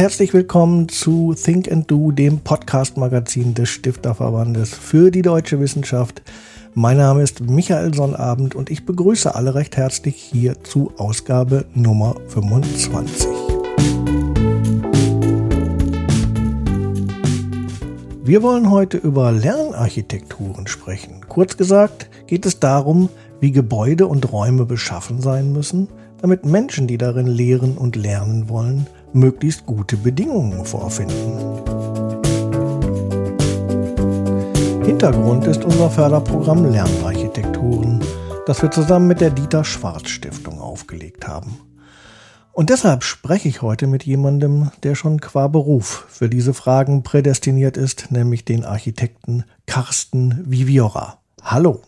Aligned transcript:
Herzlich 0.00 0.32
willkommen 0.32 0.88
zu 0.88 1.34
Think 1.34 1.70
and 1.70 1.90
Do, 1.90 2.10
dem 2.10 2.38
Podcast-Magazin 2.38 3.52
des 3.52 3.68
Stifterverbandes 3.68 4.70
für 4.70 5.10
die 5.10 5.20
deutsche 5.20 5.60
Wissenschaft. 5.60 6.22
Mein 6.72 6.96
Name 6.96 7.22
ist 7.22 7.42
Michael 7.42 7.92
Sonnabend 7.92 8.54
und 8.54 8.70
ich 8.70 8.86
begrüße 8.86 9.34
alle 9.34 9.54
recht 9.54 9.76
herzlich 9.76 10.16
hier 10.16 10.64
zu 10.64 10.90
Ausgabe 10.96 11.66
Nummer 11.74 12.16
25. 12.28 13.28
Wir 18.24 18.42
wollen 18.42 18.70
heute 18.70 18.96
über 18.96 19.32
Lernarchitekturen 19.32 20.66
sprechen. 20.66 21.26
Kurz 21.28 21.58
gesagt 21.58 22.08
geht 22.26 22.46
es 22.46 22.58
darum, 22.58 23.10
wie 23.40 23.52
Gebäude 23.52 24.06
und 24.06 24.32
Räume 24.32 24.64
beschaffen 24.64 25.20
sein 25.20 25.52
müssen, 25.52 25.88
damit 26.22 26.46
Menschen, 26.46 26.86
die 26.86 26.96
darin 26.96 27.26
lehren 27.26 27.76
und 27.76 27.96
lernen 27.96 28.48
wollen, 28.48 28.86
möglichst 29.12 29.66
gute 29.66 29.96
Bedingungen 29.96 30.64
vorfinden. 30.64 31.60
Hintergrund 34.84 35.46
ist 35.46 35.64
unser 35.64 35.90
Förderprogramm 35.90 36.70
Lernarchitekturen, 36.70 38.04
das 38.46 38.62
wir 38.62 38.70
zusammen 38.70 39.06
mit 39.08 39.20
der 39.20 39.30
Dieter 39.30 39.64
Schwarz 39.64 40.08
Stiftung 40.08 40.60
aufgelegt 40.60 41.28
haben. 41.28 41.58
Und 42.52 42.70
deshalb 42.70 43.04
spreche 43.04 43.48
ich 43.48 43.62
heute 43.62 43.86
mit 43.86 44.04
jemandem, 44.04 44.70
der 44.82 44.94
schon 44.94 45.20
qua 45.20 45.48
Beruf 45.48 46.06
für 46.08 46.28
diese 46.28 46.52
Fragen 46.52 47.02
prädestiniert 47.02 47.76
ist, 47.76 48.10
nämlich 48.10 48.44
den 48.44 48.64
Architekten 48.64 49.44
Carsten 49.66 50.42
Viviora. 50.44 51.18
Hallo. 51.42 51.82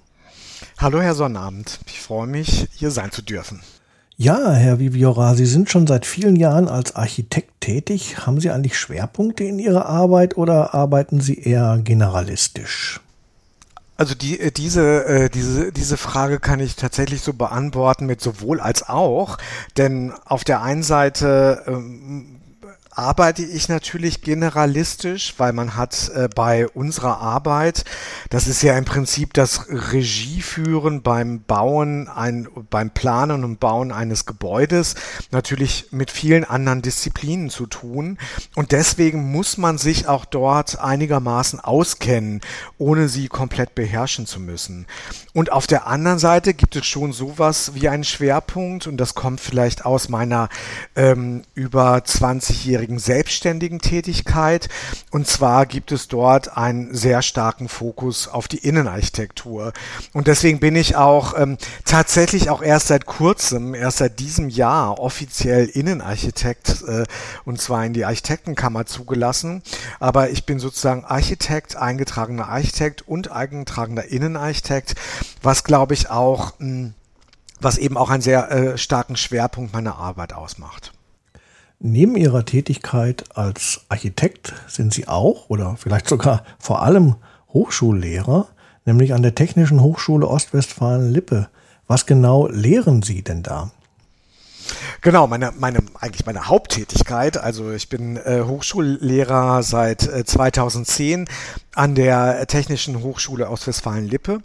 Hallo, 0.79 1.01
Herr 1.01 1.15
Sonnabend. 1.15 1.81
Ich 1.87 2.01
freue 2.01 2.27
mich, 2.27 2.69
hier 2.73 2.91
sein 2.91 3.11
zu 3.11 3.23
dürfen. 3.23 3.61
Ja, 4.23 4.53
Herr 4.53 4.79
Viviora, 4.79 5.35
Sie 5.35 5.47
sind 5.47 5.69
schon 5.69 5.89
seit 5.89 6.07
vielen 6.07 6.37
Jahren 6.37 6.69
als 6.69 6.95
Architekt 6.95 7.61
tätig. 7.61 8.25
Haben 8.25 8.39
Sie 8.39 8.53
eigentlich 8.53 8.79
Schwerpunkte 8.79 9.43
in 9.43 9.59
Ihrer 9.59 9.87
Arbeit 9.87 10.37
oder 10.37 10.75
arbeiten 10.75 11.21
Sie 11.21 11.41
eher 11.41 11.81
generalistisch? 11.83 13.01
Also 13.97 14.15
die, 14.15 14.39
äh, 14.39 14.53
diese, 14.53 15.07
äh, 15.07 15.29
diese, 15.29 15.73
diese 15.73 15.97
Frage 15.97 16.39
kann 16.39 16.61
ich 16.61 16.77
tatsächlich 16.77 17.21
so 17.23 17.33
beantworten 17.33 18.07
mit 18.07 18.21
sowohl 18.21 18.61
als 18.61 18.89
auch, 18.89 19.39
denn 19.77 20.13
auf 20.25 20.45
der 20.45 20.63
einen 20.63 20.85
Seite 20.85 21.65
ähm, 21.67 22.37
arbeite 22.95 23.43
ich 23.43 23.69
natürlich 23.69 24.21
generalistisch, 24.21 25.35
weil 25.39 25.53
man 25.53 25.77
hat 25.77 26.11
äh, 26.15 26.29
bei 26.35 26.69
unserer 26.69 27.21
Arbeit, 27.21 27.85
das 28.29 28.47
ist 28.47 28.63
ja 28.63 28.77
im 28.77 28.85
Prinzip 28.85 29.33
das 29.33 29.69
Regieführen 29.69 31.03
beim 31.03 31.43
Bauen, 31.43 32.09
ein, 32.09 32.49
beim 32.71 32.91
Planen 32.91 33.45
und 33.45 33.61
Bauen 33.61 33.93
eines 33.93 34.27
Gebäudes, 34.27 34.95
natürlich 35.31 35.87
mit 35.91 36.11
vielen 36.11 36.45
anderen 36.45 36.83
Disziplinen 36.83 37.49
zu 37.49 37.67
tun. 37.67 38.19
Und 38.55 38.73
deswegen 38.73 39.33
muss 39.33 39.57
man 39.57 39.79
sich 39.79 40.07
auch 40.07 40.27
dort 40.27 40.79
einigermaßen 40.79 41.61
auskennen, 41.61 42.43
ohne 42.77 43.09
sie 43.09 43.29
komplett 43.29 43.75
beherrschen 43.75 44.27
zu 44.27 44.39
müssen. 44.39 44.87
Und 45.33 45.51
auf 45.51 45.67
der 45.67 45.87
anderen 45.87 46.19
Seite 46.19 46.53
gibt 46.53 46.77
es 46.77 46.87
schon 46.87 47.13
sowas 47.13 47.73
wie 47.75 47.89
einen 47.89 48.05
Schwerpunkt, 48.05 48.87
und 48.87 48.99
das 48.99 49.15
kommt 49.15 49.41
vielleicht 49.41 49.87
aus 49.87 50.11
meiner 50.11 50.51
ähm, 50.95 51.43
über 51.55 51.97
20-jährigen 51.97 52.82
langjährigen 52.83 52.99
selbstständigen 52.99 53.79
Tätigkeit. 53.79 54.69
Und 55.11 55.27
zwar 55.27 55.67
gibt 55.67 55.93
es 55.93 56.09
dort 56.09 56.57
einen 56.57 56.95
sehr 56.95 57.23
starken 57.23 57.69
Fokus 57.69 58.29
auf 58.29 58.49
die 58.49 58.59
Innenarchitektur. 58.59 59.73
Und 60.13 60.27
deswegen 60.27 60.59
bin 60.59 60.75
ich 60.75 60.97
auch 60.97 61.39
ähm, 61.39 61.59
tatsächlich 61.85 62.51
auch 62.51 62.63
erst 62.63 62.89
seit 62.89 63.07
kurzem, 63.07 63.75
erst 63.75 63.99
seit 63.99 64.19
diesem 64.19 64.49
Jahr 64.49 64.99
offiziell 64.99 65.67
Innenarchitekt 65.67 66.83
äh, 66.87 67.05
und 67.45 67.61
zwar 67.61 67.85
in 67.87 67.93
die 67.93 68.05
Architektenkammer 68.05 68.87
zugelassen. 68.87 69.63
Aber 70.01 70.31
ich 70.31 70.45
bin 70.45 70.59
sozusagen 70.59 71.05
Architekt, 71.05 71.77
eingetragener 71.77 72.49
Architekt 72.49 73.03
und 73.07 73.31
eingetragener 73.31 74.05
Innenarchitekt, 74.05 74.95
was 75.43 75.63
glaube 75.63 75.95
ich 75.95 76.11
auch 76.11 76.59
hm, 76.59 76.95
was 77.61 77.79
eben 77.79 77.97
auch 77.97 78.11
einen 78.11 78.23
sehr 78.23 78.51
äh, 78.51 78.77
starken 78.77 79.15
Schwerpunkt 79.15 79.73
meiner 79.73 79.95
Arbeit 79.95 80.33
ausmacht. 80.33 80.93
Neben 81.85 82.15
Ihrer 82.15 82.45
Tätigkeit 82.45 83.25
als 83.35 83.81
Architekt 83.89 84.53
sind 84.69 84.95
Sie 84.95 85.09
auch 85.09 85.51
oder 85.51 85.77
vielleicht 85.77 86.09
sogar 86.09 86.45
vor 86.61 86.81
allem 86.81 87.17
Hochschullehrer, 87.53 88.47
nämlich 88.85 89.15
an 89.15 89.23
der 89.25 89.35
Technischen 89.35 89.83
Hochschule 89.83 90.29
Ostwestfalen-Lippe. 90.29 91.49
Was 91.89 92.07
genau 92.07 92.47
lehren 92.47 93.03
Sie 93.03 93.23
denn 93.23 93.43
da? 93.43 93.73
Genau, 95.01 95.27
meine, 95.27 95.53
meine, 95.59 95.81
eigentlich 95.99 96.25
meine 96.25 96.47
Haupttätigkeit. 96.47 97.37
Also 97.37 97.73
ich 97.73 97.89
bin 97.89 98.17
äh, 98.17 98.45
Hochschullehrer 98.47 99.65
seit 99.65 100.07
äh, 100.07 100.25
2010 100.25 101.27
an 101.75 101.97
der 101.97 102.47
Technischen 102.47 103.03
Hochschule 103.03 103.51
Ostwestfalen-Lippe 103.51 104.41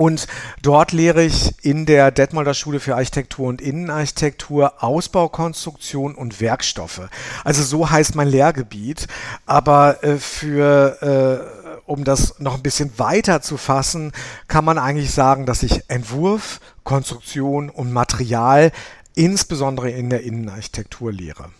und 0.00 0.28
dort 0.62 0.92
lehre 0.92 1.22
ich 1.22 1.62
in 1.62 1.84
der 1.84 2.10
Detmolder 2.10 2.54
Schule 2.54 2.80
für 2.80 2.94
Architektur 2.96 3.48
und 3.48 3.60
Innenarchitektur 3.60 4.82
Ausbaukonstruktion 4.82 6.14
und 6.14 6.40
Werkstoffe. 6.40 7.02
Also 7.44 7.62
so 7.62 7.90
heißt 7.90 8.14
mein 8.14 8.28
Lehrgebiet. 8.28 9.08
Aber 9.44 10.02
äh, 10.02 10.16
für 10.16 11.02
äh, 11.76 11.80
um 11.84 12.04
das 12.04 12.40
noch 12.40 12.54
ein 12.54 12.62
bisschen 12.62 12.98
weiter 12.98 13.42
zu 13.42 13.58
fassen, 13.58 14.12
kann 14.48 14.64
man 14.64 14.78
eigentlich 14.78 15.10
sagen, 15.10 15.44
dass 15.44 15.62
ich 15.62 15.82
Entwurf, 15.88 16.60
Konstruktion 16.82 17.68
und 17.68 17.92
Material 17.92 18.72
insbesondere 19.14 19.90
in 19.90 20.08
der 20.08 20.22
Innenarchitektur 20.22 21.12
lehre. 21.12 21.50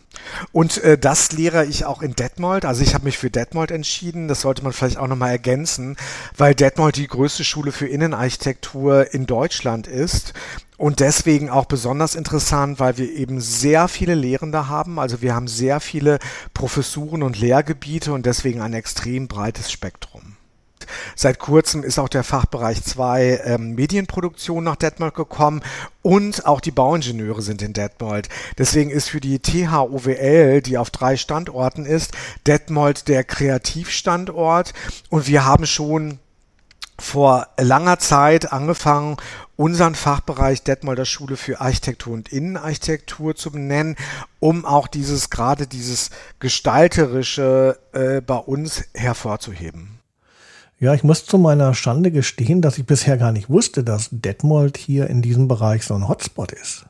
Und 0.52 0.78
äh, 0.82 0.98
das 0.98 1.32
lehre 1.32 1.64
ich 1.64 1.84
auch 1.84 2.02
in 2.02 2.14
Detmold. 2.14 2.64
Also 2.64 2.82
ich 2.82 2.94
habe 2.94 3.04
mich 3.04 3.18
für 3.18 3.30
Detmold 3.30 3.70
entschieden. 3.70 4.28
Das 4.28 4.42
sollte 4.42 4.62
man 4.62 4.72
vielleicht 4.72 4.98
auch 4.98 5.06
nochmal 5.06 5.30
ergänzen, 5.30 5.96
weil 6.36 6.54
Detmold 6.54 6.96
die 6.96 7.06
größte 7.06 7.44
Schule 7.44 7.72
für 7.72 7.86
Innenarchitektur 7.86 9.12
in 9.12 9.26
Deutschland 9.26 9.86
ist. 9.86 10.32
Und 10.76 11.00
deswegen 11.00 11.50
auch 11.50 11.66
besonders 11.66 12.14
interessant, 12.14 12.80
weil 12.80 12.96
wir 12.96 13.12
eben 13.12 13.40
sehr 13.40 13.86
viele 13.86 14.14
Lehrende 14.14 14.68
haben. 14.68 14.98
Also 14.98 15.20
wir 15.20 15.34
haben 15.34 15.46
sehr 15.46 15.78
viele 15.78 16.18
Professuren 16.54 17.22
und 17.22 17.38
Lehrgebiete 17.38 18.14
und 18.14 18.24
deswegen 18.24 18.62
ein 18.62 18.72
extrem 18.72 19.28
breites 19.28 19.70
Spektrum. 19.70 20.36
Seit 21.16 21.38
kurzem 21.38 21.82
ist 21.82 21.98
auch 21.98 22.08
der 22.08 22.24
Fachbereich 22.24 22.82
2 22.82 23.42
ähm, 23.44 23.74
Medienproduktion 23.74 24.64
nach 24.64 24.76
Detmold 24.76 25.14
gekommen 25.14 25.62
und 26.02 26.46
auch 26.46 26.60
die 26.60 26.70
Bauingenieure 26.70 27.42
sind 27.42 27.62
in 27.62 27.72
Detmold. 27.72 28.28
Deswegen 28.58 28.90
ist 28.90 29.08
für 29.08 29.20
die 29.20 29.38
THOWL, 29.38 30.62
die 30.62 30.78
auf 30.78 30.90
drei 30.90 31.16
Standorten 31.16 31.86
ist, 31.86 32.12
Detmold 32.46 33.08
der 33.08 33.24
Kreativstandort 33.24 34.72
und 35.08 35.26
wir 35.26 35.44
haben 35.44 35.66
schon 35.66 36.18
vor 37.00 37.48
langer 37.58 37.98
Zeit 37.98 38.52
angefangen, 38.52 39.16
unseren 39.56 39.94
Fachbereich 39.94 40.62
Detmolder 40.62 41.04
Schule 41.04 41.36
für 41.36 41.60
Architektur 41.60 42.14
und 42.14 42.30
Innenarchitektur 42.30 43.34
zu 43.34 43.50
benennen, 43.50 43.96
um 44.38 44.64
auch 44.64 44.86
dieses, 44.86 45.30
gerade 45.30 45.66
dieses 45.66 46.10
Gestalterische 46.38 47.78
äh, 47.92 48.20
bei 48.20 48.36
uns 48.36 48.84
hervorzuheben. 48.94 49.99
Ja, 50.80 50.94
ich 50.94 51.04
muss 51.04 51.26
zu 51.26 51.36
meiner 51.36 51.74
Schande 51.74 52.10
gestehen, 52.10 52.62
dass 52.62 52.78
ich 52.78 52.86
bisher 52.86 53.18
gar 53.18 53.32
nicht 53.32 53.50
wusste, 53.50 53.84
dass 53.84 54.08
Detmold 54.10 54.78
hier 54.78 55.08
in 55.08 55.20
diesem 55.20 55.46
Bereich 55.46 55.84
so 55.84 55.92
ein 55.92 56.08
Hotspot 56.08 56.52
ist. 56.52 56.86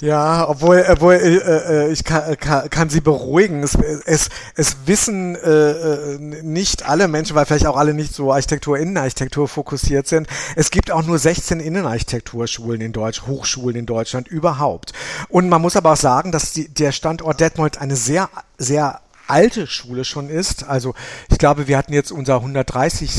Ja, 0.00 0.46
obwohl, 0.46 0.84
obwohl 0.88 1.14
äh, 1.14 1.86
äh, 1.86 1.90
ich 1.90 2.04
kann, 2.04 2.36
kann, 2.36 2.68
kann 2.68 2.90
Sie 2.90 3.00
beruhigen. 3.00 3.62
Es, 3.62 3.76
es, 4.04 4.28
es 4.54 4.76
wissen 4.84 5.36
äh, 5.36 5.70
äh, 5.70 6.18
nicht 6.42 6.86
alle 6.86 7.08
Menschen, 7.08 7.34
weil 7.34 7.46
vielleicht 7.46 7.66
auch 7.66 7.78
alle 7.78 7.94
nicht 7.94 8.14
so 8.14 8.30
Architektur, 8.30 8.78
Innenarchitektur 8.78 9.48
fokussiert 9.48 10.06
sind. 10.06 10.28
Es 10.54 10.70
gibt 10.70 10.90
auch 10.90 11.02
nur 11.02 11.18
16 11.18 11.60
Innenarchitekturschulen 11.60 12.82
in 12.82 12.92
Deutsch, 12.92 13.22
Hochschulen 13.26 13.74
in 13.74 13.86
Deutschland 13.86 14.28
überhaupt. 14.28 14.92
Und 15.30 15.48
man 15.48 15.62
muss 15.62 15.76
aber 15.76 15.94
auch 15.94 15.96
sagen, 15.96 16.30
dass 16.30 16.52
die, 16.52 16.68
der 16.68 16.92
Standort 16.92 17.40
Detmold 17.40 17.80
eine 17.80 17.96
sehr, 17.96 18.28
sehr 18.58 19.00
alte 19.28 19.66
Schule 19.66 20.04
schon 20.04 20.28
ist. 20.28 20.64
Also 20.64 20.94
ich 21.30 21.38
glaube, 21.38 21.68
wir 21.68 21.78
hatten 21.78 21.92
jetzt 21.92 22.10
unser 22.12 22.36
130. 22.36 23.10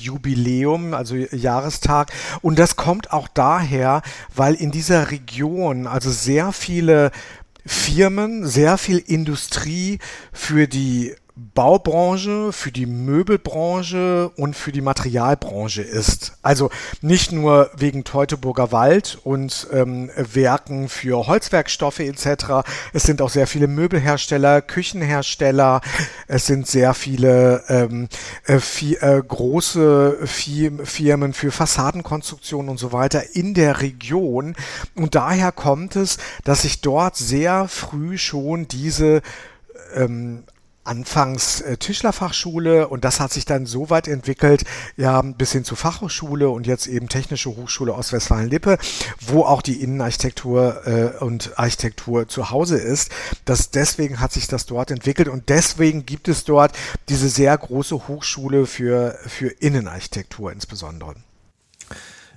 Jubiläum, 0.00 0.94
also 0.94 1.14
Jahrestag. 1.14 2.10
Und 2.40 2.58
das 2.58 2.76
kommt 2.76 3.12
auch 3.12 3.28
daher, 3.28 4.02
weil 4.34 4.54
in 4.54 4.70
dieser 4.70 5.10
Region 5.10 5.86
also 5.86 6.10
sehr 6.10 6.52
viele 6.52 7.10
Firmen, 7.66 8.46
sehr 8.46 8.78
viel 8.78 8.98
Industrie 8.98 9.98
für 10.32 10.66
die 10.66 11.14
Baubranche, 11.54 12.52
für 12.52 12.72
die 12.72 12.86
Möbelbranche 12.86 14.30
und 14.36 14.54
für 14.56 14.72
die 14.72 14.80
Materialbranche 14.80 15.82
ist. 15.82 16.38
Also 16.42 16.70
nicht 17.00 17.32
nur 17.32 17.70
wegen 17.76 18.04
Teutoburger 18.04 18.72
Wald 18.72 19.18
und 19.24 19.68
ähm, 19.72 20.10
Werken 20.16 20.88
für 20.88 21.26
Holzwerkstoffe 21.26 22.00
etc. 22.00 22.66
Es 22.92 23.04
sind 23.04 23.22
auch 23.22 23.30
sehr 23.30 23.46
viele 23.46 23.68
Möbelhersteller, 23.68 24.62
Küchenhersteller. 24.62 25.80
Es 26.26 26.46
sind 26.46 26.66
sehr 26.66 26.94
viele 26.94 27.62
ähm, 27.68 28.08
äh, 28.44 28.58
viel, 28.58 28.96
äh, 29.00 29.22
große 29.26 30.26
Firmen 30.26 31.32
für 31.32 31.50
Fassadenkonstruktion 31.50 32.68
und 32.68 32.78
so 32.78 32.92
weiter 32.92 33.34
in 33.34 33.54
der 33.54 33.80
Region. 33.80 34.56
Und 34.94 35.14
daher 35.14 35.52
kommt 35.52 35.96
es, 35.96 36.18
dass 36.44 36.62
sich 36.62 36.80
dort 36.80 37.16
sehr 37.16 37.68
früh 37.68 38.18
schon 38.18 38.68
diese 38.68 39.22
ähm, 39.94 40.44
anfangs 40.88 41.60
äh, 41.60 41.76
Tischlerfachschule 41.76 42.88
und 42.88 43.04
das 43.04 43.20
hat 43.20 43.32
sich 43.32 43.44
dann 43.44 43.66
so 43.66 43.90
weit 43.90 44.08
entwickelt, 44.08 44.64
ja, 44.96 45.20
bis 45.22 45.52
hin 45.52 45.64
zur 45.64 45.76
Fachhochschule 45.76 46.48
und 46.48 46.66
jetzt 46.66 46.86
eben 46.86 47.08
Technische 47.08 47.50
Hochschule 47.50 47.94
Ostwestfalen-Lippe, 47.94 48.78
wo 49.20 49.42
auch 49.42 49.62
die 49.62 49.82
Innenarchitektur 49.82 50.86
äh, 50.86 51.24
und 51.24 51.58
Architektur 51.58 52.28
zu 52.28 52.50
Hause 52.50 52.78
ist. 52.78 53.10
Das, 53.44 53.70
deswegen 53.70 54.20
hat 54.20 54.32
sich 54.32 54.48
das 54.48 54.66
dort 54.66 54.90
entwickelt 54.90 55.28
und 55.28 55.48
deswegen 55.48 56.06
gibt 56.06 56.28
es 56.28 56.44
dort 56.44 56.72
diese 57.08 57.28
sehr 57.28 57.56
große 57.56 58.08
Hochschule 58.08 58.66
für, 58.66 59.18
für 59.26 59.48
Innenarchitektur 59.48 60.50
insbesondere. 60.52 61.14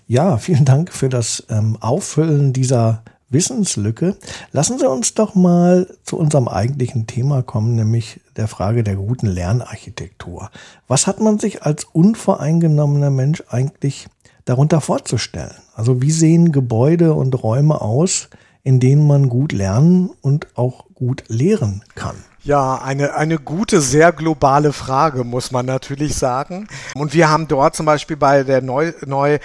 Ja, 0.08 0.38
vielen 0.38 0.66
Dank 0.66 0.92
für 0.92 1.08
das 1.08 1.46
ähm, 1.50 1.78
Auffüllen 1.80 2.52
dieser 2.52 3.04
Wissenslücke. 3.32 4.18
Lassen 4.52 4.78
Sie 4.78 4.90
uns 4.90 5.14
doch 5.14 5.36
mal 5.36 5.88
zu 6.04 6.18
unserem 6.18 6.48
eigentlichen 6.48 7.08
Thema 7.08 7.42
kommen, 7.42 7.76
nämlich 7.76 8.20
der 8.36 8.48
Frage 8.48 8.84
der 8.84 8.96
guten 8.96 9.28
Lernarchitektur. 9.28 10.52
Was 10.88 11.08
hat 11.08 11.20
man 11.20 11.40
sich 11.40 11.64
als 11.64 11.86
unvoreingenommener 11.86 13.10
Mensch 13.10 13.44
eigentlich 13.50 14.08
darunter 14.46 14.82
vorzustellen? 14.82 15.56
Also 15.74 16.02
wie 16.02 16.12
sehen 16.12 16.52
Gebäude 16.52 17.14
und 17.14 17.42
Räume 17.42 17.82
aus, 17.82 18.30
in 18.64 18.80
denen 18.80 19.08
man 19.08 19.30
gut 19.30 19.52
lernen 19.52 20.12
und 20.22 20.48
auch 20.56 20.86
gut 20.94 21.24
lehren 21.28 21.84
kann? 21.96 22.16
Ja, 22.44 22.82
eine, 22.82 23.14
eine 23.14 23.38
gute, 23.38 23.82
sehr 23.82 24.12
globale 24.12 24.74
Frage, 24.74 25.24
muss 25.24 25.52
man 25.52 25.68
natürlich 25.68 26.16
sagen. 26.16 26.68
Und 26.96 27.14
wir 27.14 27.30
haben 27.30 27.48
dort 27.48 27.76
zum 27.76 27.86
Beispiel 27.86 28.18
bei 28.18 28.44
der 28.44 28.64
neu, 28.64 28.94
neu, 29.06 29.36
äh, 29.36 29.40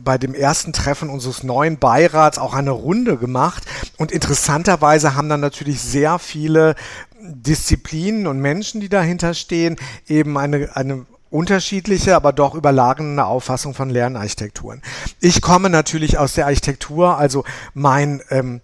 bei 0.00 0.18
dem 0.18 0.34
ersten 0.34 0.72
Treffen 0.72 1.10
unseres 1.10 1.44
neuen 1.44 1.78
Beirats 1.78 2.38
auch 2.38 2.54
eine 2.54 2.72
Runde 2.72 3.18
gemacht. 3.18 3.62
Und 3.98 4.10
interessanterweise 4.10 5.14
haben 5.14 5.28
dann 5.28 5.40
natürlich 5.40 5.80
sehr 5.80 6.18
viele 6.18 6.74
Disziplinen 7.20 8.26
und 8.26 8.40
Menschen, 8.40 8.80
die 8.80 8.88
dahinter 8.88 9.32
stehen, 9.34 9.76
eben 10.08 10.36
eine, 10.36 10.74
eine 10.74 11.06
unterschiedliche, 11.34 12.14
aber 12.14 12.32
doch 12.32 12.54
überlagende 12.54 13.24
Auffassung 13.24 13.74
von 13.74 13.90
Lernarchitekturen. 13.90 14.82
Ich 15.20 15.42
komme 15.42 15.68
natürlich 15.68 16.16
aus 16.16 16.34
der 16.34 16.46
Architektur, 16.46 17.18
also 17.18 17.44
mein 17.74 18.22
ähm, 18.30 18.60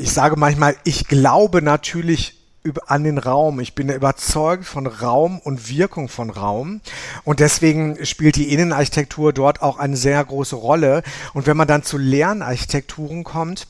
ich 0.00 0.12
sage 0.12 0.36
manchmal, 0.36 0.76
ich 0.84 1.08
glaube 1.08 1.60
natürlich 1.60 2.38
an 2.86 3.04
den 3.04 3.18
Raum. 3.18 3.60
Ich 3.60 3.74
bin 3.74 3.88
überzeugt 3.88 4.64
von 4.64 4.86
Raum 4.86 5.38
und 5.40 5.68
Wirkung 5.68 6.08
von 6.08 6.30
Raum. 6.30 6.80
Und 7.24 7.40
deswegen 7.40 8.04
spielt 8.06 8.36
die 8.36 8.52
Innenarchitektur 8.52 9.32
dort 9.32 9.62
auch 9.62 9.78
eine 9.78 9.96
sehr 9.96 10.24
große 10.24 10.56
Rolle. 10.56 11.02
Und 11.34 11.46
wenn 11.46 11.56
man 11.56 11.68
dann 11.68 11.82
zu 11.82 11.98
Lernarchitekturen 11.98 13.24
kommt, 13.24 13.66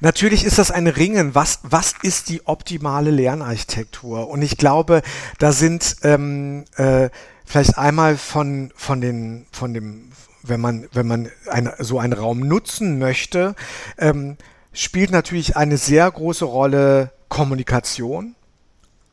Natürlich 0.00 0.44
ist 0.44 0.58
das 0.58 0.70
ein 0.70 0.86
Ringen. 0.86 1.34
Was, 1.34 1.60
was 1.62 1.94
ist 2.02 2.28
die 2.28 2.46
optimale 2.46 3.10
Lernarchitektur? 3.10 4.28
Und 4.28 4.42
ich 4.42 4.56
glaube, 4.56 5.02
da 5.38 5.52
sind 5.52 5.96
ähm, 6.02 6.64
äh, 6.76 7.10
vielleicht 7.44 7.78
einmal 7.78 8.16
von, 8.16 8.72
von, 8.76 9.00
den, 9.00 9.46
von 9.52 9.74
dem, 9.74 10.10
wenn 10.42 10.60
man, 10.60 10.88
wenn 10.92 11.06
man 11.06 11.30
ein, 11.50 11.70
so 11.78 11.98
einen 11.98 12.12
Raum 12.12 12.40
nutzen 12.40 12.98
möchte, 12.98 13.54
ähm, 13.98 14.36
spielt 14.72 15.10
natürlich 15.10 15.56
eine 15.56 15.78
sehr 15.78 16.10
große 16.10 16.44
Rolle 16.44 17.12
Kommunikation. 17.28 18.34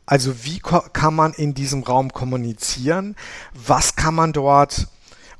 Also 0.05 0.43
wie 0.43 0.59
kann 0.59 1.13
man 1.13 1.33
in 1.33 1.53
diesem 1.53 1.83
Raum 1.83 2.11
kommunizieren? 2.11 3.15
Was 3.53 3.95
kann 3.95 4.13
man 4.13 4.33
dort 4.33 4.87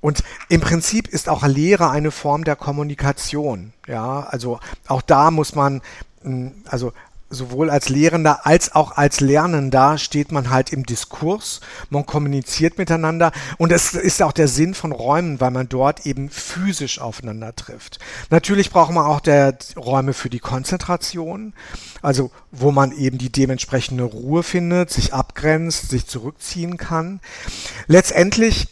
und 0.02 0.24
im 0.50 0.62
Prinzip 0.62 1.08
ist 1.08 1.30
auch 1.30 1.46
Lehre 1.46 1.90
eine 1.90 2.12
Form 2.12 2.44
der 2.44 2.56
Kommunikation. 2.56 3.74
Ja, 3.88 4.22
also 4.22 4.60
auch 4.88 5.02
da 5.02 5.32
muss 5.32 5.56
man, 5.56 5.82
hm, 6.24 6.52
also 6.66 6.92
sowohl 7.32 7.70
als 7.70 7.90
Lehrender 7.90 8.46
als 8.46 8.76
auch 8.76 8.92
als 8.92 9.22
Lernender 9.22 9.98
steht 9.98 10.32
man 10.32 10.50
halt 10.50 10.74
im 10.74 10.86
Diskurs, 10.86 11.62
man 11.90 12.06
kommuniziert 12.06 12.78
miteinander 12.78 13.32
und 13.58 13.72
es 13.72 13.94
ist 13.94 14.22
auch 14.22 14.34
der 14.34 14.48
Sinn 14.48 14.74
von 14.74 14.92
Räumen, 14.92 15.40
weil 15.40 15.52
man 15.52 15.70
dort 15.70 16.06
eben 16.06 16.30
physisch 16.30 17.00
aufeinander 17.00 17.56
trifft. 17.56 18.00
Natürlich 18.30 18.70
braucht 18.70 18.92
man 18.92 19.06
auch 19.06 19.22
der 19.22 19.58
Räume 19.78 20.14
für 20.14 20.30
die 20.30 20.40
Konzentration, 20.40 21.54
also 22.02 22.32
wo 22.52 22.72
man 22.72 22.92
eben 22.92 23.18
die 23.18 23.32
dementsprechende 23.32 24.04
Ruhe 24.04 24.44
findet, 24.44 24.90
sich 24.92 25.14
abgrenzt, 25.14 25.90
sich 25.90 26.08
zurückziehen 26.08 26.76
kann. 26.78 27.22
Letztendlich 27.88 28.68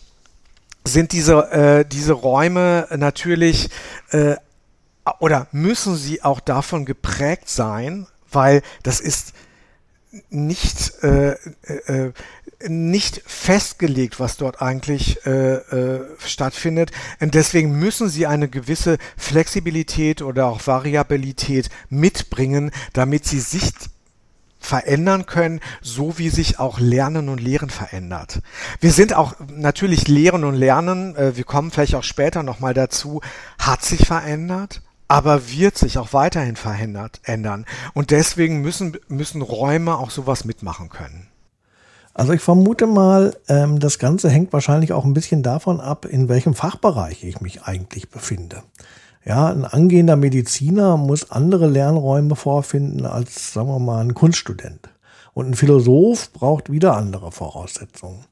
sind 0.86 1.12
diese, 1.12 1.52
äh, 1.52 1.86
diese 1.86 2.14
Räume 2.14 2.88
natürlich 2.96 3.70
äh, 4.12 4.36
oder 5.20 5.48
müssen 5.52 5.96
sie 5.96 6.24
auch 6.24 6.40
davon 6.40 6.86
geprägt 6.86 7.50
sein, 7.50 8.08
weil 8.32 8.62
das 8.84 9.00
ist 9.00 9.34
nicht, 10.30 11.04
äh, 11.04 11.32
äh, 11.32 12.08
äh, 12.08 12.14
nicht 12.68 13.22
festgelegt, 13.26 14.20
was 14.20 14.38
dort 14.38 14.62
eigentlich 14.62 15.26
äh, 15.26 15.56
äh, 15.56 16.02
stattfindet. 16.26 16.92
Und 17.20 17.34
deswegen 17.36 17.78
müssen 17.80 18.10
sie 18.10 18.28
eine 18.28 18.50
gewisse 18.50 18.98
Flexibilität 19.18 20.22
oder 20.22 20.48
auch 20.48 20.66
Variabilität 20.68 21.70
mitbringen, 21.90 22.72
damit 22.94 23.26
sie 23.26 23.40
sich 23.40 23.72
verändern 24.60 25.26
können, 25.26 25.62
so 25.82 26.18
wie 26.18 26.30
sich 26.30 26.60
auch 26.60 26.80
Lernen 26.80 27.30
und 27.30 27.42
Lehren 27.42 27.70
verändert. 27.70 28.42
Wir 28.80 28.92
sind 28.92 29.16
auch 29.16 29.36
natürlich 29.54 30.08
Lehren 30.08 30.44
und 30.44 30.56
Lernen, 30.56 31.16
äh, 31.16 31.36
wir 31.36 31.44
kommen 31.44 31.72
vielleicht 31.72 31.96
auch 31.96 32.04
später 32.04 32.44
nochmal 32.44 32.74
dazu, 32.74 33.22
hat 33.58 33.84
sich 33.84 34.06
verändert 34.06 34.82
aber 35.12 35.50
wird 35.50 35.76
sich 35.76 35.98
auch 35.98 36.14
weiterhin 36.14 36.56
verändert, 36.56 37.20
ändern. 37.24 37.66
Und 37.96 38.12
deswegen 38.12 38.62
müssen, 38.62 38.96
müssen 39.08 39.42
Räume 39.42 39.98
auch 39.98 40.12
sowas 40.12 40.46
mitmachen 40.46 40.90
können. 40.90 41.28
Also 42.14 42.34
ich 42.34 42.42
vermute 42.42 42.86
mal, 42.86 43.36
ähm, 43.48 43.80
das 43.80 43.98
Ganze 43.98 44.30
hängt 44.30 44.54
wahrscheinlich 44.54 44.94
auch 44.94 45.06
ein 45.06 45.14
bisschen 45.14 45.42
davon 45.42 45.82
ab, 45.82 46.06
in 46.06 46.30
welchem 46.30 46.54
Fachbereich 46.54 47.24
ich 47.24 47.42
mich 47.42 47.64
eigentlich 47.64 48.10
befinde. 48.10 48.62
Ja, 49.26 49.48
ein 49.48 49.66
angehender 49.66 50.16
Mediziner 50.16 50.98
muss 50.98 51.32
andere 51.32 51.68
Lernräume 51.68 52.36
vorfinden 52.36 53.06
als, 53.06 53.54
sagen 53.54 53.68
wir 53.68 53.80
mal, 53.80 54.02
ein 54.02 54.14
Kunststudent. 54.14 54.90
Und 55.34 55.52
ein 55.52 55.54
Philosoph 55.54 56.34
braucht 56.34 56.72
wieder 56.72 56.98
andere 56.98 57.32
Voraussetzungen. 57.32 58.26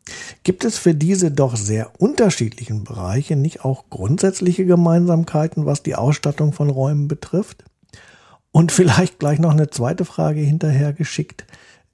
Gibt 0.44 0.66
es 0.66 0.78
für 0.78 0.96
diese 0.96 1.32
doch 1.32 1.56
sehr 1.56 1.92
unterschiedlichen 2.00 2.84
Bereiche 2.84 3.36
nicht 3.36 3.64
auch 3.64 3.86
grundsätzliche 3.90 4.66
Gemeinsamkeiten, 4.66 5.66
was 5.66 5.84
die 5.84 5.96
Ausstattung 5.96 6.54
von 6.54 6.70
Räumen 6.70 7.08
betrifft? 7.08 7.64
Und 8.52 8.72
vielleicht 8.72 9.20
gleich 9.20 9.40
noch 9.40 9.52
eine 9.52 9.70
zweite 9.70 10.06
Frage 10.06 10.40
hinterher 10.40 10.94
geschickt. 10.94 11.46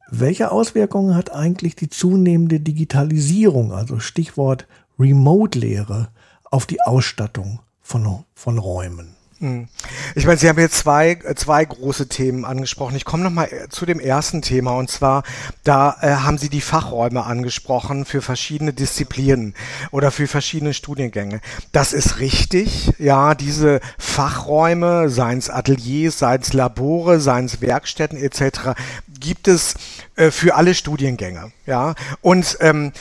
Welche 0.09 0.51
Auswirkungen 0.51 1.15
hat 1.15 1.31
eigentlich 1.31 1.75
die 1.75 1.89
zunehmende 1.89 2.59
Digitalisierung, 2.59 3.73
also 3.73 3.99
Stichwort 3.99 4.67
Remote-Lehre, 4.99 6.09
auf 6.43 6.65
die 6.65 6.81
Ausstattung 6.81 7.59
von, 7.83 8.23
von 8.33 8.57
Räumen? 8.57 9.15
Hm. 9.43 9.67
Ich 10.15 10.25
meine, 10.25 10.37
Sie 10.37 10.47
haben 10.47 10.57
jetzt 10.57 10.77
zwei, 10.77 11.19
zwei 11.35 11.65
große 11.65 12.07
Themen 12.07 12.45
angesprochen. 12.45 12.95
Ich 12.95 13.03
komme 13.03 13.23
nochmal 13.23 13.49
äh, 13.51 13.67
zu 13.67 13.85
dem 13.85 13.99
ersten 13.99 14.41
Thema 14.41 14.71
und 14.77 14.89
zwar, 14.89 15.23
da 15.65 15.97
äh, 16.01 16.11
haben 16.11 16.37
Sie 16.37 16.47
die 16.47 16.61
Fachräume 16.61 17.25
angesprochen 17.25 18.05
für 18.05 18.21
verschiedene 18.21 18.71
Disziplinen 18.71 19.53
oder 19.91 20.11
für 20.11 20.27
verschiedene 20.27 20.73
Studiengänge. 20.73 21.41
Das 21.73 21.91
ist 21.91 22.19
richtig. 22.19 22.93
Ja, 22.99 23.35
diese 23.35 23.81
Fachräume, 23.97 25.09
seien 25.09 25.39
es 25.39 25.49
Ateliers, 25.49 26.19
seien 26.19 26.39
es 26.39 26.53
Labore, 26.53 27.19
seien 27.19 27.45
es 27.45 27.59
Werkstätten 27.59 28.17
etc., 28.17 28.79
gibt 29.19 29.49
es 29.49 29.75
äh, 30.15 30.31
für 30.31 30.55
alle 30.55 30.73
Studiengänge. 30.73 31.51
Ja, 31.65 31.95
und 32.21 32.57
ähm, 32.61 32.93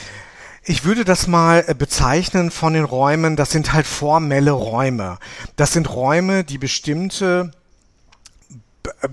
ich 0.65 0.85
würde 0.85 1.05
das 1.05 1.27
mal 1.27 1.63
äh, 1.67 1.73
bezeichnen 1.73 2.51
von 2.51 2.73
den 2.73 2.85
Räumen, 2.85 3.35
das 3.35 3.51
sind 3.51 3.73
halt 3.73 3.85
formelle 3.85 4.51
Räume. 4.51 5.19
Das 5.55 5.73
sind 5.73 5.93
Räume, 5.93 6.43
die 6.43 6.57
bestimmte 6.57 7.51
äh, 9.01 9.09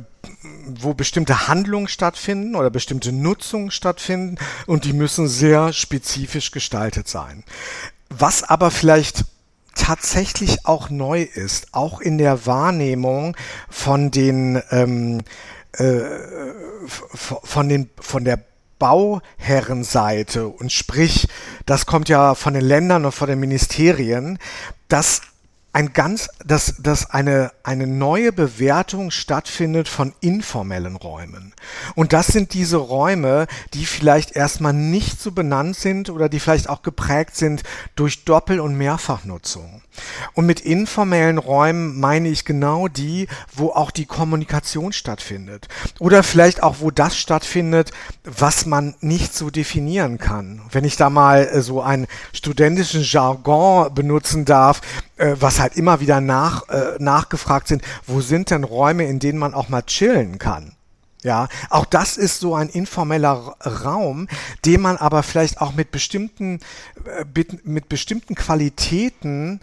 wo 0.66 0.94
bestimmte 0.94 1.48
Handlungen 1.48 1.88
stattfinden 1.88 2.54
oder 2.54 2.70
bestimmte 2.70 3.12
Nutzungen 3.12 3.70
stattfinden 3.70 4.36
und 4.66 4.84
die 4.84 4.92
müssen 4.92 5.28
sehr 5.28 5.72
spezifisch 5.72 6.50
gestaltet 6.50 7.08
sein. 7.08 7.44
Was 8.08 8.42
aber 8.42 8.70
vielleicht 8.70 9.24
tatsächlich 9.74 10.66
auch 10.66 10.90
neu 10.90 11.22
ist, 11.22 11.68
auch 11.72 12.00
in 12.00 12.18
der 12.18 12.46
Wahrnehmung 12.46 13.36
von 13.68 14.10
den 14.10 14.62
ähm, 14.70 15.22
äh, 15.72 16.02
von 16.86 17.68
den 17.68 17.90
von 18.00 18.24
der 18.24 18.44
Bauherrenseite. 18.80 20.48
Und 20.48 20.72
sprich, 20.72 21.28
das 21.66 21.86
kommt 21.86 22.08
ja 22.08 22.34
von 22.34 22.54
den 22.54 22.64
Ländern 22.64 23.04
und 23.04 23.12
von 23.12 23.28
den 23.28 23.38
Ministerien, 23.38 24.40
dass 24.88 25.20
ein 25.72 25.92
ganz, 25.92 26.28
dass, 26.44 26.76
dass 26.78 27.10
eine, 27.10 27.52
eine 27.62 27.86
neue 27.86 28.32
Bewertung 28.32 29.10
stattfindet 29.10 29.88
von 29.88 30.12
informellen 30.20 30.96
Räumen. 30.96 31.54
Und 31.94 32.12
das 32.12 32.28
sind 32.28 32.54
diese 32.54 32.78
Räume, 32.78 33.46
die 33.74 33.86
vielleicht 33.86 34.34
erstmal 34.34 34.72
nicht 34.72 35.20
so 35.20 35.30
benannt 35.30 35.76
sind 35.76 36.10
oder 36.10 36.28
die 36.28 36.40
vielleicht 36.40 36.68
auch 36.68 36.82
geprägt 36.82 37.36
sind 37.36 37.62
durch 37.94 38.24
Doppel- 38.24 38.60
und 38.60 38.76
Mehrfachnutzung. 38.76 39.82
Und 40.34 40.46
mit 40.46 40.60
informellen 40.60 41.38
Räumen 41.38 41.98
meine 41.98 42.28
ich 42.28 42.44
genau 42.44 42.88
die, 42.88 43.28
wo 43.54 43.70
auch 43.70 43.90
die 43.90 44.06
Kommunikation 44.06 44.92
stattfindet. 44.92 45.68
Oder 45.98 46.22
vielleicht 46.22 46.62
auch, 46.62 46.76
wo 46.80 46.90
das 46.90 47.16
stattfindet, 47.16 47.90
was 48.24 48.66
man 48.66 48.94
nicht 49.00 49.34
so 49.34 49.50
definieren 49.50 50.18
kann. 50.18 50.62
Wenn 50.70 50.84
ich 50.84 50.96
da 50.96 51.10
mal 51.10 51.46
äh, 51.46 51.60
so 51.60 51.82
einen 51.82 52.06
studentischen 52.32 53.02
Jargon 53.02 53.92
benutzen 53.94 54.44
darf, 54.44 54.80
äh, 55.20 55.36
was 55.38 55.60
halt 55.60 55.76
immer 55.76 56.00
wieder 56.00 56.20
nach, 56.20 56.68
äh, 56.68 56.96
nachgefragt 56.98 57.68
sind, 57.68 57.82
wo 58.06 58.20
sind 58.20 58.50
denn 58.50 58.64
Räume, 58.64 59.04
in 59.04 59.18
denen 59.18 59.38
man 59.38 59.54
auch 59.54 59.68
mal 59.68 59.82
chillen 59.82 60.38
kann? 60.38 60.74
Ja, 61.22 61.48
auch 61.68 61.84
das 61.84 62.16
ist 62.16 62.40
so 62.40 62.54
ein 62.54 62.70
informeller 62.70 63.54
Raum, 63.84 64.26
den 64.64 64.80
man 64.80 64.96
aber 64.96 65.22
vielleicht 65.22 65.60
auch 65.60 65.74
mit 65.74 65.90
bestimmten, 65.90 66.60
mit, 67.34 67.66
mit 67.66 67.90
bestimmten 67.90 68.34
Qualitäten 68.34 69.60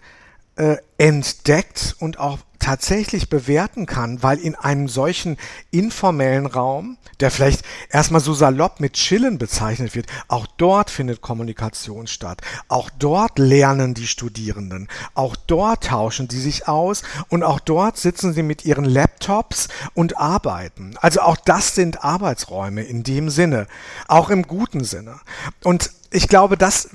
äh, 0.54 0.76
entdeckt 0.98 1.96
und 1.98 2.20
auch 2.20 2.38
tatsächlich 2.58 3.28
bewerten 3.28 3.86
kann, 3.86 4.22
weil 4.22 4.38
in 4.38 4.54
einem 4.54 4.88
solchen 4.88 5.36
informellen 5.70 6.46
Raum, 6.46 6.98
der 7.20 7.30
vielleicht 7.30 7.62
erstmal 7.90 8.20
so 8.20 8.34
salopp 8.34 8.80
mit 8.80 8.94
Chillen 8.94 9.38
bezeichnet 9.38 9.94
wird, 9.94 10.06
auch 10.28 10.46
dort 10.56 10.90
findet 10.90 11.20
Kommunikation 11.20 12.06
statt. 12.06 12.40
Auch 12.68 12.90
dort 12.90 13.38
lernen 13.38 13.94
die 13.94 14.06
Studierenden. 14.06 14.88
Auch 15.14 15.36
dort 15.36 15.84
tauschen 15.84 16.28
sie 16.28 16.40
sich 16.40 16.68
aus 16.68 17.02
und 17.28 17.42
auch 17.42 17.60
dort 17.60 17.96
sitzen 17.96 18.32
sie 18.32 18.42
mit 18.42 18.64
ihren 18.64 18.84
Laptops 18.84 19.68
und 19.94 20.18
arbeiten. 20.18 20.94
Also 21.00 21.20
auch 21.20 21.36
das 21.36 21.74
sind 21.74 22.04
Arbeitsräume 22.04 22.82
in 22.82 23.02
dem 23.02 23.30
Sinne, 23.30 23.66
auch 24.08 24.30
im 24.30 24.42
guten 24.42 24.84
Sinne. 24.84 25.20
Und 25.62 25.90
ich 26.10 26.28
glaube, 26.28 26.56
das, 26.56 26.90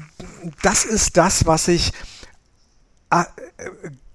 das 0.62 0.86
ist 0.86 1.17
das, 1.17 1.46
was 1.46 1.67
ich 1.67 1.93
äh, 3.12 3.24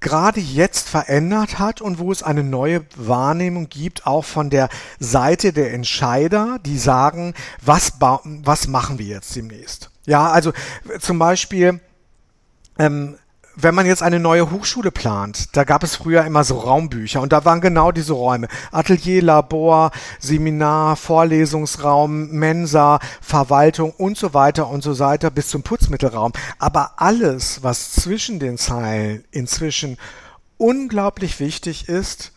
gerade 0.01 0.41
jetzt 0.41 0.89
verändert 0.89 1.59
hat 1.59 1.81
und 1.81 1.99
wo 1.99 2.13
es 2.13 2.23
eine 2.23 2.45
neue 2.45 2.85
Wahrnehmung 2.97 3.69
gibt, 3.69 4.07
auch 4.07 4.25
von 4.25 4.51
der 4.51 4.69
Seite 4.99 5.53
der 5.53 5.73
Entscheider, 5.73 6.59
die 6.65 6.79
sagen, 6.79 7.35
was, 7.63 7.95
was 8.01 8.69
machen 8.69 8.99
wir 8.99 9.07
jetzt 9.07 9.35
demnächst? 9.35 9.91
Ja, 10.07 10.31
also 10.31 10.53
zum 11.01 11.19
Beispiel 11.19 11.81
ähm, 12.79 13.17
wenn 13.61 13.75
man 13.75 13.87
jetzt 13.87 14.05
eine 14.05 14.21
neue 14.21 14.53
Hochschule 14.53 14.93
plant, 14.93 15.57
da 15.57 15.65
gab 15.65 15.83
es 15.83 15.97
früher 15.97 16.25
immer 16.25 16.45
so 16.45 16.59
Raumbücher 16.59 17.21
und 17.21 17.33
da 17.33 17.45
waren 17.45 17.61
genau 17.61 17.91
diese 17.91 18.13
Räume. 18.13 18.47
Atelier, 18.71 19.21
Labor, 19.21 19.91
Seminar, 20.21 20.95
Vorlesungsraum, 20.95 22.31
Mensa, 22.31 23.01
Verwaltung 23.21 23.91
und 23.91 24.17
so 24.17 24.33
weiter 24.33 24.69
und 24.69 24.83
so 24.85 24.97
weiter 25.01 25.31
bis 25.31 25.49
zum 25.49 25.65
Putzmittelraum. 25.65 26.33
Aber 26.61 26.93
alles, 26.99 27.65
was 27.65 27.93
zwischen 27.93 28.39
den 28.39 28.59
Zeilen 28.59 29.25
inzwischen 29.33 29.97
unglaublich 30.57 31.41
wichtig 31.41 31.89
ist, 31.89 32.33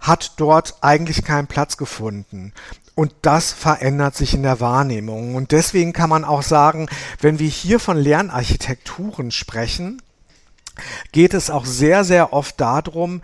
hat 0.00 0.32
dort 0.38 0.78
eigentlich 0.80 1.22
keinen 1.22 1.46
Platz 1.46 1.76
gefunden. 1.76 2.52
Und 2.96 3.14
das 3.22 3.52
verändert 3.52 4.16
sich 4.16 4.34
in 4.34 4.42
der 4.42 4.58
Wahrnehmung. 4.58 5.36
Und 5.36 5.52
deswegen 5.52 5.92
kann 5.92 6.10
man 6.10 6.24
auch 6.24 6.42
sagen, 6.42 6.88
wenn 7.20 7.38
wir 7.38 7.48
hier 7.48 7.78
von 7.78 7.96
Lernarchitekturen 7.96 9.30
sprechen, 9.30 10.02
geht 11.12 11.34
es 11.34 11.50
auch 11.50 11.64
sehr, 11.64 12.04
sehr 12.04 12.32
oft 12.32 12.60
darum, 12.60 13.22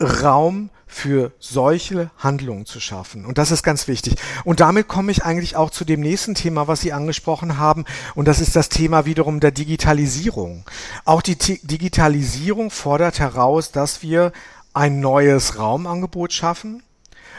Raum 0.00 0.70
für 0.86 1.32
solche 1.40 2.10
Handlungen 2.18 2.66
zu 2.66 2.78
schaffen. 2.78 3.26
Und 3.26 3.36
das 3.36 3.50
ist 3.50 3.64
ganz 3.64 3.88
wichtig. 3.88 4.14
Und 4.44 4.60
damit 4.60 4.86
komme 4.86 5.10
ich 5.10 5.24
eigentlich 5.24 5.56
auch 5.56 5.70
zu 5.70 5.84
dem 5.84 6.00
nächsten 6.00 6.36
Thema, 6.36 6.68
was 6.68 6.82
Sie 6.82 6.92
angesprochen 6.92 7.58
haben. 7.58 7.84
Und 8.14 8.28
das 8.28 8.40
ist 8.40 8.54
das 8.54 8.68
Thema 8.68 9.04
wiederum 9.04 9.40
der 9.40 9.50
Digitalisierung. 9.50 10.64
Auch 11.04 11.20
die 11.20 11.36
T 11.36 11.58
Digitalisierung 11.64 12.70
fordert 12.70 13.18
heraus, 13.18 13.72
dass 13.72 14.02
wir 14.02 14.32
ein 14.72 15.00
neues 15.00 15.58
Raumangebot 15.58 16.32
schaffen. 16.32 16.82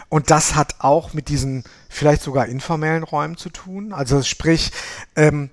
Und 0.10 0.32
das 0.32 0.56
hat 0.56 0.76
auch 0.80 1.14
mit 1.14 1.30
diesen 1.30 1.64
vielleicht 1.88 2.24
sogar 2.24 2.48
informellen 2.48 3.04
Räumen 3.04 3.38
zu 3.38 3.50
tun. 3.50 3.94
Also 3.94 4.22
sprich, 4.22 4.72
ähm, 5.16 5.50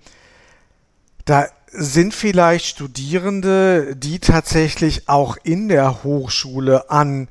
da 1.25 1.47
sind 1.73 2.14
vielleicht 2.14 2.67
Studierende, 2.67 3.97
die 3.97 4.19
tatsächlich 4.19 5.09
auch 5.09 5.37
in 5.43 5.69
der 5.69 6.05
Hochschule 6.05 6.91
an 6.91 7.29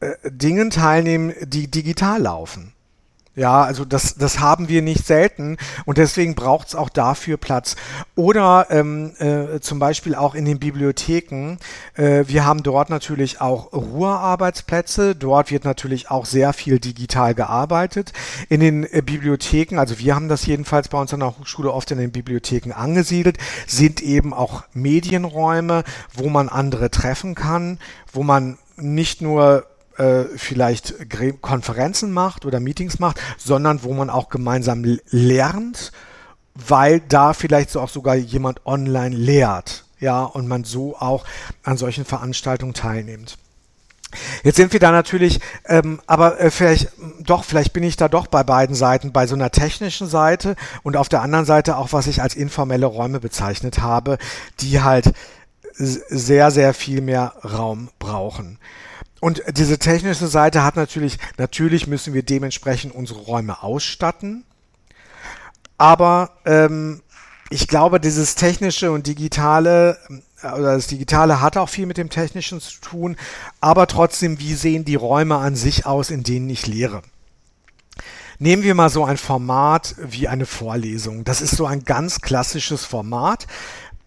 äh, 0.00 0.12
Dingen 0.30 0.70
teilnehmen, 0.70 1.34
die 1.42 1.70
digital 1.70 2.22
laufen. 2.22 2.73
Ja, 3.36 3.64
also 3.64 3.84
das, 3.84 4.14
das 4.14 4.38
haben 4.38 4.68
wir 4.68 4.80
nicht 4.80 5.04
selten 5.04 5.56
und 5.86 5.98
deswegen 5.98 6.36
braucht 6.36 6.68
es 6.68 6.74
auch 6.76 6.88
dafür 6.88 7.36
Platz. 7.36 7.74
Oder 8.14 8.68
ähm, 8.70 9.12
äh, 9.18 9.58
zum 9.58 9.80
Beispiel 9.80 10.14
auch 10.14 10.36
in 10.36 10.44
den 10.44 10.60
Bibliotheken. 10.60 11.56
Äh, 11.96 12.24
wir 12.28 12.44
haben 12.44 12.62
dort 12.62 12.90
natürlich 12.90 13.40
auch 13.40 13.72
Ruhearbeitsplätze. 13.72 15.16
Dort 15.16 15.50
wird 15.50 15.64
natürlich 15.64 16.10
auch 16.10 16.26
sehr 16.26 16.52
viel 16.52 16.78
digital 16.78 17.34
gearbeitet. 17.34 18.12
In 18.48 18.60
den 18.60 18.84
äh, 18.84 19.02
Bibliotheken, 19.04 19.78
also 19.78 19.98
wir 19.98 20.14
haben 20.14 20.28
das 20.28 20.46
jedenfalls 20.46 20.86
bei 20.86 21.00
uns 21.00 21.12
an 21.12 21.20
der 21.20 21.36
Hochschule 21.36 21.72
oft 21.72 21.90
in 21.90 21.98
den 21.98 22.12
Bibliotheken 22.12 22.72
angesiedelt, 22.72 23.38
sind 23.66 24.00
eben 24.00 24.32
auch 24.32 24.62
Medienräume, 24.74 25.82
wo 26.12 26.28
man 26.28 26.48
andere 26.48 26.88
treffen 26.88 27.34
kann, 27.34 27.80
wo 28.12 28.22
man 28.22 28.58
nicht 28.76 29.22
nur 29.22 29.66
äh, 29.98 30.24
vielleicht 30.36 30.94
Konferenzen 31.40 32.12
macht 32.12 32.44
oder 32.44 32.60
Meetings 32.60 32.98
macht, 32.98 33.20
sondern 33.38 33.82
wo 33.82 33.92
man 33.92 34.10
auch 34.10 34.28
gemeinsam 34.28 34.84
lernt, 35.10 35.92
weil 36.54 37.00
da 37.00 37.32
vielleicht 37.32 37.70
so 37.70 37.80
auch 37.80 37.88
sogar 37.88 38.14
jemand 38.14 38.66
online 38.66 39.14
lehrt, 39.14 39.84
ja, 40.00 40.22
und 40.22 40.48
man 40.48 40.64
so 40.64 40.96
auch 40.96 41.24
an 41.62 41.76
solchen 41.76 42.04
Veranstaltungen 42.04 42.74
teilnimmt. 42.74 43.38
Jetzt 44.42 44.56
sind 44.56 44.72
wir 44.72 44.80
da 44.80 44.92
natürlich, 44.92 45.40
ähm, 45.66 46.00
aber 46.06 46.40
äh, 46.40 46.50
vielleicht 46.50 46.88
doch, 47.20 47.44
vielleicht 47.44 47.72
bin 47.72 47.82
ich 47.82 47.96
da 47.96 48.08
doch 48.08 48.26
bei 48.28 48.44
beiden 48.44 48.76
Seiten, 48.76 49.12
bei 49.12 49.26
so 49.26 49.34
einer 49.34 49.50
technischen 49.50 50.06
Seite 50.06 50.54
und 50.82 50.96
auf 50.96 51.08
der 51.08 51.22
anderen 51.22 51.46
Seite 51.46 51.76
auch, 51.76 51.92
was 51.92 52.06
ich 52.06 52.22
als 52.22 52.34
informelle 52.34 52.86
Räume 52.86 53.18
bezeichnet 53.18 53.80
habe, 53.80 54.18
die 54.60 54.82
halt 54.82 55.12
sehr, 55.76 56.52
sehr 56.52 56.72
viel 56.74 57.00
mehr 57.00 57.34
Raum 57.42 57.88
brauchen. 57.98 58.58
Und 59.24 59.42
diese 59.56 59.78
technische 59.78 60.26
Seite 60.26 60.64
hat 60.64 60.76
natürlich, 60.76 61.16
natürlich 61.38 61.86
müssen 61.86 62.12
wir 62.12 62.22
dementsprechend 62.22 62.94
unsere 62.94 63.20
Räume 63.20 63.62
ausstatten. 63.62 64.44
Aber 65.78 66.32
ähm, 66.44 67.00
ich 67.48 67.66
glaube, 67.66 68.00
dieses 68.00 68.34
technische 68.34 68.92
und 68.92 69.06
digitale, 69.06 69.96
äh, 70.42 70.48
oder 70.48 70.74
das 70.74 70.88
Digitale 70.88 71.40
hat 71.40 71.56
auch 71.56 71.70
viel 71.70 71.86
mit 71.86 71.96
dem 71.96 72.10
Technischen 72.10 72.60
zu 72.60 72.78
tun, 72.82 73.16
aber 73.62 73.86
trotzdem, 73.86 74.40
wie 74.40 74.52
sehen 74.52 74.84
die 74.84 74.94
Räume 74.94 75.36
an 75.36 75.56
sich 75.56 75.86
aus, 75.86 76.10
in 76.10 76.22
denen 76.22 76.50
ich 76.50 76.66
lehre? 76.66 77.00
Nehmen 78.38 78.62
wir 78.62 78.74
mal 78.74 78.90
so 78.90 79.06
ein 79.06 79.16
Format 79.16 79.94
wie 79.96 80.28
eine 80.28 80.44
Vorlesung. 80.44 81.24
Das 81.24 81.40
ist 81.40 81.56
so 81.56 81.64
ein 81.64 81.84
ganz 81.84 82.20
klassisches 82.20 82.84
Format 82.84 83.46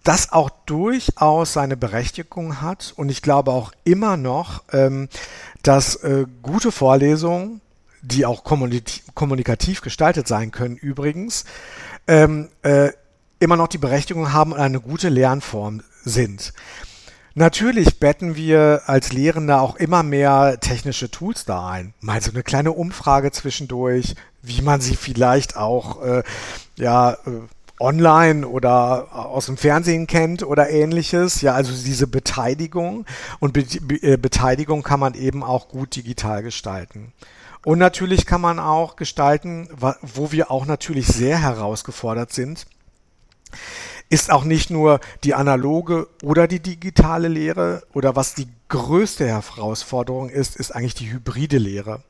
das 0.08 0.32
auch 0.32 0.50
durchaus 0.66 1.52
seine 1.52 1.76
Berechtigung 1.76 2.62
hat 2.62 2.94
und 2.96 3.10
ich 3.10 3.22
glaube 3.22 3.52
auch 3.52 3.74
immer 3.84 4.16
noch, 4.16 4.64
ähm, 4.72 5.10
dass 5.64 5.96
äh, 5.98 6.26
gute 6.42 6.72
Vorlesungen, 6.72 7.60
die 8.02 8.26
auch 8.26 8.46
kommunikativ 8.46 9.82
gestaltet 9.82 10.28
sein 10.28 10.52
können 10.52 10.78
übrigens, 10.78 11.44
ähm, 12.08 12.48
äh, 12.62 12.92
immer 13.40 13.58
noch 13.58 13.68
die 13.68 13.78
Berechtigung 13.78 14.32
haben 14.32 14.54
und 14.54 14.60
eine 14.60 14.80
gute 14.80 15.10
Lernform 15.10 15.84
sind. 16.06 16.54
Natürlich 17.36 18.00
betten 18.00 18.38
wir 18.38 18.84
als 18.86 19.12
Lehrende 19.12 19.60
auch 19.60 19.76
immer 19.76 20.04
mehr 20.04 20.60
technische 20.62 21.12
Tools 21.12 21.44
da 21.44 21.70
ein. 21.70 21.94
Mal 22.00 22.22
so 22.22 22.32
eine 22.32 22.44
kleine 22.44 22.72
Umfrage 22.72 23.32
zwischendurch, 23.32 24.16
wie 24.42 24.62
man 24.62 24.80
sie 24.80 24.96
vielleicht 24.96 25.58
auch 25.58 26.02
äh, 26.02 26.24
ja 26.78 27.12
äh, 27.12 27.42
online 27.80 28.48
oder 28.48 29.14
aus 29.14 29.48
dem 29.48 29.58
Fernsehen 29.58 30.08
kennt 30.08 30.44
oder 30.44 30.70
ähnliches. 30.70 31.42
Ja, 31.42 31.54
also 31.54 31.72
diese 31.72 32.08
Beteiligung 32.08 33.06
und 33.40 33.54
Be 33.54 33.66
Be 33.82 34.18
Beteiligung 34.18 34.84
kann 34.84 35.00
man 35.00 35.14
eben 35.14 35.44
auch 35.44 35.68
gut 35.68 35.96
digital 35.96 36.44
gestalten. 36.44 37.14
Und 37.66 37.80
natürlich 37.80 38.26
kann 38.26 38.42
man 38.42 38.60
auch 38.60 38.96
gestalten, 38.96 39.68
wo 40.02 40.32
wir 40.32 40.52
auch 40.52 40.66
natürlich 40.66 41.08
sehr 41.08 41.38
herausgefordert 41.38 42.32
sind, 42.32 42.66
ist 44.10 44.32
auch 44.32 44.44
nicht 44.44 44.70
nur 44.70 45.00
die 45.24 45.34
analoge 45.34 46.08
oder 46.24 46.48
die 46.48 46.62
digitale 46.62 47.28
Lehre 47.28 47.84
oder 47.94 48.16
was 48.16 48.36
die 48.36 48.48
größte 48.70 49.28
Herausforderung 49.28 50.30
ist, 50.30 50.56
ist 50.56 50.72
eigentlich 50.72 50.96
die 50.96 51.12
hybride 51.12 51.58
Lehre. 51.58 52.02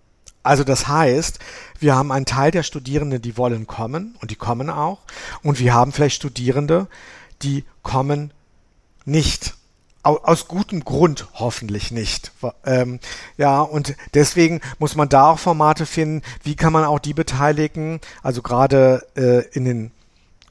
Also 0.47 0.63
das 0.63 0.87
heißt, 0.87 1.39
wir 1.79 1.95
haben 1.95 2.11
einen 2.11 2.25
Teil 2.25 2.51
der 2.51 2.63
Studierenden, 2.63 3.21
die 3.21 3.37
wollen 3.37 3.67
kommen 3.67 4.15
und 4.21 4.31
die 4.31 4.35
kommen 4.35 4.69
auch. 4.69 4.99
Und 5.43 5.59
wir 5.59 5.73
haben 5.73 5.91
vielleicht 5.91 6.15
Studierende, 6.15 6.87
die 7.41 7.65
kommen 7.83 8.31
nicht. 9.05 9.55
Aus 10.03 10.47
gutem 10.47 10.85
Grund 10.85 11.27
hoffentlich 11.33 11.91
nicht. 11.91 12.31
Ähm, 12.65 13.01
ja, 13.35 13.59
und 13.59 13.95
deswegen 14.13 14.61
muss 14.79 14.95
man 14.95 15.09
da 15.09 15.31
auch 15.31 15.39
Formate 15.39 15.85
finden. 15.85 16.21
Wie 16.43 16.55
kann 16.55 16.71
man 16.71 16.85
auch 16.85 16.99
die 16.99 17.13
beteiligen? 17.13 17.99
Also 18.23 18.41
gerade 18.41 19.05
äh, 19.17 19.45
in 19.49 19.65
den 19.65 19.91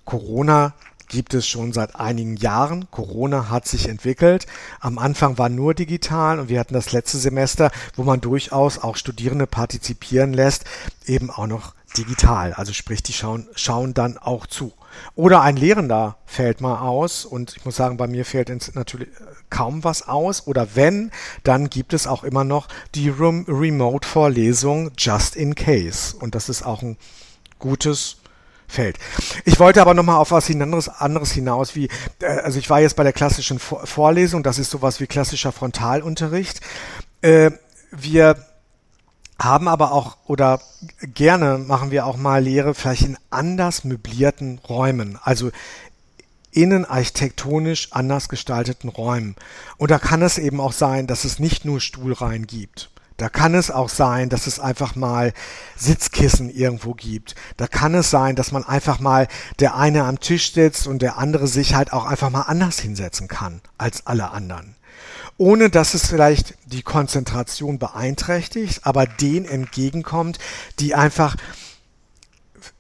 Corona 0.05 0.75
gibt 1.09 1.35
es 1.35 1.47
schon 1.47 1.73
seit 1.73 1.97
einigen 1.97 2.37
Jahren. 2.37 2.91
Corona 2.91 3.49
hat 3.51 3.67
sich 3.67 3.89
entwickelt. 3.89 4.47
Am 4.81 4.99
Anfang 4.99 5.39
war 5.39 5.49
nur 5.49 5.75
digital 5.75 6.39
und 6.39 6.49
wir 6.49 6.61
hatten 6.61 6.75
das 6.75 6.93
letzte 6.93 7.19
Semester, 7.19 7.71
wo 7.95 8.03
man 8.03 8.21
durchaus 8.21 8.79
auch 8.79 8.97
Studierende 8.97 9.47
partizipieren 9.47 10.33
lässt, 10.33 10.65
eben 11.07 11.31
auch 11.31 11.47
noch 11.47 11.75
digital. 11.97 12.53
Also 12.53 12.73
sprich, 12.73 13.03
die 13.03 13.13
schauen, 13.13 13.49
schauen 13.55 13.95
dann 13.95 14.19
auch 14.19 14.47
zu. 14.47 14.73
Oder 15.15 15.43
ein 15.43 15.57
Lehrender 15.57 16.17
fällt 16.25 16.61
mal 16.61 16.81
aus 16.81 17.25
und 17.25 17.57
ich 17.57 17.65
muss 17.65 17.77
sagen, 17.77 17.97
bei 17.97 18.07
mir 18.07 18.25
fällt 18.25 18.51
natürlich 18.75 19.09
kaum 19.51 19.85
was 19.85 20.09
aus. 20.09 20.47
Oder 20.47 20.75
wenn, 20.75 21.11
dann 21.43 21.71
gibt 21.71 21.93
es 21.93 22.07
auch 22.07 22.25
immer 22.25 22.45
noch 22.45 22.69
die 22.95 23.11
Remote-Vorlesung 23.11 24.93
Just 24.97 25.37
in 25.37 25.55
Case. 25.55 26.17
Und 26.17 26.35
das 26.35 26.49
ist 26.49 26.65
auch 26.65 26.83
ein 26.83 26.97
gutes 27.59 28.17
fällt. 28.69 28.99
Ich 29.45 29.59
wollte 29.59 29.81
aber 29.81 29.95
nochmal 29.95 30.17
auf 30.17 30.31
was 30.31 30.51
anderes, 30.51 30.89
anderes 30.89 31.33
hinaus, 31.33 31.75
wie, 31.75 31.89
äh, 32.21 32.27
also 32.27 32.59
ich 32.59 32.71
war 32.71 32.81
jetzt 32.81 32.97
bei 32.97 33.03
der 33.03 33.13
klassischen 33.13 33.59
Vorlesung, 33.59 34.43
das 34.43 34.59
ist 34.59 34.71
sowas 34.71 35.01
wie 35.01 35.07
klassischer 35.07 35.53
Frontalunterricht. 35.53 36.61
Äh, 37.23 37.51
wir 37.91 38.37
haben 39.39 39.69
aber 39.69 39.93
auch 39.93 40.17
oder 40.27 40.61
gerne 41.03 41.59
machen 41.59 41.91
wir 41.91 42.07
auch 42.07 42.17
mal 42.17 42.43
Lehre 42.43 42.75
vielleicht 42.75 43.03
in 43.03 43.19
anders 43.31 43.85
möblierten 43.85 44.59
Räumen, 44.59 45.19
also 45.23 45.51
innenarchitektonisch 46.53 47.93
anders 47.93 48.31
gestalteten 48.31 48.89
Räumen. 48.89 49.37
Und 49.77 49.91
da 49.91 49.99
kann 49.99 50.23
es 50.23 50.39
eben 50.39 50.59
auch 50.59 50.73
sein, 50.73 51.07
dass 51.07 51.25
es 51.25 51.39
nicht 51.39 51.67
nur 51.67 51.81
Stuhlreihen 51.81 52.47
gibt. 52.47 52.91
Da 53.17 53.31
kann 53.31 53.55
es 53.55 53.71
auch 53.71 53.89
sein, 53.89 54.29
dass 54.29 54.47
es 54.47 54.61
einfach 54.61 54.95
mal 54.95 55.33
Sitzkissen 55.75 56.51
irgendwo 56.51 56.93
gibt. 56.93 57.35
Da 57.57 57.67
kann 57.67 57.95
es 57.95 58.11
sein, 58.11 58.37
dass 58.37 58.53
man 58.53 58.65
einfach 58.65 59.01
mal 59.01 59.27
der 59.59 59.75
eine 59.75 60.05
am 60.05 60.21
Tisch 60.21 60.53
sitzt 60.53 60.87
und 60.87 61.01
der 61.01 61.17
andere 61.17 61.47
sich 61.47 61.75
halt 61.75 61.93
auch 61.93 62.05
einfach 62.05 62.31
mal 62.31 62.43
anders 62.43 62.79
hinsetzen 62.79 63.27
kann 63.29 63.63
als 63.79 64.07
alle 64.07 64.31
anderen. 64.31 64.77
Ohne 65.39 65.71
dass 65.71 65.95
es 65.95 66.07
vielleicht 66.07 66.55
die 66.67 66.83
Konzentration 66.83 67.79
beeinträchtigt, 67.79 68.81
aber 68.85 69.07
denen 69.07 69.47
entgegenkommt, 69.47 70.39
die 70.79 70.95
einfach 70.95 71.37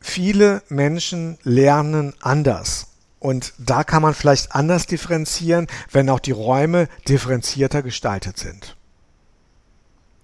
viele 0.01 0.63
Menschen 0.69 1.39
lernen 1.43 2.15
anders. 2.21 2.89
Und 3.19 3.55
da 3.59 3.85
kann 3.85 4.03
man 4.03 4.15
vielleicht 4.15 4.53
anders 4.53 4.87
differenzieren, 4.87 5.67
wenn 5.91 6.11
auch 6.11 6.21
die 6.21 6.33
Räume 6.33 6.89
differenzierter 7.09 7.83
gestaltet 7.83 8.39
sind. 8.39 8.76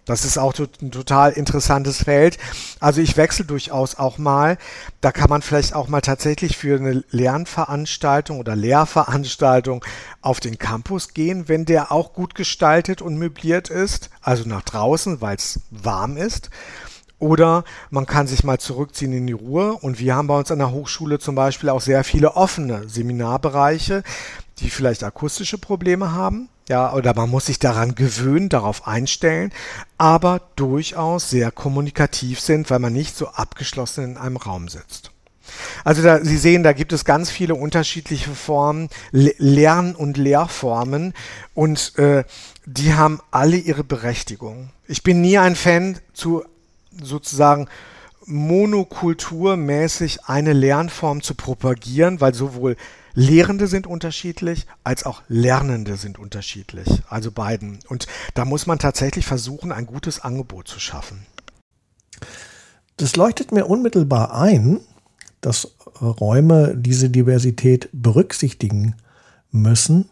Das 0.05 0.25
ist 0.25 0.37
auch 0.37 0.53
ein 0.59 0.91
total 0.91 1.31
interessantes 1.33 2.03
Feld. 2.03 2.39
Also 2.81 3.01
ich 3.01 3.17
wechsle 3.17 3.45
durchaus 3.45 3.95
auch 3.95 4.19
mal. 4.19 4.59
Da 5.01 5.13
kann 5.13 5.31
man 5.31 5.43
vielleicht 5.43 5.75
auch 5.75 5.87
mal 5.87 6.01
tatsächlich 6.01 6.57
für 6.57 6.77
eine 6.77 7.05
Lernveranstaltung 7.11 8.41
oder 8.41 8.57
Lehrveranstaltung 8.57 9.85
auf 10.21 10.41
den 10.41 10.59
Campus 10.59 11.15
gehen, 11.15 11.49
wenn 11.49 11.65
der 11.67 11.93
auch 11.93 12.15
gut 12.15 12.35
gestaltet 12.35 13.01
und 13.01 13.17
möbliert 13.17 13.71
ist. 13.71 14.11
Also 14.23 14.49
nach 14.49 14.63
draußen, 14.63 15.21
weil 15.21 15.37
es 15.37 15.61
warm 15.71 16.17
ist. 16.17 16.51
Oder 17.21 17.63
man 17.91 18.07
kann 18.07 18.27
sich 18.27 18.43
mal 18.43 18.59
zurückziehen 18.59 19.13
in 19.13 19.29
die 19.29 19.33
Ruhe. 19.33 19.75
Und 19.75 20.01
wir 20.01 20.17
haben 20.17 20.27
bei 20.27 20.37
uns 20.37 20.51
an 20.51 20.59
der 20.59 20.73
Hochschule 20.73 21.21
zum 21.21 21.37
Beispiel 21.37 21.69
auch 21.69 21.81
sehr 21.81 22.03
viele 22.03 22.35
offene 22.35 22.89
Seminarbereiche, 22.89 24.03
die 24.63 24.71
vielleicht 24.71 25.05
akustische 25.05 25.59
Probleme 25.59 26.13
haben 26.13 26.49
ja, 26.69 26.93
oder 26.93 27.15
man 27.15 27.29
muss 27.29 27.47
sich 27.47 27.59
daran 27.59 27.95
gewöhnen, 27.95 28.49
darauf 28.49 28.87
einstellen, 28.87 29.53
aber 29.99 30.41
durchaus 30.57 31.29
sehr 31.29 31.51
kommunikativ 31.51 32.41
sind, 32.41 32.71
weil 32.71 32.79
man 32.79 32.93
nicht 32.93 33.17
so 33.17 33.29
abgeschlossen 33.29 34.05
in 34.05 34.17
einem 34.17 34.37
Raum 34.37 34.69
sitzt. 34.69 35.11
Also 35.85 36.03
da, 36.03 36.25
Sie 36.25 36.39
sehen, 36.39 36.63
da 36.63 36.73
gibt 36.73 36.93
es 36.93 37.05
ganz 37.05 37.31
viele 37.31 37.57
unterschiedliche 37.57 38.31
Formen, 38.31 38.89
Lern- 39.11 39.97
und 39.97 40.17
Lehrformen 40.17 41.15
und 41.53 41.99
äh, 41.99 42.25
die 42.65 42.95
haben 42.95 43.21
alle 43.33 43.57
ihre 43.57 43.83
Berechtigung. 43.83 44.71
Ich 44.87 45.03
bin 45.03 45.21
nie 45.21 45.39
ein 45.39 45.57
Fan 45.57 45.99
zu 46.15 46.45
sozusagen 47.03 47.69
monokulturmäßig 48.25 50.27
eine 50.27 50.53
Lernform 50.53 51.23
zu 51.23 51.35
propagieren, 51.35 52.21
weil 52.21 52.35
sowohl 52.35 52.77
Lehrende 53.15 53.67
sind 53.67 53.87
unterschiedlich, 53.87 54.67
als 54.85 55.05
auch 55.05 55.23
Lernende 55.29 55.97
sind 55.97 56.19
unterschiedlich. 56.19 56.89
Also 57.09 57.31
beiden. 57.31 57.79
Und 57.89 58.07
da 58.35 58.45
muss 58.45 58.67
man 58.67 58.79
tatsächlich 58.79 59.27
versuchen, 59.27 59.73
ein 59.73 59.87
gutes 59.87 60.21
Angebot 60.21 60.69
zu 60.69 60.81
schaffen. 60.81 61.27
Das 62.97 63.17
leuchtet 63.17 63.53
mir 63.53 63.67
unmittelbar 63.67 64.35
ein, 64.35 64.81
dass 65.41 65.75
Räume 66.01 66.75
diese 66.77 67.11
Diversität 67.11 67.89
berücksichtigen 67.93 68.95
müssen. 69.51 70.09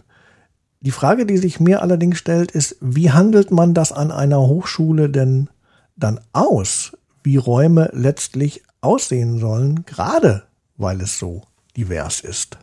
Die 0.80 0.90
Frage, 0.90 1.26
die 1.26 1.38
sich 1.38 1.60
mir 1.60 1.82
allerdings 1.82 2.18
stellt, 2.18 2.50
ist, 2.50 2.76
wie 2.80 3.10
handelt 3.10 3.50
man 3.50 3.74
das 3.74 3.92
an 3.92 4.10
einer 4.10 4.40
Hochschule 4.40 5.08
denn 5.08 5.48
dann 5.96 6.20
aus, 6.32 6.96
wie 7.22 7.36
Räume 7.36 7.90
letztlich 7.92 8.62
aussehen 8.80 9.38
sollen, 9.38 9.84
gerade 9.84 10.44
weil 10.76 11.00
es 11.00 11.18
so 11.18 11.42
divers 11.76 12.20
ist? 12.20 12.58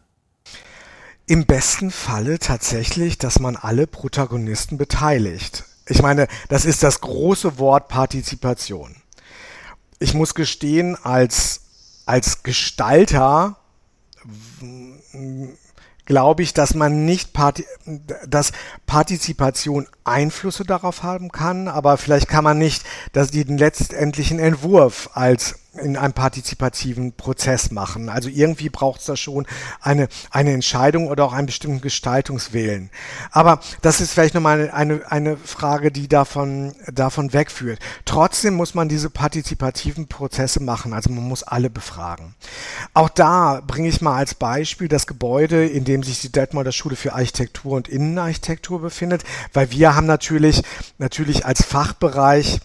Im 1.29 1.45
besten 1.45 1.91
Falle 1.91 2.39
tatsächlich, 2.39 3.17
dass 3.17 3.39
man 3.39 3.57
alle 3.57 3.85
Protagonisten 3.85 4.77
beteiligt. 4.77 5.65
Ich 5.85 6.01
meine, 6.01 6.29
das 6.47 6.63
ist 6.63 6.83
das 6.83 7.01
große 7.01 7.59
Wort 7.59 7.89
Partizipation. 7.89 8.95
Ich 9.99 10.13
muss 10.13 10.35
gestehen, 10.35 10.95
als, 10.95 11.61
als 12.05 12.43
Gestalter 12.43 13.57
glaube 16.05 16.43
ich, 16.43 16.53
dass 16.53 16.73
man 16.73 17.03
nicht 17.03 17.33
Parti 17.33 17.65
dass 18.25 18.53
Partizipation 18.85 19.87
Einflüsse 20.05 20.63
darauf 20.63 21.03
haben 21.03 21.31
kann, 21.31 21.67
aber 21.67 21.97
vielleicht 21.97 22.29
kann 22.29 22.45
man 22.45 22.57
nicht 22.57 22.85
dass 23.11 23.31
den 23.31 23.57
letztendlichen 23.57 24.39
Entwurf 24.39 25.09
als 25.13 25.59
in 25.77 25.97
einem 25.97 26.13
partizipativen 26.13 27.13
Prozess 27.13 27.71
machen. 27.71 28.09
Also 28.09 28.29
irgendwie 28.29 28.69
braucht 28.69 28.99
es 28.99 29.05
da 29.05 29.15
schon 29.15 29.45
eine, 29.81 30.07
eine 30.31 30.53
Entscheidung 30.53 31.07
oder 31.07 31.25
auch 31.25 31.33
einen 31.33 31.47
bestimmten 31.47 31.81
Gestaltungswillen. 31.81 32.89
Aber 33.31 33.59
das 33.81 34.01
ist 34.01 34.13
vielleicht 34.13 34.33
nochmal 34.33 34.71
eine, 34.71 34.73
eine, 34.73 35.11
eine 35.11 35.37
Frage, 35.37 35.91
die 35.91 36.07
davon, 36.07 36.73
davon 36.91 37.33
wegführt. 37.33 37.79
Trotzdem 38.05 38.55
muss 38.55 38.73
man 38.73 38.89
diese 38.89 39.09
partizipativen 39.09 40.07
Prozesse 40.07 40.61
machen. 40.61 40.93
Also 40.93 41.09
man 41.09 41.27
muss 41.27 41.43
alle 41.43 41.69
befragen. 41.69 42.35
Auch 42.93 43.09
da 43.09 43.61
bringe 43.65 43.89
ich 43.89 44.01
mal 44.01 44.17
als 44.17 44.35
Beispiel 44.35 44.87
das 44.87 45.07
Gebäude, 45.07 45.65
in 45.65 45.83
dem 45.83 46.03
sich 46.03 46.21
die 46.21 46.31
Detmolder 46.31 46.71
Schule 46.71 46.95
für 46.95 47.13
Architektur 47.13 47.73
und 47.73 47.87
Innenarchitektur 47.87 48.81
befindet, 48.81 49.23
weil 49.53 49.71
wir 49.71 49.95
haben 49.95 50.07
natürlich, 50.07 50.63
natürlich 50.97 51.45
als 51.45 51.63
Fachbereich 51.63 52.59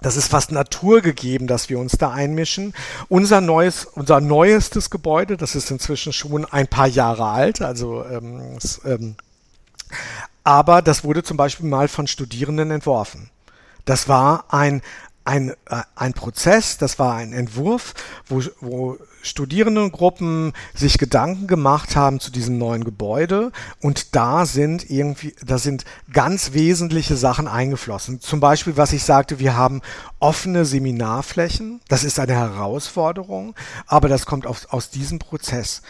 das 0.00 0.16
ist 0.16 0.28
fast 0.28 0.52
naturgegeben, 0.52 1.46
dass 1.46 1.68
wir 1.68 1.78
uns 1.78 1.92
da 1.92 2.10
einmischen. 2.10 2.74
Unser 3.08 3.40
neues, 3.40 3.86
unser 3.86 4.20
neuestes 4.20 4.90
Gebäude, 4.90 5.36
das 5.36 5.54
ist 5.54 5.70
inzwischen 5.70 6.12
schon 6.12 6.44
ein 6.44 6.68
paar 6.68 6.86
Jahre 6.86 7.26
alt, 7.26 7.62
also 7.62 8.04
ähm, 8.04 8.58
ähm, 8.84 9.16
aber 10.44 10.82
das 10.82 11.02
wurde 11.02 11.22
zum 11.22 11.36
Beispiel 11.36 11.66
mal 11.66 11.88
von 11.88 12.06
Studierenden 12.06 12.70
entworfen. 12.70 13.30
Das 13.84 14.08
war 14.08 14.44
ein 14.48 14.82
ein, 15.26 15.50
äh, 15.68 15.82
ein 15.96 16.12
Prozess, 16.12 16.78
das 16.78 16.98
war 16.98 17.14
ein 17.16 17.32
Entwurf, 17.32 17.94
wo, 18.28 18.42
wo 18.60 18.96
Studierendengruppen 19.22 20.52
sich 20.72 20.98
Gedanken 20.98 21.48
gemacht 21.48 21.96
haben 21.96 22.20
zu 22.20 22.30
diesem 22.30 22.58
neuen 22.58 22.84
Gebäude 22.84 23.50
und 23.80 24.14
da 24.14 24.46
sind 24.46 24.88
irgendwie, 24.88 25.34
da 25.44 25.58
sind 25.58 25.84
ganz 26.12 26.52
wesentliche 26.52 27.16
Sachen 27.16 27.48
eingeflossen. 27.48 28.20
Zum 28.20 28.38
Beispiel, 28.38 28.76
was 28.76 28.92
ich 28.92 29.02
sagte, 29.02 29.40
wir 29.40 29.56
haben 29.56 29.82
offene 30.20 30.64
Seminarflächen. 30.64 31.80
Das 31.88 32.04
ist 32.04 32.20
eine 32.20 32.34
Herausforderung, 32.34 33.56
aber 33.86 34.08
das 34.08 34.26
kommt 34.26 34.46
aus, 34.46 34.66
aus 34.66 34.90
diesem 34.90 35.18
Prozess. 35.18 35.82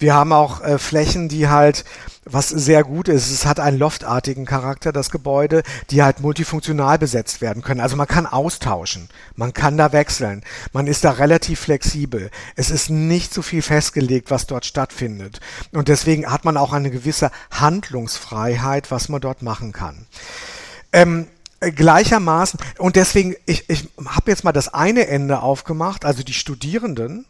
Wir 0.00 0.14
haben 0.14 0.32
auch 0.32 0.62
äh, 0.62 0.78
Flächen, 0.78 1.28
die 1.28 1.48
halt, 1.48 1.84
was 2.24 2.48
sehr 2.48 2.82
gut 2.82 3.06
ist, 3.06 3.30
es 3.30 3.46
hat 3.46 3.60
einen 3.60 3.78
loftartigen 3.78 4.46
Charakter, 4.46 4.92
das 4.92 5.10
Gebäude, 5.10 5.62
die 5.90 6.02
halt 6.02 6.20
multifunktional 6.20 6.98
besetzt 6.98 7.40
werden 7.40 7.62
können. 7.62 7.80
Also 7.80 7.96
man 7.96 8.08
kann 8.08 8.26
austauschen, 8.26 9.08
man 9.36 9.54
kann 9.54 9.76
da 9.76 9.92
wechseln, 9.92 10.42
man 10.72 10.88
ist 10.88 11.04
da 11.04 11.12
relativ 11.12 11.60
flexibel. 11.60 12.30
Es 12.56 12.70
ist 12.70 12.90
nicht 12.90 13.32
so 13.32 13.42
viel 13.42 13.62
festgelegt, 13.62 14.30
was 14.32 14.46
dort 14.46 14.66
stattfindet. 14.66 15.40
Und 15.72 15.86
deswegen 15.86 16.26
hat 16.26 16.44
man 16.44 16.56
auch 16.56 16.72
eine 16.72 16.90
gewisse 16.90 17.30
Handlungsfreiheit, 17.52 18.90
was 18.90 19.08
man 19.08 19.20
dort 19.20 19.42
machen 19.42 19.72
kann. 19.72 20.06
Ähm, 20.92 21.28
Äh, 21.62 21.72
gleichermaßen. 21.72 22.58
Und 22.78 22.96
deswegen, 22.96 23.34
ich, 23.44 23.68
ich 23.68 23.86
habe 24.06 24.30
jetzt 24.30 24.44
mal 24.44 24.52
das 24.52 24.72
eine 24.72 25.08
Ende 25.08 25.42
aufgemacht, 25.42 26.06
also 26.06 26.22
die 26.22 26.32
Studierenden. 26.32 27.26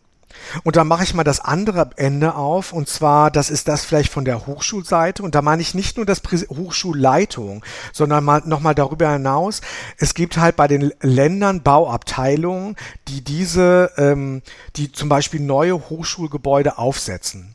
Und 0.65 0.77
dann 0.77 0.89
mache 0.89 1.05
ich 1.05 1.15
mal 1.15 1.25
das 1.25 1.41
andere 1.41 1.91
Ende 1.97 2.35
auf, 2.35 2.73
und 2.73 2.89
zwar, 2.89 3.31
das 3.31 3.51
ist 3.51 3.69
das 3.69 3.85
vielleicht 3.85 4.13
von 4.13 4.25
der 4.25 4.47
Hochschulseite, 4.47 5.23
und 5.23 5.35
da 5.35 5.43
meine 5.43 5.63
ich 5.63 5.75
nicht 5.75 5.97
nur 5.97 6.07
das 6.07 6.21
Prä 6.21 6.39
Hochschulleitung, 6.49 7.65
sondern 7.93 8.25
mal 8.25 8.43
nochmal 8.45 8.75
darüber 8.75 9.11
hinaus, 9.13 9.61
es 9.99 10.15
gibt 10.15 10.37
halt 10.37 10.57
bei 10.57 10.69
den 10.69 10.93
Ländern 11.01 11.63
Bauabteilungen, 11.63 12.77
die 13.09 13.23
diese, 13.23 13.91
ähm, 13.97 14.43
die 14.77 14.93
zum 14.93 15.09
Beispiel 15.09 15.41
neue 15.41 15.91
Hochschulgebäude 15.91 16.79
aufsetzen. 16.79 17.55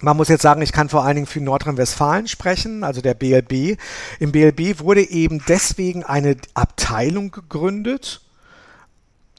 Man 0.00 0.16
muss 0.16 0.28
jetzt 0.28 0.42
sagen, 0.42 0.60
ich 0.60 0.72
kann 0.72 0.88
vor 0.88 1.04
allen 1.04 1.14
Dingen 1.14 1.26
für 1.26 1.40
Nordrhein-Westfalen 1.40 2.28
sprechen, 2.28 2.84
also 2.84 3.00
der 3.00 3.14
BLB. 3.14 3.78
Im 4.18 4.32
BLB 4.32 4.80
wurde 4.80 5.08
eben 5.08 5.42
deswegen 5.48 6.04
eine 6.04 6.36
Abteilung 6.52 7.30
gegründet, 7.30 8.20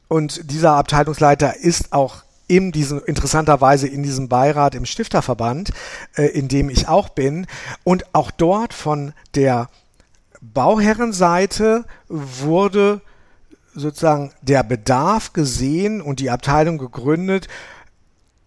und 0.07 0.51
dieser 0.51 0.73
Abteilungsleiter 0.73 1.57
ist 1.57 1.91
auch 1.91 2.24
in 2.47 2.71
diesem, 2.71 3.01
interessanterweise 3.05 3.87
in 3.87 4.03
diesem 4.03 4.29
Beirat 4.29 4.75
im 4.75 4.85
Stifterverband, 4.85 5.71
äh, 6.15 6.25
in 6.25 6.47
dem 6.47 6.69
ich 6.69 6.87
auch 6.87 7.09
bin. 7.09 7.47
Und 7.83 8.13
auch 8.13 8.31
dort 8.31 8.73
von 8.73 9.13
der 9.33 9.69
Bauherrenseite 10.41 11.85
wurde 12.07 13.01
sozusagen 13.73 14.31
der 14.41 14.63
Bedarf 14.63 15.33
gesehen 15.33 16.01
und 16.01 16.19
die 16.19 16.29
Abteilung 16.29 16.77
gegründet, 16.77 17.47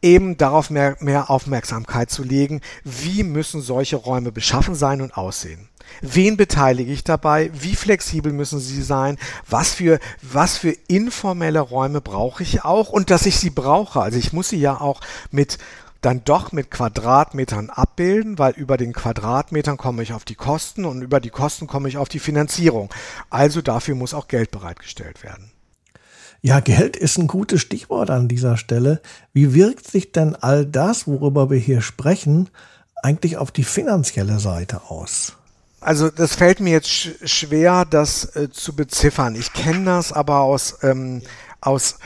eben 0.03 0.37
darauf 0.37 0.71
mehr, 0.71 0.97
mehr 1.01 1.31
Aufmerksamkeit 1.31 2.11
zu 2.11 2.23
legen, 2.23 2.61
wie 2.85 3.23
müssen 3.23 3.61
solche 3.61 3.97
Räume 3.97 4.33
beschaffen 4.33 4.75
sein 4.75 5.01
und 5.01 5.17
aussehen. 5.17 5.69
Wen 6.01 6.37
beteilige 6.37 6.93
ich 6.93 7.05
dabei? 7.05 7.51
Wie 7.55 7.75
flexibel 7.75 8.33
müssen 8.33 8.61
sie 8.61 8.83
sein? 8.83 9.19
Was 9.49 9.73
für, 9.73 9.99
was 10.23 10.59
für 10.59 10.75
informelle 10.87 11.61
Räume 11.61 12.01
brauche 12.01 12.43
ich 12.43 12.65
auch? 12.65 12.91
Und 12.91 13.11
dass 13.11 13.27
ich 13.27 13.39
sie 13.39 13.51
brauche. 13.51 14.01
Also 14.01 14.19
ich 14.19 14.33
muss 14.33 14.51
sie 14.51 14.59
ja 14.59 14.81
auch 14.81 15.01
mit, 15.31 15.59
dann 16.01 16.23
doch 16.25 16.53
mit 16.53 16.71
Quadratmetern 16.71 17.71
abbilden, 17.71 18.39
weil 18.39 18.53
über 18.53 18.77
den 18.77 18.93
Quadratmetern 18.93 19.77
komme 19.77 20.03
ich 20.03 20.13
auf 20.13 20.25
die 20.25 20.37
Kosten 20.37 20.85
und 20.85 21.03
über 21.03 21.21
die 21.21 21.31
Kosten 21.31 21.67
komme 21.67 21.89
ich 21.89 21.97
auf 21.97 22.09
die 22.09 22.21
Finanzierung. 22.21 22.93
Also 23.31 23.63
dafür 23.63 23.95
muss 23.95 24.15
auch 24.15 24.29
Geld 24.29 24.51
bereitgestellt 24.51 25.23
werden. 25.23 25.51
Ja, 26.41 26.61
Geld 26.61 26.97
ist 26.97 27.19
ein 27.19 27.27
gutes 27.27 27.61
Stichwort 27.61 28.11
an 28.11 28.29
dieser 28.29 28.57
Stelle. 28.57 29.01
Wie 29.33 29.55
wirkt 29.55 29.89
sich 29.89 30.13
denn 30.13 30.37
all 30.37 30.65
das, 30.65 31.07
worüber 31.07 31.51
wir 31.51 31.59
hier 31.59 31.81
sprechen, 31.81 32.49
eigentlich 33.03 33.37
auf 33.37 33.51
die 33.51 33.65
finanzielle 33.65 34.39
Seite 34.39 34.83
aus? 34.89 35.35
Also 35.81 36.11
das 36.11 36.35
fällt 36.35 36.61
mir 36.61 36.71
jetzt 36.71 36.89
sch 36.89 37.11
schwer, 37.25 37.85
das 37.85 38.37
äh, 38.37 38.51
zu 38.51 38.75
beziffern. 38.75 39.35
Ich 39.35 39.53
kenne 39.53 39.85
das 39.85 40.13
aber 40.13 40.41
aus, 40.41 40.79
ähm, 40.83 41.23
aus 41.61 41.99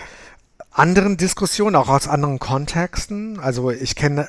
anderen 0.73 1.17
Diskussionen, 1.17 1.77
auch 1.77 1.89
aus 1.89 2.09
anderen 2.09 2.39
Kontexten. 2.39 3.39
Also 3.39 3.71
ich 3.71 3.95
kenne 3.95 4.29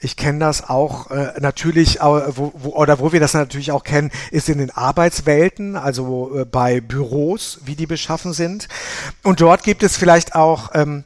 ich 0.00 0.16
kenne 0.16 0.38
das 0.38 0.68
auch 0.68 1.10
äh, 1.10 1.34
natürlich, 1.40 2.00
äh, 2.00 2.02
wo, 2.02 2.52
wo, 2.54 2.70
oder 2.70 2.98
wo 2.98 3.12
wir 3.12 3.20
das 3.20 3.34
natürlich 3.34 3.72
auch 3.72 3.84
kennen, 3.84 4.10
ist 4.30 4.48
in 4.48 4.58
den 4.58 4.70
Arbeitswelten, 4.70 5.76
also 5.76 6.40
äh, 6.40 6.44
bei 6.44 6.80
Büros, 6.80 7.60
wie 7.64 7.76
die 7.76 7.86
beschaffen 7.86 8.32
sind. 8.32 8.68
Und 9.22 9.40
dort 9.40 9.62
gibt 9.62 9.82
es 9.82 9.96
vielleicht 9.96 10.34
auch, 10.34 10.70
ähm, 10.74 11.04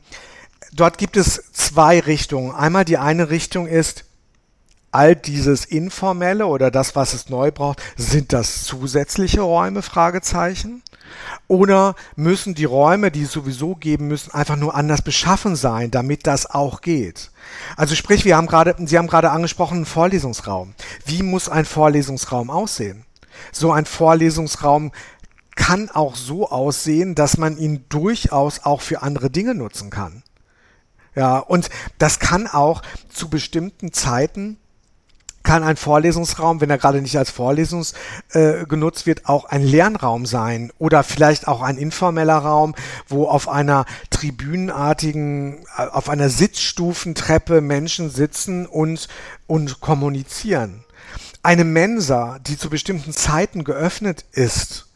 dort 0.73 0.99
gibt 0.99 1.17
es 1.17 1.43
zwei 1.53 1.99
Richtungen. 1.99 2.55
Einmal 2.55 2.85
die 2.85 2.99
eine 2.99 3.31
Richtung 3.31 3.67
ist, 3.67 4.05
all 4.93 5.17
dieses 5.17 5.65
Informelle 5.65 6.47
oder 6.47 6.71
das, 6.71 6.97
was 6.97 7.13
es 7.13 7.29
neu 7.29 7.51
braucht, 7.51 7.83
sind 7.97 8.33
das 8.33 8.65
zusätzliche 8.65 9.43
Räume? 9.43 9.83
Fragezeichen. 9.83 10.83
Oder 11.49 11.95
müssen 12.17 12.55
die 12.55 12.65
Räume, 12.65 13.11
die 13.11 13.23
es 13.23 13.33
sowieso 13.33 13.75
geben 13.75 14.09
müssen, 14.09 14.33
einfach 14.33 14.57
nur 14.57 14.75
anders 14.75 15.03
beschaffen 15.03 15.57
sein, 15.57 15.91
damit 15.91 16.27
das 16.27 16.47
auch 16.47 16.81
geht? 16.81 17.31
Also 17.77 17.95
sprich, 17.95 18.25
wir 18.25 18.37
haben 18.37 18.47
gerade, 18.47 18.75
Sie 18.87 18.99
haben 18.99 19.07
gerade 19.07 19.31
angesprochen, 19.31 19.79
einen 19.79 19.87
Vorlesungsraum. 19.87 20.75
Wie 21.05 21.23
muss 21.23 21.49
ein 21.49 21.65
Vorlesungsraum 21.65 22.51
aussehen? 22.51 23.05
So 23.53 23.73
ein 23.73 23.85
Vorlesungsraum 23.87 24.93
kann 25.55 25.91
auch 25.91 26.17
so 26.17 26.51
aussehen, 26.51 27.15
dass 27.15 27.39
man 27.39 27.57
ihn 27.57 27.85
durchaus 27.89 28.61
auch 28.61 28.83
für 28.83 29.03
andere 29.03 29.31
Dinge 29.31 29.55
nutzen 29.55 29.91
kann. 29.91 30.23
Ja, 31.15 31.39
und 31.39 31.71
das 31.99 32.19
kann 32.19 32.47
auch 32.47 32.83
zu 33.09 33.31
bestimmten 33.31 33.93
Zeiten 33.93 34.59
kann 35.47 35.63
ein 35.63 35.77
Vorlesungsraum, 35.77 36.61
wenn 36.61 36.71
er 36.71 36.77
gerade 36.77 37.01
nicht 37.01 37.17
als 37.17 37.31
Vorlesungs 37.31 37.95
äh, 38.33 38.67
genutzt 38.67 39.07
wird, 39.07 39.27
auch 39.27 39.45
ein 39.45 39.63
Lernraum 39.63 40.27
sein 40.27 40.73
oder 40.79 41.05
vielleicht 41.05 41.47
auch 41.47 41.63
ein 41.63 41.79
informeller 41.79 42.39
Raum, 42.39 42.75
wo 43.07 43.29
auf 43.29 43.49
einer 43.49 43.87
tribünenartigen, 44.11 45.65
äh, 45.79 45.87
auf 45.87 46.09
einer 46.09 46.31
Sitzstufentreppe 46.31 47.61
Menschen 47.61 48.11
sitzen 48.11 48.67
und, 48.67 49.07
und 49.47 49.81
kommunizieren. 49.81 50.85
Eine 51.45 51.65
Mensa, 51.65 52.41
die 52.41 52.59
zu 52.59 52.69
bestimmten 52.69 53.13
Zeiten 53.13 53.63
geöffnet 53.63 54.25
ist, 54.33 54.89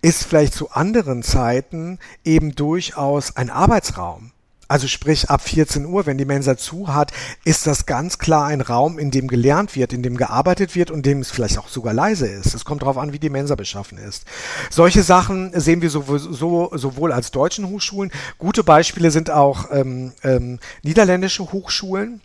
ist 0.00 0.24
vielleicht 0.24 0.54
zu 0.54 0.70
anderen 0.70 1.22
Zeiten 1.22 1.98
eben 2.24 2.54
durchaus 2.54 3.36
ein 3.36 3.50
Arbeitsraum. 3.50 4.32
Also 4.68 4.86
sprich, 4.86 5.28
ab 5.28 5.42
14 5.42 5.84
Uhr, 5.86 6.06
wenn 6.06 6.18
die 6.18 6.24
Mensa 6.24 6.56
zu 6.56 6.94
hat, 6.94 7.12
ist 7.44 7.66
das 7.66 7.86
ganz 7.86 8.18
klar 8.18 8.46
ein 8.46 8.60
Raum, 8.60 8.98
in 8.98 9.10
dem 9.10 9.28
gelernt 9.28 9.76
wird, 9.76 9.92
in 9.92 10.02
dem 10.02 10.16
gearbeitet 10.16 10.74
wird 10.74 10.90
und 10.90 10.98
in 10.98 11.02
dem 11.02 11.20
es 11.20 11.30
vielleicht 11.30 11.58
auch 11.58 11.68
sogar 11.68 11.92
leise 11.92 12.26
ist. 12.26 12.54
Es 12.54 12.64
kommt 12.64 12.82
darauf 12.82 12.96
an, 12.96 13.12
wie 13.12 13.18
die 13.18 13.30
Mensa 13.30 13.54
beschaffen 13.54 13.98
ist. 13.98 14.24
Solche 14.70 15.02
Sachen 15.02 15.52
sehen 15.58 15.82
wir 15.82 15.90
sowohl, 15.90 16.18
so, 16.18 16.70
sowohl 16.74 17.12
als 17.12 17.30
deutschen 17.30 17.68
Hochschulen. 17.68 18.10
Gute 18.38 18.64
Beispiele 18.64 19.10
sind 19.10 19.30
auch 19.30 19.70
ähm, 19.70 20.12
ähm, 20.22 20.58
niederländische 20.82 21.52
Hochschulen 21.52 22.20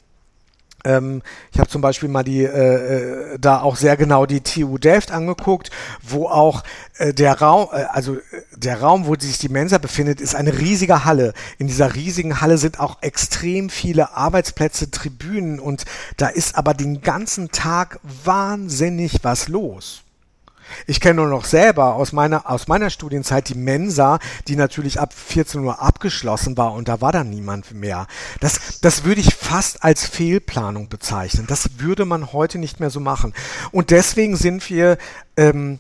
ähm, 0.88 1.21
ich 1.52 1.60
habe 1.60 1.69
zum 1.69 1.82
Beispiel 1.82 2.10
mal 2.10 2.23
die 2.23 2.43
äh, 2.43 3.34
äh 3.34 3.38
da 3.39 3.62
auch 3.62 3.76
sehr 3.76 3.97
genau 3.97 4.26
die 4.26 4.41
TU 4.41 4.78
Delft 4.78 5.12
angeguckt, 5.12 5.69
wo 6.02 6.28
auch 6.28 6.63
äh, 6.97 7.13
der 7.13 7.39
Raum, 7.39 7.67
äh, 7.71 7.84
also 7.91 8.15
äh, 8.15 8.21
der 8.56 8.82
Raum, 8.82 9.06
wo 9.06 9.15
sich 9.15 9.38
die 9.38 9.50
Mensa 9.50 9.78
befindet, 9.78 10.21
ist 10.21 10.36
eine 10.36 10.58
riesige 10.58 11.06
Halle. 11.06 11.34
In 11.58 11.67
dieser 11.67 11.93
riesigen 11.95 12.41
Halle 12.41 12.58
sind 12.58 12.80
auch 12.80 12.97
extrem 13.02 13.69
viele 13.69 14.15
Arbeitsplätze, 14.15 14.89
Tribünen 14.89 15.60
und 15.60 15.86
da 16.15 16.28
ist 16.28 16.56
aber 16.58 16.73
den 16.73 17.02
ganzen 17.02 17.52
Tag 17.52 18.00
wahnsinnig 18.23 19.19
was 19.23 19.47
los. 19.47 20.04
Ich 20.86 20.99
kenne 20.99 21.21
nur 21.21 21.27
noch 21.27 21.45
selber 21.45 21.95
aus 21.95 22.12
meiner, 22.12 22.49
aus 22.49 22.67
meiner 22.67 22.89
Studienzeit 22.89 23.49
die 23.49 23.56
Mensa, 23.56 24.19
die 24.47 24.56
natürlich 24.56 24.99
ab 24.99 25.13
14 25.13 25.63
Uhr 25.63 25.82
abgeschlossen 25.82 26.58
war 26.58 26.73
und 26.73 26.88
da 26.88 27.01
war 27.01 27.12
dann 27.12 27.30
niemand 27.30 27.73
mehr. 27.73 28.08
Das, 28.39 28.80
das 28.82 29.03
würde 29.03 29.21
ich 29.21 29.36
fast 29.36 29.84
als 29.84 30.06
Fehlplanung 30.06 30.89
bezeichnen. 30.89 31.45
Das 31.47 31.80
würde 31.80 32.06
man 32.06 32.34
heute 32.34 32.58
nicht 32.58 32.80
mehr 32.80 32.89
so 32.89 32.99
machen. 32.99 33.34
Und 33.71 33.91
deswegen 33.91 34.36
sind 34.36 34.69
wir 34.69 34.97
ähm, 35.36 35.80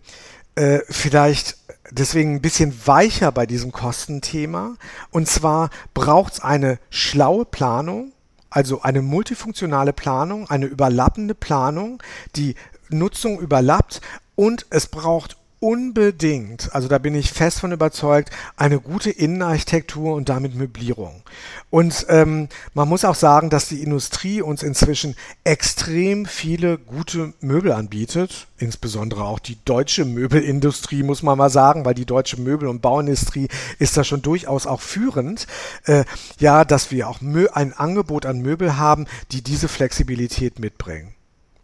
äh, 0.55 0.79
vielleicht 0.89 1.57
deswegen 1.91 2.35
ein 2.35 2.41
bisschen 2.41 2.73
weicher 2.85 3.31
bei 3.31 3.45
diesem 3.45 3.71
Kostenthema. 3.71 4.75
Und 5.11 5.27
zwar 5.27 5.69
braucht 5.93 6.33
es 6.33 6.39
eine 6.39 6.79
schlaue 6.89 7.45
Planung, 7.45 8.11
also 8.49 8.81
eine 8.81 9.01
multifunktionale 9.01 9.93
Planung, 9.93 10.49
eine 10.49 10.65
überlappende 10.65 11.35
Planung, 11.35 12.01
die 12.35 12.55
Nutzung 12.89 13.39
überlappt, 13.39 14.01
und 14.37 14.67
es 14.69 14.85
braucht 14.85 15.35
unbedingt, 15.59 16.73
also 16.75 16.87
da 16.87 16.99
bin 16.99 17.15
ich 17.15 17.31
fest 17.31 17.61
von 17.61 17.71
überzeugt, 17.71 18.29
eine 18.57 18.79
gute 18.79 19.09
Innenarchitektur 19.09 20.13
und 20.13 20.29
damit 20.29 20.53
Möblierung. 20.53 21.23
Und 21.71 22.05
ähm, 22.09 22.47
man 22.75 22.87
muss 22.87 23.03
auch 23.03 23.15
sagen, 23.15 23.49
dass 23.49 23.67
die 23.67 23.81
Industrie 23.81 24.41
uns 24.43 24.61
inzwischen 24.61 25.15
extrem 25.43 26.27
viele 26.27 26.77
gute 26.77 27.33
Möbel 27.41 27.71
anbietet, 27.71 28.47
insbesondere 28.59 29.23
auch 29.23 29.39
die 29.39 29.57
deutsche 29.65 30.05
Möbelindustrie, 30.05 31.01
muss 31.01 31.23
man 31.23 31.39
mal 31.39 31.49
sagen, 31.49 31.85
weil 31.85 31.95
die 31.95 32.05
deutsche 32.05 32.39
Möbel- 32.39 32.69
und 32.69 32.83
Bauindustrie 32.83 33.47
ist 33.79 33.97
da 33.97 34.03
schon 34.03 34.21
durchaus 34.21 34.67
auch 34.67 34.81
führend. 34.81 35.47
Äh, 35.85 36.05
ja, 36.37 36.65
dass 36.65 36.91
wir 36.91 37.09
auch 37.09 37.21
ein 37.21 37.73
Angebot 37.73 38.27
an 38.27 38.41
Möbel 38.41 38.77
haben, 38.77 39.07
die 39.31 39.41
diese 39.41 39.67
Flexibilität 39.67 40.59
mitbringen 40.59 41.15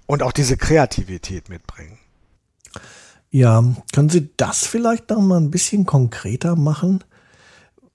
und 0.07 0.23
auch 0.23 0.31
diese 0.31 0.57
Kreativität 0.57 1.49
mitbringen. 1.49 1.99
Ja, 3.33 3.63
können 3.91 4.09
Sie 4.09 4.29
das 4.37 4.67
vielleicht 4.67 5.09
noch 5.09 5.19
mal 5.19 5.37
ein 5.37 5.49
bisschen 5.49 5.87
konkreter 5.87 6.55
machen? 6.55 7.03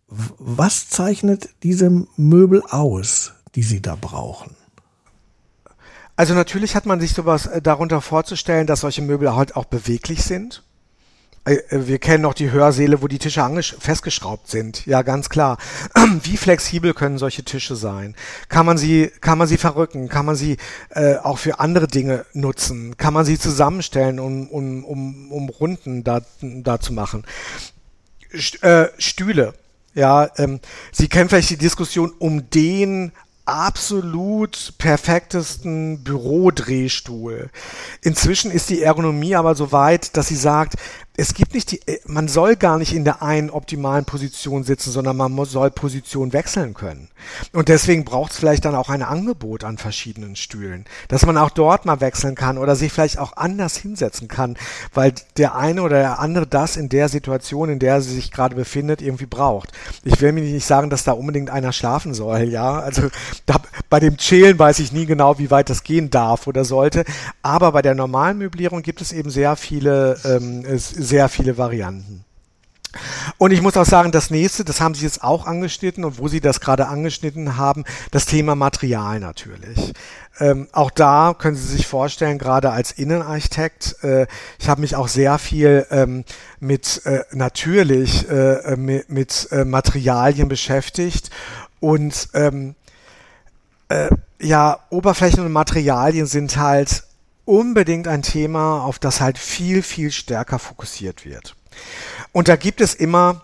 Was 0.09 0.89
zeichnet 0.89 1.51
diese 1.63 1.91
Möbel 2.17 2.61
aus, 2.69 3.35
die 3.55 3.63
Sie 3.63 3.81
da 3.81 3.95
brauchen? 3.95 4.57
Also 6.17 6.35
natürlich 6.35 6.75
hat 6.75 6.87
man 6.87 6.99
sich 6.99 7.13
sowas 7.13 7.47
äh, 7.47 7.63
darunter 7.63 8.01
vorzustellen, 8.01 8.67
dass 8.67 8.81
solche 8.81 9.01
Möbel 9.01 9.37
halt 9.37 9.55
auch 9.55 9.67
beweglich 9.67 10.25
sind. 10.25 10.65
Äh, 11.55 11.87
wir 11.87 11.99
kennen 11.99 12.23
noch 12.23 12.35
die 12.35 12.51
Hörsäle, 12.51 13.03
wo 13.03 13.09
die 13.09 13.19
Tische 13.19 13.39
festgeschraubt 13.79 14.49
sind. 14.49 14.87
Ja, 14.87 15.03
ganz 15.03 15.29
klar. 15.29 15.59
Wie 16.23 16.37
flexibel 16.37 16.95
können 16.95 17.19
solche 17.19 17.45
Tische 17.45 17.77
sein? 17.77 18.15
Kann 18.49 18.67
man 18.67 18.79
sie, 18.79 19.11
kann 19.21 19.39
man 19.39 19.49
sie 19.49 19.59
verrücken? 19.59 20.09
Kann 20.09 20.27
man 20.27 20.37
sie 20.37 20.57
äh, 20.91 21.17
auch 21.17 21.39
für 21.39 21.61
andere 21.61 21.89
Dinge 21.89 22.27
nutzen? 22.33 22.97
Kann 22.97 23.15
man 23.15 23.25
sie 23.25 23.39
zusammenstellen, 23.39 24.21
um, 24.21 24.49
um, 24.49 24.85
um, 24.85 25.33
um 25.33 25.49
Runden 25.49 26.05
da, 26.05 26.21
da 26.41 26.81
zu 26.81 26.93
machen? 26.93 27.25
Äh, 28.61 28.87
Stühle. 28.99 29.55
Ja, 29.95 30.29
ähm, 30.37 30.61
Sie 30.93 31.09
kennen 31.09 31.29
vielleicht 31.29 31.51
die 31.51 31.57
Diskussion 31.57 32.13
um 32.19 32.51
den 32.51 33.13
absolut 33.49 34.75
perfektesten 34.77 36.05
Bürodrehstuhl. 36.05 37.51
Inzwischen 38.03 38.51
ist 38.51 38.69
die 38.69 38.83
Ergonomie 38.83 39.35
aber 39.35 39.55
so 39.55 39.73
weit, 39.73 40.17
dass 40.19 40.29
sie 40.29 40.37
sagt, 40.37 40.75
es 41.19 41.35
gibt 41.35 41.53
nicht 41.53 41.73
die, 41.73 41.81
äh, 41.89 41.99
man 42.07 42.29
soll 42.29 42.55
gar 42.55 42.79
nicht 42.79 42.95
in 42.95 43.05
der 43.05 43.23
einen 43.23 43.51
optimalen 43.51 44.05
Position 44.05 44.63
sitzen, 44.63 44.93
sondern 44.93 45.17
man 45.17 45.45
soll 45.47 45.71
Position 45.71 46.33
wechseln 46.33 46.75
können. 46.75 47.09
Und 47.53 47.69
deswegen 47.69 48.05
braucht 48.05 48.31
es 48.31 48.39
vielleicht 48.39 48.65
dann 48.65 48.77
auch 48.77 48.89
ein 48.89 49.03
Angebot 49.03 49.65
an 49.65 49.79
verschiedenen 49.79 50.37
Stühlen, 50.37 50.85
dass 51.09 51.27
man 51.27 51.37
auch 51.37 51.51
dort 51.51 51.85
mal 51.87 52.01
wechseln 52.01 52.37
kann 52.37 52.57
oder 52.57 52.77
sich 52.77 52.93
vielleicht 52.93 53.19
auch 53.19 53.37
anders 53.37 53.77
hinsetzen 53.77 54.29
kann, 54.29 54.57
weil 54.95 55.13
der 55.37 55.57
eine 55.57 55.83
oder 55.83 55.99
der 55.99 56.19
andere 56.21 56.47
das 56.47 56.77
in 56.77 56.89
der 56.89 57.09
Situation, 57.09 57.69
in 57.69 57.81
der 57.81 58.01
sie 58.01 58.15
sich 58.15 58.31
gerade 58.31 58.55
befindet, 58.55 59.03
irgendwie 59.03 59.27
braucht. 59.27 59.73
Ich 60.05 60.21
will 60.21 60.31
mir 60.31 60.43
nicht 60.43 60.67
sagen, 60.67 60.89
dass 60.89 61.03
da 61.03 61.13
unbedingt 61.13 61.51
einer 61.51 61.73
schlafen 61.73 62.15
soll, 62.15 62.43
ja. 62.43 62.79
Also 62.79 63.09
da, 63.45 63.57
bei 63.91 63.99
dem 63.99 64.19
Chillen 64.19 64.57
weiß 64.57 64.79
ich 64.79 64.93
nie 64.93 65.07
genau, 65.07 65.41
wie 65.41 65.51
weit 65.51 65.69
das 65.69 65.83
gehen 65.83 66.11
darf 66.11 66.47
oder 66.47 66.65
sollte. 66.65 67.05
Aber 67.43 67.73
bei 67.73 67.83
der 67.83 67.97
normalen 67.97 68.39
Möblierung 68.39 68.83
gibt 68.83 69.01
es 69.01 69.11
eben 69.11 69.31
sehr 69.31 69.57
viele 69.57 70.17
ähm, 70.25 70.65
sehr 71.09 71.29
viele 71.29 71.59
Varianten. 71.59 72.25
Und 73.37 73.51
ich 73.53 73.61
muss 73.61 73.77
auch 73.77 73.85
sagen, 73.85 74.13
das 74.13 74.31
nächste, 74.31 74.65
das 74.65 74.81
haben 74.81 74.95
Sie 74.95 75.05
jetzt 75.05 75.23
auch 75.23 75.47
angeschnitten 75.47 76.05
und 76.05 76.19
wo 76.19 76.29
Sie 76.29 76.41
das 76.41 76.61
gerade 76.61 76.89
angeschnitten 76.89 77.57
haben, 77.57 77.85
das 78.11 78.25
Thema 78.25 78.55
Material 78.55 79.21
natürlich. 79.21 79.93
Ähm, 80.41 80.69
auch 80.73 80.91
da 80.91 81.35
können 81.39 81.57
Sie 81.57 81.67
sich 81.67 81.87
vorstellen, 81.87 82.39
gerade 82.39 82.71
als 82.71 82.93
Innenarchitekt, 82.93 84.03
äh, 84.03 84.27
ich 84.59 84.69
habe 84.69 84.81
mich 84.81 84.97
auch 84.97 85.09
sehr 85.09 85.39
viel 85.39 85.87
ähm, 85.91 86.25
mit 86.61 87.03
äh, 87.05 87.25
natürlich 87.33 88.29
äh, 88.31 88.77
mit, 88.77 89.11
mit 89.11 89.49
äh, 89.51 89.65
Materialien 89.65 90.49
beschäftigt 90.49 91.31
und 91.81 92.29
ähm, 92.33 92.75
äh, 93.89 94.09
ja, 94.41 94.79
Oberflächen 94.91 95.45
und 95.45 95.53
Materialien 95.53 96.27
sind 96.27 96.57
halt 96.57 97.05
unbedingt 97.49 98.07
ein 98.07 98.23
Thema, 98.23 98.83
auf 98.83 98.99
das 98.99 99.21
halt 99.21 99.39
viel, 99.39 99.83
viel 99.83 100.13
stärker 100.13 100.59
fokussiert 100.59 101.25
wird. 101.25 101.57
Und 102.33 102.49
da 102.49 102.57
gibt 102.57 102.81
es 102.81 102.95
immer 102.95 103.43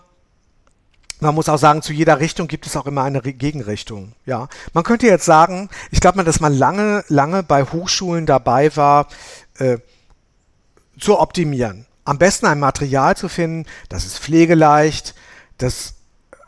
man 1.21 1.33
muss 1.33 1.47
auch 1.47 1.57
sagen, 1.57 1.81
zu 1.81 1.93
jeder 1.93 2.19
Richtung 2.19 2.49
gibt 2.49 2.67
es 2.67 2.75
auch 2.75 2.85
immer 2.85 3.03
eine 3.03 3.21
Gegenrichtung. 3.21 4.11
Ja, 4.25 4.49
man 4.73 4.83
könnte 4.83 5.07
jetzt 5.07 5.23
sagen, 5.23 5.69
ich 5.89 6.01
glaube 6.01 6.17
mal, 6.17 6.23
dass 6.23 6.41
man 6.41 6.53
lange, 6.53 7.05
lange 7.07 7.41
bei 7.41 7.63
Hochschulen 7.63 8.25
dabei 8.25 8.75
war, 8.75 9.07
äh, 9.57 9.77
zu 10.99 11.17
optimieren. 11.17 11.85
Am 12.03 12.17
besten 12.17 12.47
ein 12.47 12.59
Material 12.59 13.15
zu 13.15 13.29
finden, 13.29 13.65
das 13.87 14.05
ist 14.05 14.19
pflegeleicht, 14.19 15.15
das 15.57 15.93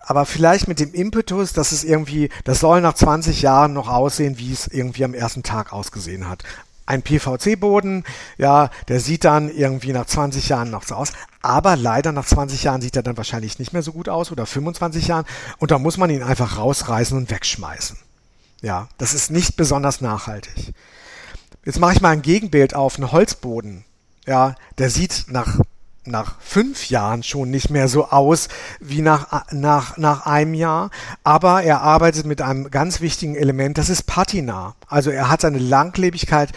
aber 0.02 0.26
vielleicht 0.26 0.68
mit 0.68 0.80
dem 0.80 0.94
Impetus, 0.94 1.54
dass 1.54 1.72
es 1.72 1.84
irgendwie, 1.84 2.30
das 2.44 2.60
soll 2.60 2.82
nach 2.82 2.94
20 2.94 3.42
Jahren 3.42 3.74
noch 3.74 3.88
aussehen, 3.88 4.38
wie 4.38 4.54
es 4.54 4.68
irgendwie 4.68 5.06
am 5.06 5.14
ersten 5.14 5.44
Tag 5.44 5.74
ausgesehen 5.74 6.30
hat 6.30 6.44
ein 6.88 7.04
PVC-Boden, 7.04 8.04
ja, 8.38 8.72
der 8.88 9.00
sieht 9.00 9.26
dann 9.26 9.50
irgendwie 9.50 9.94
nach 9.94 10.06
20 10.06 10.50
Jahren 10.50 10.72
noch 10.72 10.84
so 10.84 10.96
aus. 10.96 11.14
Aber 11.42 11.76
leider 11.76 12.12
nach 12.12 12.26
20 12.26 12.64
Jahren 12.64 12.82
sieht 12.82 12.96
er 12.96 13.04
dann 13.04 13.18
wahrscheinlich 13.18 13.60
nicht 13.60 13.74
mehr 13.74 13.84
so 13.84 13.92
gut 13.92 14.10
aus 14.10 14.32
oder 14.32 14.46
25 14.46 15.08
Jahren. 15.08 15.26
Und 15.60 15.72
da 15.72 15.78
muss 15.78 15.98
man 15.98 16.10
ihn 16.10 16.24
einfach 16.24 16.58
rausreißen 16.58 17.16
und 17.16 17.30
wegschmeißen. 17.30 17.98
Ja, 18.62 18.88
das 18.98 19.14
ist 19.14 19.30
nicht 19.30 19.56
besonders 19.56 20.02
nachhaltig. 20.02 20.74
Jetzt 21.64 21.80
mache 21.80 21.94
ich 21.94 22.02
mal 22.02 22.10
ein 22.10 22.22
Gegenbild 22.22 22.74
auf 22.74 22.98
einen 22.98 23.12
Holzboden. 23.12 23.84
Ja, 24.26 24.56
der 24.78 24.90
sieht 24.90 25.26
nach 25.28 25.60
nach 26.08 26.36
fünf 26.40 26.90
Jahren 26.90 27.24
schon 27.24 27.50
nicht 27.50 27.70
mehr 27.70 27.88
so 27.88 28.08
aus 28.08 28.48
wie 28.80 29.02
nach, 29.02 29.52
nach, 29.52 29.98
nach 29.98 30.26
einem 30.26 30.54
Jahr. 30.54 30.90
Aber 31.24 31.64
er 31.64 31.82
arbeitet 31.82 32.26
mit 32.26 32.42
einem 32.42 32.72
ganz 32.72 33.02
wichtigen 33.02 33.36
Element, 33.36 33.78
das 33.78 33.90
ist 33.90 34.04
Patina. 34.04 34.76
Also 34.88 35.12
er 35.12 35.30
hat 35.30 35.42
seine 35.42 35.60
Langlebigkeit 35.60 36.52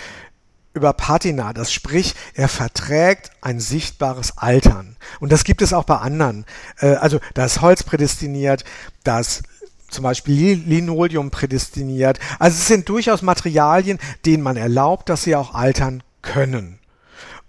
über 0.73 0.93
Patina. 0.93 1.53
Das 1.53 1.73
sprich, 1.73 2.15
er 2.35 2.49
verträgt 2.49 3.31
ein 3.41 3.61
sichtbares 3.61 4.39
Altern. 4.39 4.97
Und 5.19 5.33
das 5.33 5.45
gibt 5.45 5.63
es 5.63 5.73
auch 5.73 5.85
bei 5.85 5.97
anderen. 5.97 6.47
Äh, 6.79 6.95
also 6.95 7.19
das 7.35 7.61
Holz 7.61 7.83
prädestiniert, 7.83 8.65
das 9.05 9.43
zum 9.89 10.05
Beispiel 10.05 10.55
Linoleum 10.55 11.31
prädestiniert. 11.31 12.19
Also 12.39 12.57
es 12.57 12.69
sind 12.69 12.89
durchaus 12.89 13.23
Materialien, 13.23 13.99
denen 14.25 14.43
man 14.43 14.57
erlaubt, 14.57 15.09
dass 15.09 15.25
sie 15.25 15.35
auch 15.35 15.55
altern 15.55 16.03
können. 16.23 16.79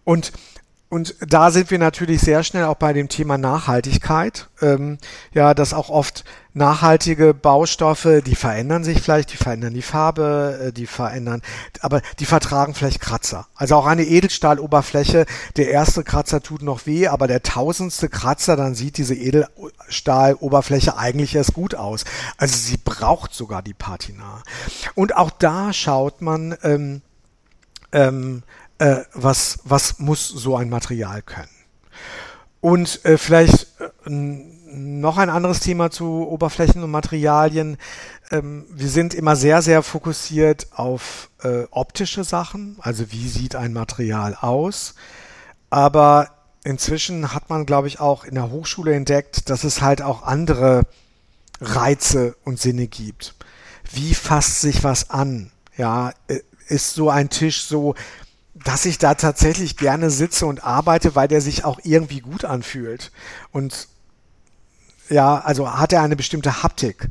Und 0.03 0.31
und 0.91 1.15
da 1.25 1.51
sind 1.51 1.71
wir 1.71 1.79
natürlich 1.79 2.19
sehr 2.19 2.43
schnell 2.43 2.65
auch 2.65 2.75
bei 2.75 2.91
dem 2.91 3.07
Thema 3.07 3.37
Nachhaltigkeit. 3.37 4.49
Ähm, 4.61 4.97
ja, 5.33 5.53
dass 5.53 5.73
auch 5.73 5.89
oft 5.89 6.25
nachhaltige 6.53 7.33
Baustoffe, 7.33 8.21
die 8.25 8.35
verändern 8.35 8.83
sich 8.83 8.99
vielleicht, 8.99 9.31
die 9.31 9.37
verändern 9.37 9.73
die 9.73 9.83
Farbe, 9.83 10.59
äh, 10.67 10.73
die 10.73 10.87
verändern, 10.87 11.43
aber 11.79 12.01
die 12.19 12.25
vertragen 12.25 12.73
vielleicht 12.73 12.99
Kratzer. 12.99 13.47
Also 13.55 13.75
auch 13.75 13.85
eine 13.85 14.03
Edelstahloberfläche, 14.03 15.27
der 15.55 15.69
erste 15.69 16.03
Kratzer 16.03 16.43
tut 16.43 16.61
noch 16.61 16.85
weh, 16.85 17.07
aber 17.07 17.27
der 17.27 17.41
tausendste 17.41 18.09
Kratzer, 18.09 18.57
dann 18.57 18.75
sieht 18.75 18.97
diese 18.97 19.15
Edelstahloberfläche 19.15 20.97
eigentlich 20.97 21.33
erst 21.33 21.53
gut 21.53 21.73
aus. 21.73 22.03
Also 22.35 22.57
sie 22.57 22.75
braucht 22.75 23.33
sogar 23.33 23.61
die 23.61 23.73
Patina. 23.73 24.43
Und 24.95 25.15
auch 25.15 25.31
da 25.31 25.71
schaut 25.71 26.21
man, 26.21 26.57
ähm, 26.63 27.01
ähm, 27.93 28.43
äh, 28.81 29.05
was, 29.13 29.59
was 29.63 29.99
muss 29.99 30.27
so 30.27 30.57
ein 30.57 30.69
Material 30.69 31.21
können. 31.21 31.47
Und 32.61 33.05
äh, 33.05 33.19
vielleicht 33.19 33.67
äh, 33.79 34.09
noch 34.09 35.17
ein 35.17 35.29
anderes 35.29 35.59
Thema 35.59 35.91
zu 35.91 36.27
Oberflächen 36.27 36.81
und 36.83 36.89
Materialien. 36.89 37.77
Ähm, 38.31 38.65
wir 38.71 38.89
sind 38.89 39.13
immer 39.13 39.35
sehr, 39.35 39.61
sehr 39.61 39.83
fokussiert 39.83 40.67
auf 40.71 41.29
äh, 41.43 41.65
optische 41.69 42.23
Sachen, 42.23 42.77
also 42.79 43.11
wie 43.11 43.27
sieht 43.27 43.55
ein 43.55 43.71
Material 43.71 44.33
aus. 44.33 44.95
Aber 45.69 46.29
inzwischen 46.63 47.35
hat 47.35 47.51
man, 47.51 47.67
glaube 47.67 47.87
ich, 47.87 47.99
auch 47.99 48.23
in 48.23 48.33
der 48.33 48.49
Hochschule 48.49 48.95
entdeckt, 48.95 49.51
dass 49.51 49.63
es 49.63 49.81
halt 49.81 50.01
auch 50.01 50.23
andere 50.23 50.87
Reize 51.59 52.35
und 52.45 52.59
Sinne 52.59 52.87
gibt. 52.87 53.35
Wie 53.91 54.15
fasst 54.15 54.61
sich 54.61 54.83
was 54.83 55.11
an? 55.11 55.51
Ja, 55.77 56.13
äh, 56.27 56.39
ist 56.71 56.95
so 56.95 57.09
ein 57.09 57.29
Tisch 57.29 57.63
so 57.63 57.95
dass 58.63 58.85
ich 58.85 58.97
da 58.97 59.15
tatsächlich 59.15 59.77
gerne 59.77 60.09
sitze 60.09 60.45
und 60.45 60.63
arbeite, 60.63 61.15
weil 61.15 61.27
der 61.27 61.41
sich 61.41 61.65
auch 61.65 61.79
irgendwie 61.83 62.19
gut 62.19 62.45
anfühlt. 62.45 63.11
Und 63.51 63.87
ja, 65.09 65.39
also 65.39 65.77
hat 65.77 65.93
er 65.93 66.01
eine 66.01 66.15
bestimmte 66.15 66.63
Haptik. 66.63 67.09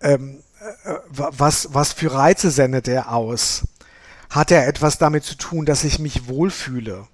Ähm, 0.00 0.42
äh, 0.84 0.94
was, 1.08 1.72
was 1.72 1.92
für 1.92 2.12
Reize 2.12 2.50
sendet 2.50 2.88
er 2.88 3.12
aus? 3.12 3.66
Hat 4.30 4.50
er 4.50 4.66
etwas 4.66 4.98
damit 4.98 5.24
zu 5.24 5.36
tun, 5.36 5.66
dass 5.66 5.84
ich 5.84 5.98
mich 5.98 6.28
wohlfühle? 6.28 7.06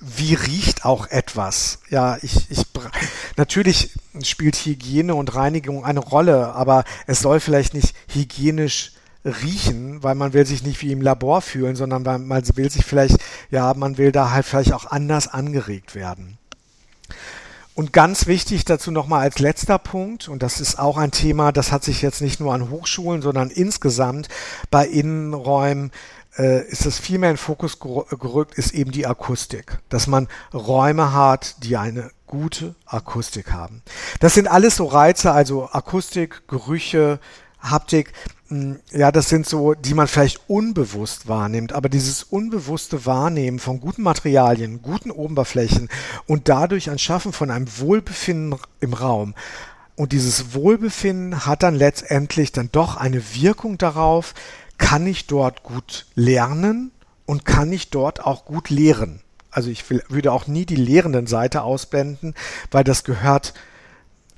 Wie 0.00 0.34
riecht 0.34 0.84
auch 0.84 1.06
etwas? 1.06 1.78
Ja, 1.88 2.18
ich, 2.20 2.50
ich, 2.50 2.66
natürlich 3.36 3.94
spielt 4.22 4.56
Hygiene 4.56 5.14
und 5.14 5.34
Reinigung 5.34 5.84
eine 5.84 6.00
Rolle, 6.00 6.52
aber 6.54 6.84
es 7.06 7.20
soll 7.20 7.40
vielleicht 7.40 7.74
nicht 7.74 7.94
hygienisch 8.08 8.92
riechen, 9.24 10.02
weil 10.02 10.14
man 10.14 10.32
will 10.32 10.46
sich 10.46 10.62
nicht 10.62 10.82
wie 10.82 10.92
im 10.92 11.00
Labor 11.00 11.40
fühlen, 11.40 11.76
sondern 11.76 12.02
man 12.02 12.56
will 12.56 12.70
sich 12.70 12.84
vielleicht, 12.84 13.18
ja, 13.50 13.72
man 13.74 13.98
will 13.98 14.12
da 14.12 14.30
halt 14.30 14.44
vielleicht 14.44 14.72
auch 14.72 14.86
anders 14.86 15.28
angeregt 15.28 15.94
werden. 15.94 16.38
Und 17.74 17.92
ganz 17.92 18.28
wichtig 18.28 18.64
dazu 18.64 18.92
nochmal 18.92 19.22
als 19.22 19.40
letzter 19.40 19.78
Punkt, 19.78 20.28
und 20.28 20.42
das 20.44 20.60
ist 20.60 20.78
auch 20.78 20.96
ein 20.96 21.10
Thema, 21.10 21.50
das 21.50 21.72
hat 21.72 21.82
sich 21.82 22.02
jetzt 22.02 22.20
nicht 22.20 22.38
nur 22.38 22.54
an 22.54 22.70
Hochschulen, 22.70 23.20
sondern 23.20 23.50
insgesamt 23.50 24.28
bei 24.70 24.86
Innenräumen 24.86 25.90
äh, 26.38 26.64
ist 26.68 26.86
es 26.86 27.00
viel 27.00 27.18
mehr 27.18 27.32
in 27.32 27.36
Fokus 27.36 27.80
gerückt, 27.80 28.54
ist 28.54 28.74
eben 28.74 28.92
die 28.92 29.06
Akustik. 29.06 29.78
Dass 29.88 30.06
man 30.06 30.28
Räume 30.52 31.12
hat, 31.12 31.64
die 31.64 31.76
eine 31.76 32.10
gute 32.28 32.76
Akustik 32.86 33.52
haben. 33.52 33.82
Das 34.20 34.34
sind 34.34 34.46
alles 34.48 34.76
so 34.76 34.86
Reize, 34.86 35.32
also 35.32 35.68
Akustik, 35.70 36.46
Gerüche, 36.46 37.18
Haptik, 37.64 38.12
hm, 38.48 38.78
ja, 38.92 39.10
das 39.10 39.28
sind 39.28 39.46
so, 39.46 39.74
die 39.74 39.94
man 39.94 40.06
vielleicht 40.06 40.48
unbewusst 40.48 41.28
wahrnimmt, 41.28 41.72
aber 41.72 41.88
dieses 41.88 42.22
unbewusste 42.22 43.06
Wahrnehmen 43.06 43.58
von 43.58 43.80
guten 43.80 44.02
Materialien, 44.02 44.82
guten 44.82 45.10
Oberflächen 45.10 45.88
und 46.26 46.48
dadurch 46.48 46.90
ein 46.90 46.98
Schaffen 46.98 47.32
von 47.32 47.50
einem 47.50 47.66
Wohlbefinden 47.78 48.58
im 48.80 48.92
Raum. 48.92 49.34
Und 49.96 50.12
dieses 50.12 50.54
Wohlbefinden 50.54 51.46
hat 51.46 51.62
dann 51.62 51.74
letztendlich 51.74 52.52
dann 52.52 52.68
doch 52.70 52.96
eine 52.96 53.22
Wirkung 53.34 53.78
darauf, 53.78 54.34
kann 54.76 55.06
ich 55.06 55.26
dort 55.26 55.62
gut 55.62 56.06
lernen 56.14 56.90
und 57.26 57.44
kann 57.44 57.72
ich 57.72 57.90
dort 57.90 58.24
auch 58.24 58.44
gut 58.44 58.70
lehren. 58.70 59.20
Also 59.50 59.70
ich 59.70 59.88
will, 59.88 60.02
würde 60.08 60.32
auch 60.32 60.48
nie 60.48 60.66
die 60.66 60.76
lehrenden 60.76 61.28
Seite 61.28 61.62
ausblenden, 61.62 62.34
weil 62.72 62.82
das 62.84 63.04
gehört 63.04 63.54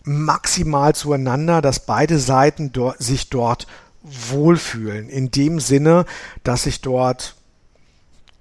maximal 0.06 0.94
zueinander, 0.94 1.60
dass 1.60 1.84
beide 1.84 2.18
Seiten 2.18 2.72
dort, 2.72 3.02
sich 3.02 3.28
dort 3.28 3.66
wohlfühlen. 4.02 5.08
In 5.08 5.30
dem 5.30 5.60
Sinne, 5.60 6.06
dass 6.44 6.66
ich 6.66 6.80
dort 6.80 7.34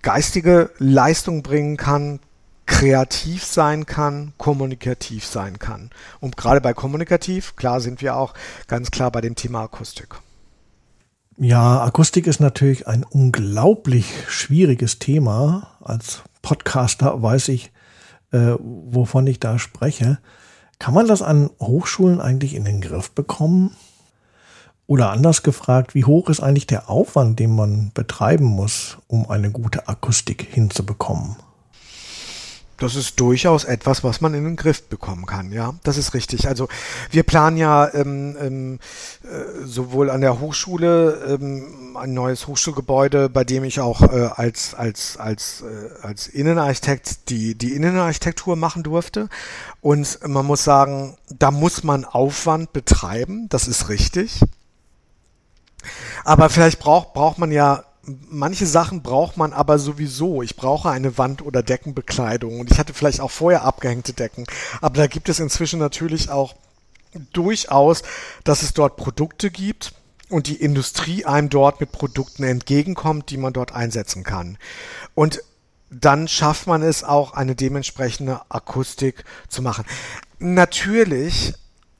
geistige 0.01 0.69
Leistung 0.77 1.41
bringen 1.41 1.75
kann, 1.75 2.19
kreativ 2.67 3.43
sein 3.43 3.85
kann, 3.85 4.33
kommunikativ 4.37 5.25
sein 5.25 5.59
kann. 5.59 5.89
Und 6.19 6.37
gerade 6.37 6.61
bei 6.61 6.73
kommunikativ, 6.73 7.55
klar 7.55 7.81
sind 7.81 8.01
wir 8.01 8.15
auch 8.15 8.33
ganz 8.67 8.91
klar 8.91 9.11
bei 9.11 9.21
dem 9.21 9.35
Thema 9.35 9.63
Akustik. 9.63 10.15
Ja, 11.37 11.83
Akustik 11.83 12.27
ist 12.27 12.39
natürlich 12.39 12.87
ein 12.87 13.03
unglaublich 13.03 14.13
schwieriges 14.29 14.99
Thema. 14.99 15.77
Als 15.81 16.21
Podcaster 16.41 17.21
weiß 17.21 17.49
ich, 17.49 17.71
äh, 18.31 18.55
wovon 18.59 19.27
ich 19.27 19.39
da 19.39 19.59
spreche. 19.59 20.19
Kann 20.79 20.93
man 20.93 21.07
das 21.07 21.21
an 21.21 21.49
Hochschulen 21.59 22.21
eigentlich 22.21 22.55
in 22.55 22.65
den 22.65 22.81
Griff 22.81 23.11
bekommen? 23.11 23.75
Oder 24.87 25.11
anders 25.11 25.41
gefragt, 25.41 25.95
wie 25.95 26.05
hoch 26.05 26.29
ist 26.29 26.41
eigentlich 26.41 26.67
der 26.67 26.89
Aufwand, 26.89 27.39
den 27.39 27.55
man 27.55 27.91
betreiben 27.93 28.45
muss, 28.45 28.97
um 29.07 29.29
eine 29.29 29.51
gute 29.51 29.87
Akustik 29.87 30.47
hinzubekommen? 30.51 31.37
Das 32.77 32.95
ist 32.95 33.19
durchaus 33.21 33.63
etwas, 33.63 34.03
was 34.03 34.19
man 34.19 34.33
in 34.33 34.43
den 34.43 34.55
Griff 34.57 34.83
bekommen 34.83 35.25
kann, 35.25 35.51
ja. 35.53 35.75
Das 35.83 35.97
ist 35.97 36.13
richtig. 36.13 36.47
Also 36.47 36.67
wir 37.09 37.23
planen 37.23 37.55
ja 37.55 37.93
ähm, 37.93 38.35
ähm, 38.39 38.79
äh, 39.23 39.65
sowohl 39.65 40.09
an 40.09 40.19
der 40.19 40.41
Hochschule 40.41 41.37
ähm, 41.39 41.95
ein 41.95 42.13
neues 42.13 42.47
Hochschulgebäude, 42.47 43.29
bei 43.29 43.45
dem 43.45 43.63
ich 43.63 43.79
auch 43.79 44.01
äh, 44.01 44.29
als 44.35 44.73
als 44.73 45.15
als 45.17 45.61
äh, 45.61 46.05
als 46.05 46.27
Innenarchitekt 46.27 47.29
die 47.29 47.55
die 47.55 47.73
Innenarchitektur 47.73 48.57
machen 48.57 48.83
durfte. 48.83 49.29
Und 49.79 50.19
man 50.27 50.45
muss 50.45 50.65
sagen, 50.65 51.17
da 51.29 51.51
muss 51.51 51.83
man 51.83 52.03
Aufwand 52.03 52.73
betreiben. 52.73 53.47
Das 53.47 53.69
ist 53.69 53.87
richtig. 53.87 54.41
Aber 56.25 56.49
vielleicht 56.49 56.79
braucht 56.79 57.13
braucht 57.13 57.37
man 57.37 57.51
ja 57.51 57.85
manche 58.05 58.65
Sachen 58.65 59.01
braucht 59.01 59.37
man 59.37 59.53
aber 59.53 59.79
sowieso. 59.79 60.41
Ich 60.41 60.55
brauche 60.55 60.89
eine 60.89 61.17
Wand- 61.17 61.41
oder 61.41 61.63
Deckenbekleidung 61.63 62.59
und 62.59 62.71
ich 62.71 62.77
hatte 62.77 62.93
vielleicht 62.93 63.21
auch 63.21 63.31
vorher 63.31 63.63
abgehängte 63.63 64.13
Decken. 64.13 64.45
Aber 64.81 64.97
da 64.97 65.07
gibt 65.07 65.29
es 65.29 65.39
inzwischen 65.39 65.79
natürlich 65.79 66.29
auch 66.29 66.55
durchaus, 67.33 68.03
dass 68.43 68.63
es 68.63 68.73
dort 68.73 68.97
Produkte 68.97 69.49
gibt 69.49 69.93
und 70.29 70.47
die 70.47 70.55
Industrie 70.55 71.25
einem 71.25 71.49
dort 71.49 71.79
mit 71.79 71.91
Produkten 71.91 72.43
entgegenkommt, 72.43 73.29
die 73.29 73.37
man 73.37 73.53
dort 73.53 73.73
einsetzen 73.73 74.23
kann. 74.23 74.57
Und 75.13 75.41
dann 75.89 76.27
schafft 76.27 76.67
man 76.67 76.81
es 76.81 77.03
auch, 77.03 77.33
eine 77.33 77.55
dementsprechende 77.55 78.41
Akustik 78.49 79.23
zu 79.47 79.61
machen. 79.61 79.85
Natürlich, 80.39 81.53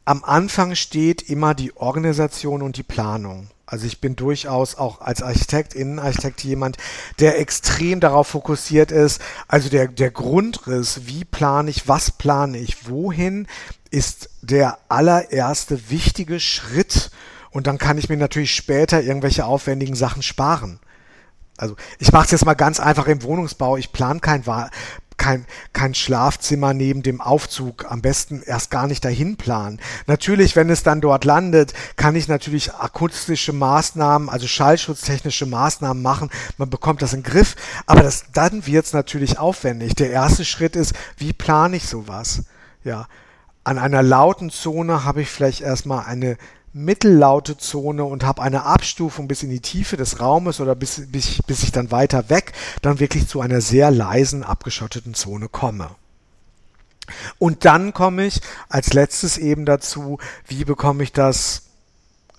am 0.06 0.24
Anfang 0.24 0.76
steht 0.76 1.22
immer 1.30 1.54
die 1.54 1.76
Organisation 1.78 2.62
und 2.62 2.78
die 2.78 2.84
Planung. 2.84 3.50
Also 3.65 3.88
ich 3.88 3.99
bin 3.99 4.15
durchaus 4.15 4.75
auch 4.75 5.01
als 5.01 5.23
Architekt, 5.23 5.73
Innenarchitekt 5.73 6.43
jemand, 6.43 6.78
der 7.19 7.39
extrem 7.39 7.99
darauf 7.99 8.28
fokussiert 8.28 8.91
ist. 8.91 9.21
Also 9.47 9.69
der, 9.69 9.88
der 9.88 10.12
Grundriss, 10.12 11.01
wie 11.06 11.25
plane 11.25 11.71
ich, 11.71 11.88
was 11.88 12.12
plane 12.12 12.60
ich, 12.60 12.88
wohin, 12.88 13.47
ist 13.89 14.30
der 14.41 14.78
allererste 14.88 15.89
wichtige 15.89 16.39
Schritt. 16.39 17.10
Und 17.49 17.65
dann 17.65 17.78
kann 17.78 17.97
ich 17.97 18.10
mir 18.10 18.17
natürlich 18.17 18.54
später 18.54 19.01
irgendwelche 19.01 19.45
aufwendigen 19.45 19.95
Sachen 19.95 20.21
sparen. 20.21 20.80
Also 21.58 21.75
ich 21.99 22.12
mache 22.12 22.25
es 22.25 22.32
jetzt 22.32 22.45
mal 22.45 22.54
ganz 22.54 22.80
einfach 22.80 23.08
im 23.08 23.23
Wohnungsbau. 23.23 23.78
Ich 23.78 23.93
plane 23.93 24.19
kein, 24.19 24.45
kein, 25.17 25.45
kein 25.73 25.95
Schlafzimmer 25.95 26.73
neben 26.73 27.04
dem 27.04 27.21
Aufzug, 27.21 27.89
am 27.89 28.01
besten 28.01 28.41
erst 28.45 28.71
gar 28.71 28.88
nicht 28.88 29.04
dahin 29.04 29.38
planen. 29.38 29.80
Natürlich, 30.08 30.56
wenn 30.56 30.69
es 30.69 30.84
dann 30.84 31.01
dort 31.01 31.25
landet, 31.25 31.73
kann 31.95 32.15
ich 32.15 32.28
natürlich 32.28 32.73
akustische 32.73 33.54
Maßnahmen, 33.54 34.30
also 34.30 34.47
schallschutztechnische 34.47 35.45
Maßnahmen 35.45 36.01
machen. 36.01 36.30
Man 36.58 36.69
bekommt 36.69 37.01
das 37.01 37.13
in 37.13 37.21
den 37.21 37.32
Griff, 37.32 37.56
aber 37.86 38.04
das, 38.04 38.25
dann 38.34 38.65
wird 38.65 38.86
es 38.86 38.93
natürlich 38.93 39.39
aufwendig. 39.39 39.95
Der 39.95 40.12
erste 40.12 40.45
Schritt 40.45 40.75
ist, 40.75 40.93
wie 41.17 41.34
plane 41.34 41.78
ich 41.78 41.88
sowas? 41.88 42.43
Ja, 42.84 43.08
an 43.63 43.80
einer 43.80 44.04
lauten 44.04 44.51
Zone 44.51 45.04
habe 45.04 45.23
ich 45.23 45.30
vielleicht 45.30 45.62
erstmal 45.62 46.06
eine 46.06 46.38
mittellaute 46.76 47.58
Zone 47.58 48.04
und 48.04 48.26
habe 48.26 48.42
eine 48.42 48.66
Abstufung 48.66 49.30
bis 49.30 49.44
in 49.44 49.50
die 49.50 49.62
Tiefe 49.62 49.96
des 49.96 50.20
Raumes 50.20 50.60
oder 50.60 50.76
bis, 50.76 51.04
bis, 51.10 51.42
bis 51.42 51.64
ich 51.64 51.72
dann 51.72 51.90
weiter 51.90 52.30
weg 52.30 52.52
dann 52.82 53.00
wirklich 53.00 53.30
zu 53.30 53.40
einer 53.40 53.62
sehr 53.62 53.92
leisen, 53.92 54.44
abgeschotteten 54.44 55.14
Zone 55.14 55.48
komme. 55.48 55.90
Und 57.40 57.64
dann 57.64 57.94
komme 57.94 58.26
ich 58.26 58.42
als 58.68 58.92
letztes 58.92 59.38
eben 59.38 59.66
dazu, 59.66 60.18
wie 60.48 60.66
bekomme 60.66 61.04
ich 61.04 61.14
das 61.14 61.64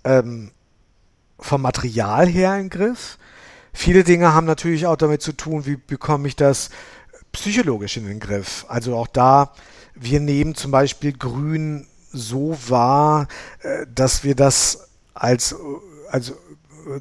ähm, 0.05 0.51
vom 1.39 1.63
Material 1.63 2.29
her 2.29 2.57
in 2.57 2.65
den 2.65 2.71
Griff. 2.71 3.17
Viele 3.73 4.05
Dinge 4.05 4.35
haben 4.35 4.47
natürlich 4.47 4.87
auch 4.87 4.97
damit 4.97 5.23
zu 5.23 5.33
tun, 5.33 5.65
wie 5.65 5.77
bekomme 5.77 6.29
ich 6.29 6.37
das 6.37 6.69
psychologisch 7.33 7.97
in 7.97 8.05
den 8.05 8.21
Griff. 8.21 8.67
Also 8.69 8.97
auch 8.97 9.07
da, 9.07 9.55
wir 9.95 10.21
nehmen 10.21 10.55
zum 10.55 10.73
Beispiel 10.73 11.15
Grün 11.15 11.87
so 12.17 12.57
wahr, 12.69 13.29
äh, 13.63 13.87
dass 13.95 14.25
wir 14.25 14.35
das 14.35 14.89
als, 15.15 15.55
also 16.11 16.35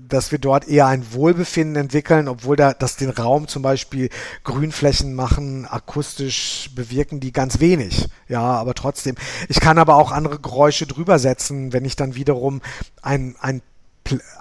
dass 0.07 0.31
wir 0.31 0.39
dort 0.39 0.67
eher 0.67 0.87
ein 0.87 1.13
Wohlbefinden 1.13 1.75
entwickeln, 1.75 2.27
obwohl 2.27 2.55
da 2.55 2.73
das 2.73 2.95
den 2.95 3.09
Raum 3.09 3.47
zum 3.47 3.61
Beispiel 3.61 4.09
Grünflächen 4.43 5.13
machen, 5.13 5.65
akustisch 5.65 6.71
bewirken 6.73 7.19
die 7.19 7.31
ganz 7.31 7.59
wenig. 7.59 8.09
Ja, 8.27 8.41
aber 8.41 8.73
trotzdem. 8.73 9.15
Ich 9.47 9.59
kann 9.59 9.77
aber 9.77 9.95
auch 9.95 10.11
andere 10.11 10.39
Geräusche 10.39 10.87
drüber 10.87 11.19
setzen, 11.19 11.71
wenn 11.71 11.85
ich 11.85 11.95
dann 11.95 12.15
wiederum 12.15 12.61
ein, 13.01 13.35
ein 13.39 13.61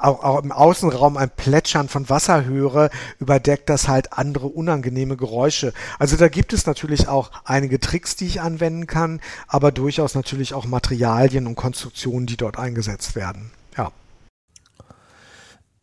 auch, 0.00 0.22
auch 0.22 0.42
im 0.42 0.52
Außenraum 0.52 1.16
ein 1.16 1.30
Plätschern 1.30 1.88
von 1.88 2.08
Wasser 2.08 2.44
höre, 2.44 2.90
überdeckt 3.18 3.68
das 3.70 3.88
halt 3.88 4.12
andere 4.12 4.46
unangenehme 4.46 5.16
Geräusche. 5.16 5.72
Also 5.98 6.16
da 6.16 6.28
gibt 6.28 6.52
es 6.52 6.66
natürlich 6.66 7.08
auch 7.08 7.30
einige 7.44 7.80
Tricks, 7.80 8.16
die 8.16 8.26
ich 8.26 8.40
anwenden 8.40 8.86
kann, 8.86 9.20
aber 9.48 9.72
durchaus 9.72 10.14
natürlich 10.14 10.54
auch 10.54 10.66
Materialien 10.66 11.46
und 11.46 11.54
Konstruktionen, 11.54 12.26
die 12.26 12.36
dort 12.36 12.58
eingesetzt 12.58 13.14
werden. 13.14 13.50
Ja. 13.76 13.90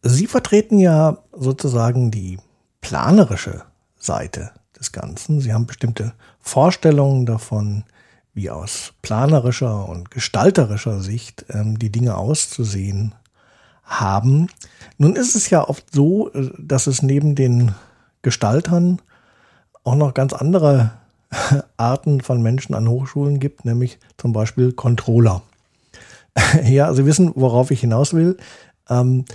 Sie 0.01 0.27
vertreten 0.27 0.79
ja 0.79 1.17
sozusagen 1.31 2.11
die 2.11 2.39
planerische 2.81 3.63
Seite 3.97 4.51
des 4.79 4.91
Ganzen. 4.91 5.41
Sie 5.41 5.53
haben 5.53 5.67
bestimmte 5.67 6.13
Vorstellungen 6.39 7.25
davon, 7.25 7.83
wie 8.33 8.49
aus 8.49 8.93
planerischer 9.01 9.87
und 9.87 10.09
gestalterischer 10.09 11.01
Sicht 11.01 11.45
ähm, 11.49 11.77
die 11.77 11.91
Dinge 11.91 12.15
auszusehen 12.15 13.13
haben. 13.99 14.47
Nun 14.97 15.15
ist 15.15 15.36
es 15.36 15.49
ja 15.49 15.67
oft 15.67 15.93
so, 15.93 16.32
äh, 16.34 16.49
dass 16.58 16.88
es 16.88 17.01
neben 17.01 17.36
den 17.36 17.73
Gestaltern 18.21 19.01
auch 19.84 19.95
noch 19.95 20.13
ganz 20.13 20.34
andere 20.34 20.91
Arten 21.77 22.21
von 22.21 22.41
Menschen 22.41 22.75
an 22.75 22.88
Hochschulen 22.88 23.39
gibt, 23.39 23.65
nämlich 23.65 23.99
zum 24.17 24.34
Beispiel 24.34 24.73
Controller. 24.73 25.41
ja, 26.63 26.93
Sie 26.93 27.06
wissen, 27.06 27.32
worauf 27.36 27.71
ich 27.71 27.82
hinaus 27.82 28.13
will. 28.13 28.38
Ähm, 28.89 29.25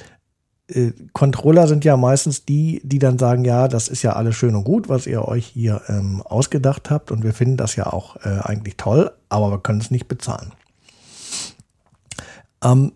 äh, 0.68 0.92
Controller 1.12 1.68
sind 1.68 1.84
ja 1.84 1.96
meistens 1.96 2.44
die, 2.44 2.80
die 2.84 2.98
dann 2.98 3.18
sagen, 3.18 3.44
ja, 3.44 3.68
das 3.68 3.88
ist 3.88 4.02
ja 4.02 4.14
alles 4.14 4.36
schön 4.36 4.54
und 4.54 4.64
gut, 4.64 4.88
was 4.88 5.06
ihr 5.06 5.26
euch 5.26 5.46
hier 5.46 5.82
ähm, 5.88 6.22
ausgedacht 6.22 6.90
habt 6.90 7.10
und 7.10 7.22
wir 7.22 7.32
finden 7.32 7.56
das 7.56 7.76
ja 7.76 7.86
auch 7.86 8.16
äh, 8.24 8.40
eigentlich 8.40 8.76
toll, 8.76 9.12
aber 9.28 9.50
wir 9.50 9.58
können 9.58 9.80
es 9.80 9.90
nicht 9.90 10.08
bezahlen. 10.08 10.52
Ähm, 12.64 12.92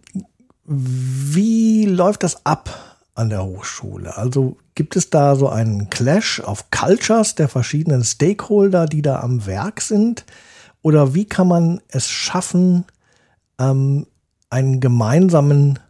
wie 0.72 1.84
läuft 1.84 2.22
das 2.22 2.46
ab 2.46 2.98
an 3.16 3.28
der 3.28 3.44
Hochschule? 3.44 4.16
Also 4.16 4.56
gibt 4.76 4.94
es 4.94 5.10
da 5.10 5.34
so 5.34 5.48
einen 5.48 5.90
Clash 5.90 6.38
of 6.38 6.70
Cultures 6.70 7.34
der 7.34 7.48
verschiedenen 7.48 8.04
Stakeholder, 8.04 8.86
die 8.86 9.02
da 9.02 9.18
am 9.18 9.46
Werk 9.46 9.80
sind? 9.80 10.24
Oder 10.80 11.12
wie 11.12 11.24
kann 11.24 11.48
man 11.48 11.80
es 11.88 12.08
schaffen, 12.08 12.84
ähm, 13.58 14.06
einen 14.48 14.78
gemeinsamen, 14.78 15.80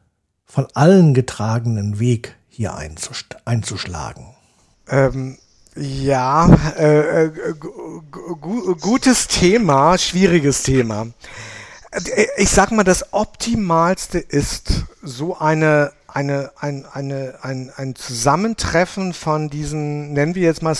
von 0.46 0.66
allen 0.72 1.12
getragenen 1.12 2.00
Weg 2.00 2.36
hier 2.48 2.74
einzuschlagen? 2.74 4.34
Ähm, 4.88 5.36
ja, 5.76 6.48
äh, 6.76 7.26
äh 7.26 7.32
gutes 8.80 9.28
Thema, 9.28 9.98
schwieriges 9.98 10.62
Thema. 10.62 11.08
Ich 12.36 12.50
sag 12.50 12.70
mal, 12.70 12.84
das 12.84 13.12
Optimalste 13.12 14.18
ist 14.18 14.84
so 15.02 15.36
eine 15.38 15.92
eine, 16.14 16.50
ein, 16.58 16.86
eine, 16.92 17.34
ein, 17.42 17.70
ein 17.76 17.94
Zusammentreffen 17.94 19.12
von 19.12 19.48
diesen, 19.48 20.12
nennen 20.12 20.34
wir 20.34 20.42
jetzt 20.42 20.62
mal 20.62 20.76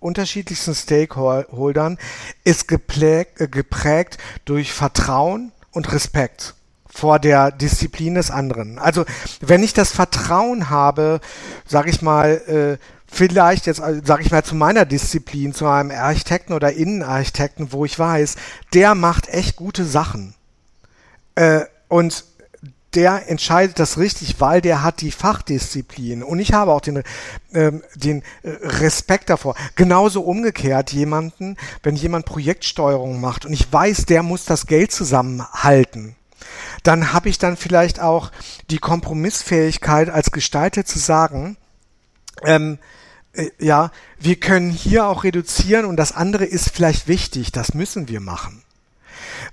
unterschiedlichsten 0.00 0.74
Stakeholdern, 0.74 1.98
ist 2.44 2.68
geprägt, 2.68 3.40
äh, 3.40 3.48
geprägt 3.48 4.18
durch 4.44 4.72
Vertrauen 4.72 5.52
und 5.72 5.92
Respekt 5.92 6.54
vor 6.86 7.18
der 7.18 7.50
Disziplin 7.50 8.14
des 8.14 8.30
anderen. 8.30 8.78
Also 8.78 9.04
wenn 9.40 9.62
ich 9.62 9.72
das 9.72 9.92
Vertrauen 9.92 10.70
habe, 10.70 11.20
sage 11.66 11.90
ich 11.90 12.02
mal, 12.02 12.30
äh, 12.46 12.84
vielleicht 13.06 13.66
jetzt, 13.66 13.80
äh, 13.80 14.00
sage 14.04 14.22
ich 14.22 14.30
mal, 14.30 14.44
zu 14.44 14.54
meiner 14.54 14.84
Disziplin, 14.84 15.52
zu 15.52 15.66
einem 15.66 15.90
Architekten 15.90 16.52
oder 16.52 16.72
Innenarchitekten, 16.72 17.72
wo 17.72 17.84
ich 17.84 17.98
weiß, 17.98 18.36
der 18.74 18.94
macht 18.94 19.28
echt 19.28 19.56
gute 19.56 19.84
Sachen. 19.84 20.34
Äh, 21.34 21.62
und 21.88 22.24
der 22.94 23.28
entscheidet 23.28 23.80
das 23.80 23.98
richtig, 23.98 24.40
weil 24.40 24.60
der 24.60 24.84
hat 24.84 25.00
die 25.00 25.10
Fachdisziplin. 25.10 26.22
Und 26.22 26.38
ich 26.38 26.52
habe 26.52 26.72
auch 26.72 26.80
den, 26.80 27.02
ähm, 27.52 27.82
den 27.96 28.22
Respekt 28.44 29.30
davor. 29.30 29.56
Genauso 29.74 30.22
umgekehrt 30.22 30.92
jemanden, 30.92 31.56
wenn 31.82 31.96
jemand 31.96 32.24
Projektsteuerung 32.24 33.20
macht 33.20 33.46
und 33.46 33.52
ich 33.52 33.72
weiß, 33.72 34.06
der 34.06 34.22
muss 34.22 34.44
das 34.44 34.66
Geld 34.66 34.92
zusammenhalten 34.92 36.14
dann 36.82 37.12
habe 37.12 37.28
ich 37.28 37.38
dann 37.38 37.56
vielleicht 37.56 38.00
auch 38.00 38.30
die 38.70 38.78
Kompromissfähigkeit 38.78 40.10
als 40.10 40.30
Gestalter 40.30 40.84
zu 40.84 40.98
sagen, 40.98 41.56
ähm, 42.44 42.78
äh, 43.32 43.50
ja, 43.58 43.90
wir 44.18 44.36
können 44.36 44.70
hier 44.70 45.06
auch 45.06 45.24
reduzieren 45.24 45.86
und 45.86 45.96
das 45.96 46.12
andere 46.12 46.44
ist 46.44 46.70
vielleicht 46.70 47.08
wichtig, 47.08 47.52
das 47.52 47.74
müssen 47.74 48.08
wir 48.08 48.20
machen. 48.20 48.63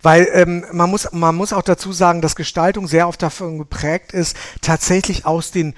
Weil 0.01 0.27
ähm, 0.33 0.65
man, 0.71 0.89
muss, 0.89 1.11
man 1.11 1.35
muss 1.35 1.53
auch 1.53 1.61
dazu 1.61 1.93
sagen, 1.93 2.21
dass 2.21 2.35
Gestaltung 2.35 2.87
sehr 2.87 3.07
oft 3.07 3.21
davon 3.21 3.57
geprägt 3.57 4.13
ist, 4.13 4.35
tatsächlich 4.61 5.25
aus 5.25 5.51
den 5.51 5.75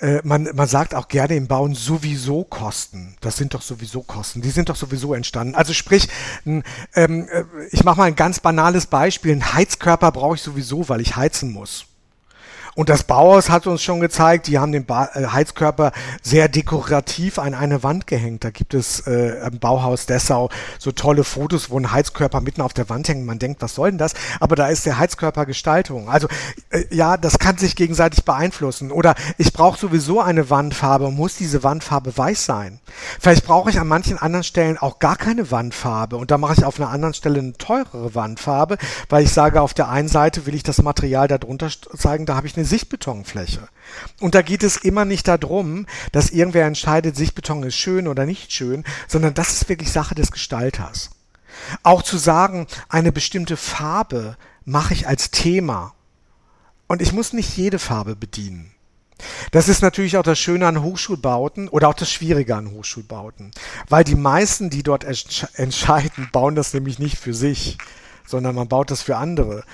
äh, 0.00 0.20
man, 0.24 0.50
man 0.54 0.68
sagt 0.68 0.94
auch 0.94 1.08
gerne 1.08 1.36
im 1.36 1.46
Bauen 1.46 1.74
sowieso 1.74 2.44
Kosten. 2.44 3.16
Das 3.20 3.36
sind 3.36 3.54
doch 3.54 3.62
sowieso 3.62 4.02
Kosten. 4.02 4.42
Die 4.42 4.50
sind 4.50 4.68
doch 4.68 4.76
sowieso 4.76 5.14
entstanden. 5.14 5.54
Also 5.54 5.72
sprich, 5.72 6.08
ähm, 6.44 6.62
äh, 6.92 7.44
ich 7.70 7.82
mache 7.84 7.98
mal 7.98 8.04
ein 8.04 8.16
ganz 8.16 8.40
banales 8.40 8.86
Beispiel. 8.86 9.32
Ein 9.32 9.54
Heizkörper 9.54 10.12
brauche 10.12 10.34
ich 10.34 10.42
sowieso, 10.42 10.88
weil 10.88 11.00
ich 11.00 11.16
heizen 11.16 11.50
muss. 11.50 11.86
Und 12.76 12.90
das 12.90 13.04
Bauhaus 13.04 13.48
hat 13.48 13.66
uns 13.66 13.82
schon 13.82 14.00
gezeigt, 14.00 14.48
die 14.48 14.58
haben 14.58 14.70
den 14.70 14.84
ba 14.84 15.08
äh, 15.14 15.26
Heizkörper 15.28 15.92
sehr 16.22 16.48
dekorativ 16.48 17.38
an 17.38 17.54
eine 17.54 17.82
Wand 17.82 18.06
gehängt. 18.06 18.44
Da 18.44 18.50
gibt 18.50 18.74
es 18.74 19.00
äh, 19.06 19.46
im 19.46 19.58
Bauhaus 19.58 20.04
Dessau 20.04 20.50
so 20.78 20.92
tolle 20.92 21.24
Fotos, 21.24 21.70
wo 21.70 21.78
ein 21.78 21.90
Heizkörper 21.90 22.42
mitten 22.42 22.60
auf 22.60 22.74
der 22.74 22.90
Wand 22.90 23.08
hängt. 23.08 23.24
Man 23.24 23.38
denkt, 23.38 23.62
was 23.62 23.74
soll 23.74 23.92
denn 23.92 23.98
das? 23.98 24.12
Aber 24.40 24.56
da 24.56 24.68
ist 24.68 24.84
der 24.84 24.98
Heizkörper 24.98 25.46
Gestaltung. 25.46 26.10
Also 26.10 26.28
äh, 26.68 26.84
ja, 26.90 27.16
das 27.16 27.38
kann 27.38 27.56
sich 27.56 27.76
gegenseitig 27.76 28.26
beeinflussen. 28.26 28.92
Oder 28.92 29.14
ich 29.38 29.54
brauche 29.54 29.78
sowieso 29.78 30.20
eine 30.20 30.50
Wandfarbe. 30.50 31.10
Muss 31.10 31.36
diese 31.36 31.62
Wandfarbe 31.62 32.14
weiß 32.14 32.44
sein? 32.44 32.80
Vielleicht 33.18 33.46
brauche 33.46 33.70
ich 33.70 33.80
an 33.80 33.88
manchen 33.88 34.18
anderen 34.18 34.44
Stellen 34.44 34.76
auch 34.76 34.98
gar 34.98 35.16
keine 35.16 35.50
Wandfarbe. 35.50 36.18
Und 36.18 36.30
da 36.30 36.36
mache 36.36 36.52
ich 36.58 36.64
auf 36.66 36.78
einer 36.78 36.90
anderen 36.90 37.14
Stelle 37.14 37.38
eine 37.38 37.54
teurere 37.54 38.14
Wandfarbe, 38.14 38.76
weil 39.08 39.24
ich 39.24 39.32
sage, 39.32 39.62
auf 39.62 39.72
der 39.72 39.88
einen 39.88 40.08
Seite 40.08 40.44
will 40.44 40.54
ich 40.54 40.62
das 40.62 40.82
Material 40.82 41.26
darunter 41.26 41.70
zeigen, 41.96 42.26
da 42.26 42.36
habe 42.36 42.46
ich 42.46 42.54
eine 42.54 42.65
Sichtbetonfläche. 42.66 43.68
Und 44.20 44.34
da 44.34 44.42
geht 44.42 44.62
es 44.62 44.76
immer 44.76 45.04
nicht 45.04 45.28
darum, 45.28 45.86
dass 46.12 46.30
irgendwer 46.30 46.66
entscheidet, 46.66 47.16
Sichtbeton 47.16 47.62
ist 47.62 47.76
schön 47.76 48.08
oder 48.08 48.26
nicht 48.26 48.52
schön, 48.52 48.84
sondern 49.08 49.34
das 49.34 49.50
ist 49.50 49.68
wirklich 49.68 49.92
Sache 49.92 50.14
des 50.14 50.30
Gestalters. 50.30 51.10
Auch 51.82 52.02
zu 52.02 52.18
sagen, 52.18 52.66
eine 52.88 53.12
bestimmte 53.12 53.56
Farbe 53.56 54.36
mache 54.64 54.94
ich 54.94 55.08
als 55.08 55.30
Thema. 55.30 55.94
Und 56.86 57.02
ich 57.02 57.12
muss 57.12 57.32
nicht 57.32 57.56
jede 57.56 57.78
Farbe 57.78 58.14
bedienen. 58.14 58.72
Das 59.50 59.68
ist 59.68 59.80
natürlich 59.80 60.18
auch 60.18 60.22
das 60.22 60.38
Schöne 60.38 60.66
an 60.66 60.82
Hochschulbauten 60.82 61.68
oder 61.68 61.88
auch 61.88 61.94
das 61.94 62.10
Schwierige 62.10 62.54
an 62.54 62.70
Hochschulbauten. 62.70 63.50
Weil 63.88 64.04
die 64.04 64.14
meisten, 64.14 64.68
die 64.68 64.82
dort 64.82 65.04
entscheiden, 65.54 66.28
bauen 66.32 66.54
das 66.54 66.74
nämlich 66.74 66.98
nicht 66.98 67.18
für 67.18 67.32
sich, 67.32 67.78
sondern 68.26 68.54
man 68.54 68.68
baut 68.68 68.90
das 68.90 69.02
für 69.02 69.16
andere. 69.16 69.64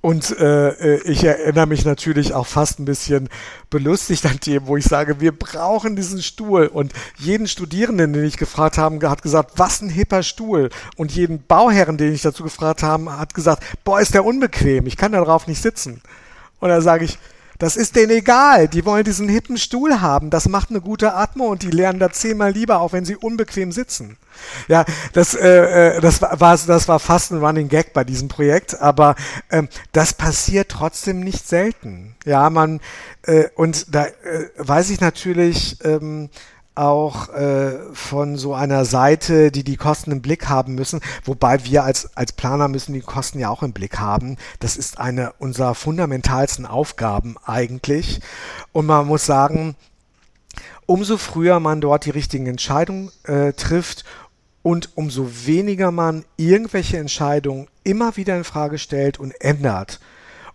Und 0.00 0.38
äh, 0.38 0.68
äh, 0.68 1.02
ich 1.02 1.24
erinnere 1.24 1.66
mich 1.66 1.84
natürlich 1.84 2.32
auch 2.32 2.46
fast 2.46 2.78
ein 2.78 2.84
bisschen 2.84 3.28
belustigt 3.68 4.24
an 4.26 4.38
dem, 4.46 4.66
wo 4.66 4.76
ich 4.76 4.84
sage, 4.84 5.20
wir 5.20 5.32
brauchen 5.32 5.96
diesen 5.96 6.22
Stuhl. 6.22 6.66
Und 6.66 6.92
jeden 7.16 7.48
Studierenden, 7.48 8.12
den 8.12 8.24
ich 8.24 8.36
gefragt 8.36 8.78
habe, 8.78 9.08
hat 9.08 9.22
gesagt, 9.22 9.52
was 9.56 9.80
ein 9.80 9.90
hipper 9.90 10.22
Stuhl. 10.22 10.70
Und 10.96 11.12
jeden 11.12 11.42
Bauherren, 11.42 11.98
den 11.98 12.12
ich 12.12 12.22
dazu 12.22 12.44
gefragt 12.44 12.82
habe, 12.82 13.18
hat 13.18 13.34
gesagt, 13.34 13.64
boah, 13.84 14.00
ist 14.00 14.14
der 14.14 14.24
unbequem, 14.24 14.86
ich 14.86 14.96
kann 14.96 15.12
darauf 15.12 15.46
nicht 15.46 15.62
sitzen. 15.62 16.00
Und 16.60 16.68
da 16.68 16.80
sage 16.80 17.04
ich, 17.04 17.18
das 17.58 17.76
ist 17.76 17.96
denen 17.96 18.10
egal. 18.10 18.68
Die 18.68 18.84
wollen 18.84 19.04
diesen 19.04 19.28
hippen 19.28 19.58
Stuhl 19.58 20.00
haben. 20.00 20.30
Das 20.30 20.48
macht 20.48 20.70
eine 20.70 20.80
gute 20.80 21.14
Atmung 21.14 21.48
und 21.48 21.62
die 21.62 21.70
lernen 21.70 21.98
da 21.98 22.10
zehnmal 22.10 22.52
lieber, 22.52 22.80
auch 22.80 22.92
wenn 22.92 23.04
sie 23.04 23.16
unbequem 23.16 23.72
sitzen. 23.72 24.16
Ja, 24.68 24.84
das, 25.12 25.34
äh, 25.34 25.96
äh 25.96 26.00
das, 26.00 26.22
war, 26.22 26.56
das 26.56 26.88
war 26.88 26.98
fast 27.00 27.32
ein 27.32 27.44
Running 27.44 27.68
Gag 27.68 27.92
bei 27.92 28.04
diesem 28.04 28.28
Projekt, 28.28 28.80
aber 28.80 29.16
ähm, 29.50 29.68
das 29.92 30.14
passiert 30.14 30.70
trotzdem 30.70 31.20
nicht 31.20 31.46
selten. 31.46 32.14
Ja, 32.24 32.48
man, 32.48 32.80
äh, 33.22 33.48
und 33.56 33.94
da 33.94 34.06
äh, 34.06 34.12
weiß 34.56 34.90
ich 34.90 35.00
natürlich, 35.00 35.78
ähm, 35.84 36.30
auch 36.78 37.28
äh, 37.30 37.78
von 37.92 38.36
so 38.36 38.54
einer 38.54 38.84
Seite, 38.84 39.50
die 39.50 39.64
die 39.64 39.76
Kosten 39.76 40.12
im 40.12 40.22
Blick 40.22 40.48
haben 40.48 40.74
müssen, 40.74 41.00
wobei 41.24 41.64
wir 41.64 41.84
als, 41.84 42.16
als 42.16 42.32
Planer 42.32 42.68
müssen 42.68 42.92
die 42.92 43.00
Kosten 43.00 43.38
ja 43.38 43.50
auch 43.50 43.62
im 43.62 43.72
Blick 43.72 43.98
haben. 43.98 44.36
Das 44.60 44.76
ist 44.76 44.98
eine 44.98 45.32
unserer 45.38 45.74
fundamentalsten 45.74 46.66
Aufgaben 46.66 47.36
eigentlich. 47.44 48.20
Und 48.72 48.86
man 48.86 49.06
muss 49.06 49.26
sagen, 49.26 49.76
umso 50.86 51.18
früher 51.18 51.60
man 51.60 51.80
dort 51.80 52.04
die 52.06 52.10
richtigen 52.10 52.46
Entscheidungen 52.46 53.10
äh, 53.24 53.52
trifft 53.52 54.04
und 54.62 54.96
umso 54.96 55.28
weniger 55.46 55.90
man 55.90 56.24
irgendwelche 56.36 56.98
Entscheidungen 56.98 57.68
immer 57.84 58.16
wieder 58.16 58.36
in 58.36 58.44
Frage 58.44 58.78
stellt 58.78 59.18
und 59.18 59.32
ändert, 59.40 60.00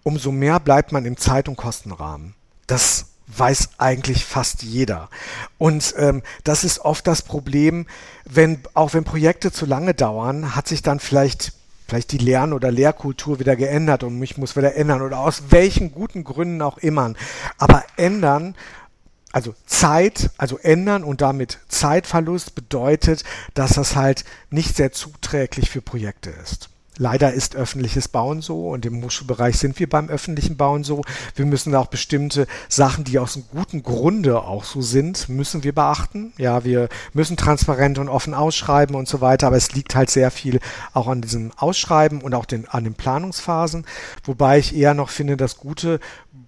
umso 0.04 0.32
mehr 0.32 0.60
bleibt 0.60 0.92
man 0.92 1.06
im 1.06 1.18
Zeit- 1.18 1.50
und 1.50 1.56
Kostenrahmen. 1.56 2.36
Das 2.68 3.13
weiß 3.38 3.70
eigentlich 3.78 4.26
fast 4.26 4.64
jeder. 4.64 5.10
Und 5.58 5.94
ähm, 5.98 6.22
das 6.44 6.64
ist 6.64 6.80
oft 6.80 7.08
das 7.08 7.22
Problem, 7.22 7.88
wenn 8.26 8.60
auch 8.74 8.94
wenn 8.94 9.04
Projekte 9.04 9.52
zu 9.52 9.66
lange 9.66 9.94
dauern, 9.94 10.56
hat 10.56 10.68
sich 10.68 10.82
dann 10.82 11.00
vielleicht 11.00 11.54
vielleicht 11.88 12.14
die 12.14 12.18
Lern- 12.18 12.54
oder 12.54 12.72
Lehrkultur 12.72 13.40
wieder 13.40 13.56
geändert 13.56 14.04
und 14.04 14.18
mich 14.18 14.38
muss 14.38 14.56
wieder 14.56 14.76
ändern 14.76 15.02
oder 15.02 15.20
aus 15.20 15.44
welchen 15.50 15.92
guten 15.92 16.24
Gründen 16.24 16.62
auch 16.62 16.78
immer. 16.78 17.14
Aber 17.58 17.84
ändern 17.98 18.56
also 19.34 19.56
Zeit, 19.66 20.30
also 20.38 20.60
ändern 20.60 21.04
und 21.04 21.22
damit 21.22 21.58
Zeitverlust 21.68 22.54
bedeutet, 22.54 23.24
dass 23.56 23.74
das 23.74 23.96
halt 23.96 24.26
nicht 24.52 24.76
sehr 24.76 24.92
zuträglich 24.92 25.72
für 25.72 25.82
Projekte 25.82 26.30
ist. 26.30 26.70
Leider 26.98 27.34
ist 27.34 27.56
öffentliches 27.56 28.08
Bauen 28.08 28.42
so 28.42 28.70
und 28.70 28.86
im 28.86 29.04
Hochschulbereich 29.04 29.58
sind 29.58 29.80
wir 29.80 29.90
beim 29.90 30.10
öffentlichen 30.10 30.58
Bauen 30.58 30.84
so. 30.84 31.02
Wir 31.36 31.46
müssen 31.46 31.74
auch 31.74 31.88
bestimmte 31.88 32.46
Sachen, 32.70 33.04
die 33.04 33.18
aus 33.18 33.36
einem 33.36 33.46
guten 33.52 33.82
Grunde 33.82 34.42
auch 34.42 34.64
so 34.64 34.82
sind, 34.82 35.28
müssen 35.28 35.64
wir 35.64 35.74
beachten. 35.74 36.34
Ja, 36.38 36.64
wir 36.64 36.90
müssen 37.14 37.36
transparent 37.36 37.98
und 37.98 38.10
offen 38.10 38.36
ausschreiben 38.36 38.96
und 38.96 39.08
so 39.08 39.22
weiter, 39.22 39.48
aber 39.48 39.58
es 39.58 39.74
liegt 39.74 39.96
halt 39.96 40.12
sehr 40.12 40.30
viel 40.30 40.60
auch 40.94 41.08
an 41.08 41.22
diesem 41.22 41.52
Ausschreiben 41.58 42.22
und 42.22 42.36
auch 42.36 42.46
den, 42.46 42.68
an 42.68 42.84
den 42.84 42.94
Planungsphasen, 42.94 43.86
wobei 44.24 44.60
ich 44.60 44.76
eher 44.76 44.94
noch 44.94 45.10
finde, 45.10 45.36
dass 45.36 45.58
gute, 45.58 46.00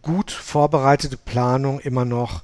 gut 0.04 0.30
vorbereitete 0.30 1.18
Planung 1.18 1.80
immer 1.80 2.06
noch 2.06 2.44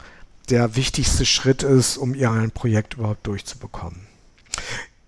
der 0.49 0.75
wichtigste 0.75 1.25
Schritt 1.25 1.63
ist, 1.63 1.97
um 1.97 2.15
ihr 2.15 2.31
ein 2.31 2.51
Projekt 2.51 2.95
überhaupt 2.95 3.27
durchzubekommen. 3.27 4.07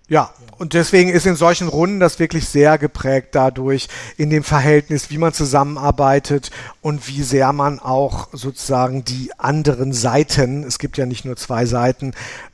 Ja, 0.06 0.34
und 0.58 0.74
deswegen 0.74 1.08
ist 1.08 1.24
in 1.24 1.34
solchen 1.34 1.68
Runden 1.68 1.98
das 1.98 2.18
wirklich 2.18 2.46
sehr 2.46 2.76
geprägt 2.76 3.28
dadurch 3.32 3.88
in 4.18 4.28
dem 4.28 4.44
Verhältnis, 4.44 5.08
wie 5.08 5.16
man 5.16 5.32
zusammenarbeitet 5.32 6.50
und 6.82 7.08
wie 7.08 7.22
sehr 7.22 7.54
man 7.54 7.78
auch 7.78 8.28
sozusagen 8.32 9.04
die 9.04 9.30
anderen 9.38 9.94
Seiten, 9.94 10.62
es 10.64 10.78
gibt 10.78 10.98
ja 10.98 11.06
nicht 11.06 11.24
nur 11.24 11.36
zwei 11.36 11.64
Seiten, 11.64 12.12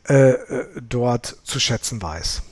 äh, 0.08 0.30
äh 0.30 0.66
dort 0.88 1.38
zu 1.42 1.58
schätzen 1.58 2.00
weiß. 2.00 2.42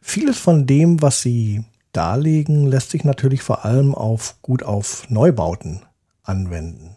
Vieles 0.00 0.38
von 0.38 0.66
dem, 0.66 1.00
was 1.00 1.22
Sie 1.22 1.64
darlegen, 1.92 2.66
lässt 2.66 2.90
sich 2.90 3.04
natürlich 3.04 3.42
vor 3.42 3.64
allem 3.64 3.94
auf 3.94 4.34
gut 4.42 4.64
auf 4.64 5.08
Neubauten 5.08 5.82
anwenden. 6.24 6.96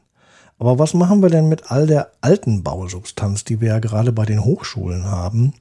Aber 0.58 0.80
was 0.80 0.96
machen 0.96 1.22
wir 1.22 1.30
denn 1.30 1.48
mit 1.48 1.70
all 1.70 1.86
der 1.86 2.12
alten 2.22 2.64
Bausubstanz, 2.64 3.44
die 3.44 3.62
wir 3.62 3.68
ja 3.70 3.80
gerade 3.80 4.12
bei 4.12 4.26
den 4.26 4.44
Hochschulen 4.44 5.06
haben? 5.06 5.54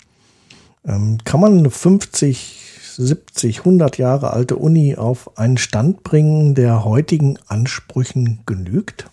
Ähm, 0.86 1.18
kann 1.24 1.40
man 1.40 1.58
eine 1.58 1.70
50, 1.70 2.64
70, 2.96 3.60
100 3.60 3.98
Jahre 3.98 4.32
alte 4.32 4.56
Uni 4.56 4.96
auf 4.96 5.38
einen 5.38 5.56
Stand 5.56 6.02
bringen, 6.02 6.54
der 6.54 6.84
heutigen 6.84 7.38
Ansprüchen 7.48 8.42
genügt? 8.46 9.10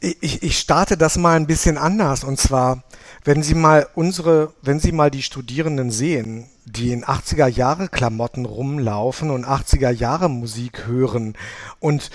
Ich, 0.00 0.16
ich, 0.20 0.42
ich 0.42 0.58
starte 0.58 0.96
das 0.98 1.16
mal 1.16 1.36
ein 1.36 1.46
bisschen 1.46 1.78
anders 1.78 2.24
und 2.24 2.38
zwar, 2.38 2.84
wenn 3.24 3.42
Sie 3.42 3.54
mal 3.54 3.86
unsere, 3.94 4.52
wenn 4.62 4.78
Sie 4.78 4.92
mal 4.92 5.10
die 5.10 5.22
Studierenden 5.22 5.90
sehen, 5.90 6.46
die 6.66 6.92
in 6.92 7.04
80er 7.04 7.46
Jahre 7.46 7.88
Klamotten 7.88 8.44
rumlaufen 8.44 9.30
und 9.30 9.46
80er 9.46 9.90
Jahre 9.90 10.28
Musik 10.28 10.86
hören 10.86 11.34
und 11.78 12.10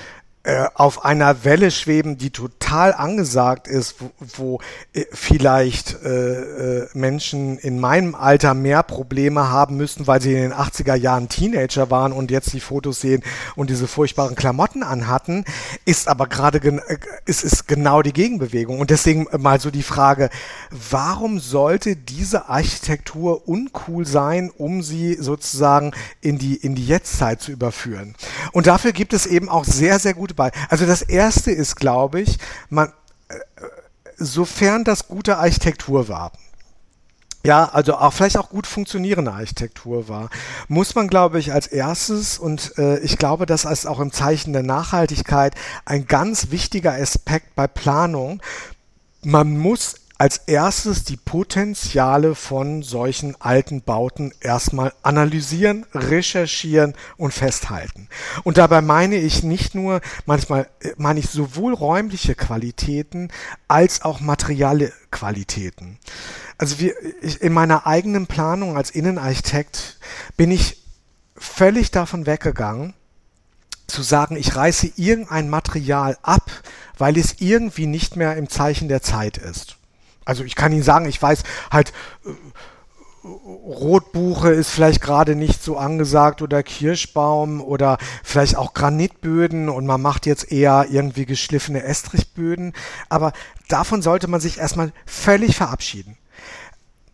äh, 0.46 0.68
auf 0.76 1.04
einer 1.04 1.44
Welle 1.44 1.72
schweben, 1.72 2.20
die 2.20 2.30
total 2.30 2.94
angesagt 2.94 3.68
ist, 3.68 3.96
wo, 4.00 4.12
wo 4.20 4.60
äh, 4.94 5.06
vielleicht 5.12 6.04
äh, 6.04 6.82
äh, 6.84 6.88
Menschen 6.94 7.58
in 7.58 7.80
meinem 7.80 8.14
Alter 8.14 8.54
mehr 8.54 8.84
Probleme 8.84 9.50
haben 9.50 9.76
müssten, 9.76 10.06
weil 10.06 10.22
sie 10.22 10.34
in 10.34 10.42
den 10.42 10.54
80er 10.54 10.94
Jahren 10.94 11.30
Teenager 11.30 11.90
waren 11.90 12.12
und 12.12 12.30
jetzt 12.30 12.54
die 12.54 12.60
Fotos 12.60 13.02
sehen 13.02 13.24
und 13.56 13.72
diese 13.72 13.88
furchtbaren 13.88 14.36
Klamotten 14.36 14.84
anhatten, 14.84 15.46
ist 15.84 16.08
aber 16.08 16.28
gerade 16.28 16.60
äh, 16.60 16.98
ist, 17.26 17.44
ist 17.44 17.68
genau 17.68 18.04
die 18.04 18.14
Gegenbewegung. 18.14 18.80
Und 18.80 18.92
deswegen 18.92 19.26
mal 19.40 19.60
so 19.60 19.72
die 19.72 19.82
Frage, 19.82 20.30
warum 20.70 21.40
sollte 21.40 21.96
diese 21.96 22.50
Architektur 22.50 23.48
uncool 23.48 24.06
sein, 24.06 24.52
um 24.56 24.84
sie 24.84 25.16
sozusagen 25.16 25.92
in 26.22 26.38
die, 26.38 26.56
in 26.56 26.76
die 26.76 26.86
Jetztzeit 26.86 27.42
zu 27.42 27.52
überführen? 27.52 28.14
Und 28.52 28.68
dafür 28.68 28.92
gibt 28.92 29.14
es 29.14 29.26
eben 29.26 29.50
auch 29.50 29.66
sehr, 29.66 29.98
sehr 29.98 30.14
gute 30.14 30.35
bei. 30.36 30.52
Also 30.70 30.86
das 30.86 31.02
erste 31.02 31.52
ist, 31.52 31.76
glaube 31.76 32.22
ich, 32.22 32.38
man, 32.70 32.90
äh, 33.30 33.36
sofern 34.18 34.84
das 34.84 35.08
gute 35.08 35.38
Architektur 35.38 36.08
war, 36.08 36.32
ja, 37.46 37.70
also 37.72 37.96
auch 37.98 38.12
vielleicht 38.12 38.38
auch 38.38 38.50
gut 38.50 38.66
funktionierende 38.66 39.32
Architektur 39.32 40.08
war, 40.08 40.30
muss 40.68 40.96
man, 40.96 41.08
glaube 41.08 41.38
ich, 41.38 41.54
als 41.54 41.68
erstes, 41.68 42.40
und 42.40 42.76
äh, 42.80 42.98
ich 43.00 43.20
glaube, 43.20 43.46
das 43.46 43.66
ist 43.66 43.86
auch 43.86 44.00
im 44.00 44.12
Zeichen 44.12 44.52
der 44.52 44.64
Nachhaltigkeit 44.64 45.54
ein 45.86 46.08
ganz 46.08 46.50
wichtiger 46.50 46.94
Aspekt 46.94 47.54
bei 47.56 47.68
Planung, 47.68 48.42
man 49.22 49.58
muss 49.58 49.96
als 50.18 50.38
erstes 50.48 51.04
die 51.04 51.18
Potenziale 51.18 52.36
von 52.36 52.84
solchen 52.84 53.40
alten 53.42 53.82
Bauten 53.82 54.34
erstmal 54.40 54.94
analysieren, 55.04 55.86
recherchieren 55.94 56.94
und 57.18 57.34
festhalten. 57.34 58.08
Und 58.44 58.58
dabei 58.58 58.82
meine 58.82 59.18
ich 59.18 59.44
nicht 59.44 59.76
nur, 59.76 60.00
manchmal 60.26 60.70
äh, 60.80 60.92
meine 60.98 61.20
ich 61.20 61.30
sowohl 61.30 61.74
räumliche 61.74 62.34
Qualitäten 62.34 63.30
als 63.68 64.04
auch 64.04 64.22
materielle 64.22 64.94
Qualitäten. 65.12 66.00
Also 66.58 66.80
wir, 66.80 66.94
ich, 67.22 67.42
in 67.42 67.52
meiner 67.52 67.86
eigenen 67.86 68.28
Planung 68.28 68.78
als 68.78 68.92
Innenarchitekt 68.92 70.00
bin 70.38 70.50
ich 70.50 70.82
völlig 71.36 71.92
davon 71.92 72.26
weggegangen, 72.26 72.94
zu 73.88 74.02
sagen, 74.02 74.38
ich 74.38 74.56
reiße 74.56 74.94
irgendein 74.96 75.50
Material 75.50 76.18
ab, 76.24 76.50
weil 76.98 77.18
es 77.18 77.36
irgendwie 77.40 77.86
nicht 77.86 78.16
mehr 78.16 78.38
im 78.38 78.50
Zeichen 78.50 78.88
der 78.88 79.02
Zeit 79.02 79.38
ist. 79.38 79.76
Also 80.26 80.44
ich 80.44 80.56
kann 80.56 80.72
Ihnen 80.72 80.84
sagen, 80.84 81.06
ich 81.06 81.22
weiß 81.22 81.44
halt, 81.72 81.94
äh, 82.26 82.30
Rotbuche 83.26 84.50
ist 84.52 84.70
vielleicht 84.70 85.02
gerade 85.02 85.36
nicht 85.36 85.64
so 85.64 85.78
angesagt 85.78 86.44
oder 86.44 86.62
Kirschbaum 86.62 87.60
oder 87.62 87.98
vielleicht 88.24 88.56
auch 88.56 88.74
Granitböden 88.74 89.70
und 89.70 89.88
man 89.88 90.02
macht 90.02 90.28
jetzt 90.28 90.52
eher 90.52 90.88
irgendwie 90.92 91.26
geschliffene 91.26 91.84
Estrichböden. 91.84 92.74
Aber 93.10 93.34
davon 93.68 94.04
sollte 94.04 94.28
man 94.28 94.42
sich 94.42 94.60
erstmal 94.60 94.92
völlig 95.08 95.56
verabschieden. 95.56 96.18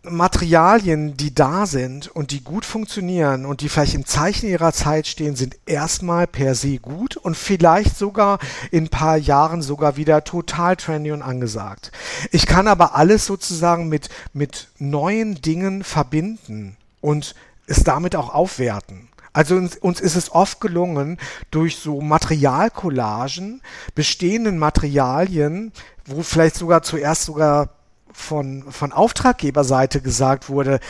Materialien, 0.04 1.16
die 1.16 1.32
da 1.32 1.64
sind 1.64 2.08
und 2.08 2.32
die 2.32 2.42
gut 2.42 2.64
funktionieren 2.64 3.46
und 3.46 3.60
die 3.60 3.68
vielleicht 3.68 3.94
im 3.94 4.04
Zeichen 4.04 4.48
ihrer 4.48 4.72
Zeit 4.72 5.06
stehen, 5.06 5.36
sind 5.36 5.56
erstmal 5.64 6.26
per 6.26 6.56
se 6.56 6.78
gut 6.78 7.16
und 7.16 7.36
vielleicht 7.36 7.96
sogar 7.96 8.40
in 8.72 8.84
ein 8.84 8.88
paar 8.88 9.16
Jahren 9.16 9.62
sogar 9.62 9.96
wieder 9.96 10.24
total 10.24 10.76
trendy 10.76 11.12
und 11.12 11.22
angesagt. 11.22 11.92
Ich 12.32 12.46
kann 12.46 12.66
aber 12.66 12.96
alles 12.96 13.26
sozusagen 13.26 13.88
mit, 13.88 14.08
mit 14.32 14.68
neuen 14.78 15.40
Dingen 15.40 15.84
verbinden 15.84 16.76
und 17.00 17.36
es 17.68 17.84
damit 17.84 18.16
auch 18.16 18.34
aufwerten. 18.34 19.08
Also 19.32 19.54
uns, 19.54 19.76
uns 19.76 20.00
ist 20.00 20.16
es 20.16 20.32
oft 20.32 20.60
gelungen, 20.60 21.16
durch 21.52 21.76
so 21.76 22.00
Materialcollagen, 22.00 23.62
bestehenden 23.94 24.58
Materialien, 24.58 25.72
wo 26.04 26.22
vielleicht 26.22 26.56
sogar 26.56 26.82
zuerst 26.82 27.22
sogar 27.22 27.70
von, 28.12 28.64
von 28.70 28.92
Auftraggeberseite 28.92 30.00
gesagt 30.00 30.48
wurde, 30.48 30.80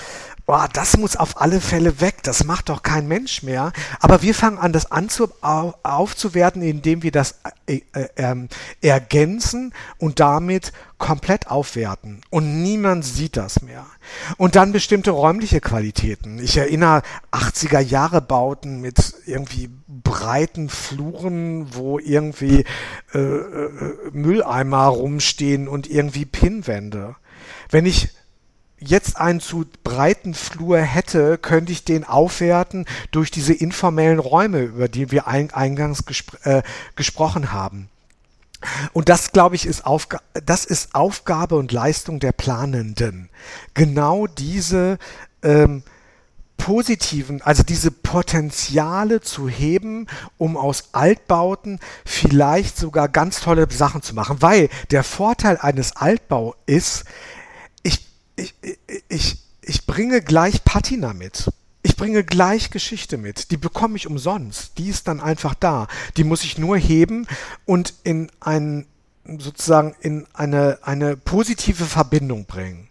boah, 0.46 0.68
das 0.72 0.96
muss 0.96 1.16
auf 1.16 1.40
alle 1.40 1.60
Fälle 1.60 2.00
weg, 2.00 2.22
das 2.22 2.44
macht 2.44 2.68
doch 2.68 2.82
kein 2.82 3.06
Mensch 3.08 3.42
mehr. 3.42 3.72
Aber 4.00 4.22
wir 4.22 4.34
fangen 4.34 4.58
an, 4.58 4.72
das 4.72 4.90
anzu, 4.90 5.28
auf, 5.40 5.74
aufzuwerten, 5.82 6.62
indem 6.62 7.02
wir 7.02 7.12
das 7.12 7.36
äh, 7.66 7.80
äh, 7.92 8.08
ähm, 8.16 8.48
ergänzen 8.80 9.72
und 9.98 10.20
damit 10.20 10.72
komplett 10.98 11.48
aufwerten. 11.50 12.20
Und 12.30 12.62
niemand 12.62 13.04
sieht 13.04 13.36
das 13.36 13.62
mehr. 13.62 13.86
Und 14.36 14.54
dann 14.54 14.72
bestimmte 14.72 15.10
räumliche 15.10 15.60
Qualitäten. 15.60 16.38
Ich 16.38 16.56
erinnere 16.56 17.02
80er 17.32 17.80
Jahre 17.80 18.20
Bauten 18.20 18.80
mit 18.80 19.14
irgendwie 19.26 19.68
breiten 19.88 20.68
Fluren, 20.68 21.74
wo 21.74 21.98
irgendwie 21.98 22.64
äh, 23.14 23.18
äh, 23.18 24.10
Mülleimer 24.12 24.86
rumstehen 24.86 25.66
und 25.66 25.90
irgendwie 25.90 26.24
Pinnwände. 26.24 27.16
Wenn 27.68 27.86
ich 27.86 28.10
jetzt 28.84 29.16
einen 29.16 29.40
zu 29.40 29.64
breiten 29.84 30.34
Flur 30.34 30.78
hätte, 30.78 31.38
könnte 31.38 31.72
ich 31.72 31.84
den 31.84 32.04
aufwerten 32.04 32.86
durch 33.10 33.30
diese 33.30 33.52
informellen 33.52 34.18
Räume, 34.18 34.60
über 34.60 34.88
die 34.88 35.10
wir 35.10 35.26
eingangs 35.26 36.04
gespr 36.04 36.36
äh, 36.44 36.62
gesprochen 36.96 37.52
haben. 37.52 37.88
Und 38.92 39.08
das, 39.08 39.32
glaube 39.32 39.56
ich, 39.56 39.66
ist, 39.66 39.86
Aufga 39.86 40.20
das 40.44 40.64
ist 40.64 40.94
Aufgabe 40.94 41.56
und 41.56 41.72
Leistung 41.72 42.20
der 42.20 42.32
Planenden. 42.32 43.28
Genau 43.74 44.26
diese 44.26 44.98
ähm, 45.42 45.82
positiven, 46.56 47.42
also 47.42 47.64
diese 47.64 47.90
Potenziale 47.90 49.20
zu 49.20 49.48
heben, 49.48 50.06
um 50.38 50.56
aus 50.56 50.90
Altbauten 50.92 51.80
vielleicht 52.04 52.76
sogar 52.76 53.08
ganz 53.08 53.40
tolle 53.40 53.66
Sachen 53.68 54.02
zu 54.02 54.14
machen. 54.14 54.40
Weil 54.40 54.68
der 54.92 55.02
Vorteil 55.02 55.56
eines 55.56 55.96
Altbau 55.96 56.54
ist, 56.66 57.04
ich, 58.36 58.54
ich, 59.08 59.38
ich, 59.62 59.86
bringe 59.86 60.22
gleich 60.22 60.64
Patina 60.64 61.12
mit. 61.12 61.50
Ich 61.82 61.96
bringe 61.96 62.24
gleich 62.24 62.70
Geschichte 62.70 63.18
mit. 63.18 63.50
Die 63.50 63.56
bekomme 63.56 63.96
ich 63.96 64.06
umsonst. 64.06 64.78
Die 64.78 64.88
ist 64.88 65.08
dann 65.08 65.20
einfach 65.20 65.54
da. 65.54 65.88
Die 66.16 66.24
muss 66.24 66.44
ich 66.44 66.58
nur 66.58 66.76
heben 66.76 67.26
und 67.64 67.94
in 68.04 68.30
ein, 68.40 68.86
sozusagen 69.38 69.94
in 70.00 70.26
eine, 70.32 70.78
eine 70.82 71.16
positive 71.16 71.84
Verbindung 71.84 72.46
bringen. 72.46 72.88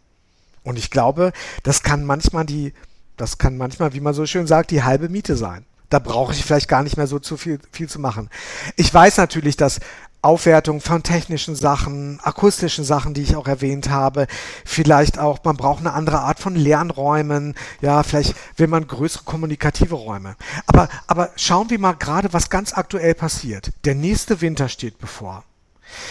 Und 0.64 0.78
ich 0.78 0.92
glaube, 0.92 1.32
das 1.64 1.84
kann 1.84 2.06
manchmal 2.06 2.46
die 2.46 2.74
das 3.22 3.38
kann 3.38 3.56
manchmal, 3.56 3.94
wie 3.94 4.00
man 4.00 4.16
so 4.16 4.26
schön 4.26 4.48
sagt, 4.48 4.72
die 4.72 4.82
halbe 4.82 5.08
Miete 5.08 5.38
sein. 5.38 5.64
Da 5.90 6.00
brauche 6.00 6.34
ich 6.34 6.44
vielleicht 6.44 6.68
gar 6.68 6.82
nicht 6.82 6.98
mehr 6.98 7.06
so 7.06 7.20
zu 7.20 7.38
viel, 7.38 7.60
viel 7.72 7.88
zu 7.88 8.00
machen. 8.00 8.32
Ich 8.78 8.92
weiß 8.92 9.18
natürlich, 9.18 9.58
dass 9.58 9.80
Aufwertung 10.22 10.82
von 10.82 11.02
technischen 11.02 11.56
Sachen, 11.56 12.20
akustischen 12.22 12.84
Sachen, 12.84 13.14
die 13.14 13.24
ich 13.24 13.36
auch 13.36 13.48
erwähnt 13.48 13.90
habe. 13.90 14.28
Vielleicht 14.66 15.18
auch, 15.18 15.40
man 15.44 15.58
braucht 15.58 15.80
eine 15.80 15.94
andere 15.94 16.20
Art 16.20 16.40
von 16.40 16.56
Lernräumen. 16.56 17.56
Ja, 17.82 18.04
vielleicht 18.04 18.36
will 18.58 18.68
man 18.68 18.88
größere 18.88 19.24
kommunikative 19.24 19.96
Räume. 19.96 20.36
Aber, 20.68 20.90
aber 21.08 21.32
schauen 21.36 21.70
wir 21.70 21.80
mal 21.80 21.94
gerade, 21.94 22.34
was 22.34 22.50
ganz 22.50 22.74
aktuell 22.74 23.16
passiert. 23.16 23.72
Der 23.86 23.96
nächste 23.96 24.42
Winter 24.42 24.70
steht 24.70 25.00
bevor. 25.00 25.44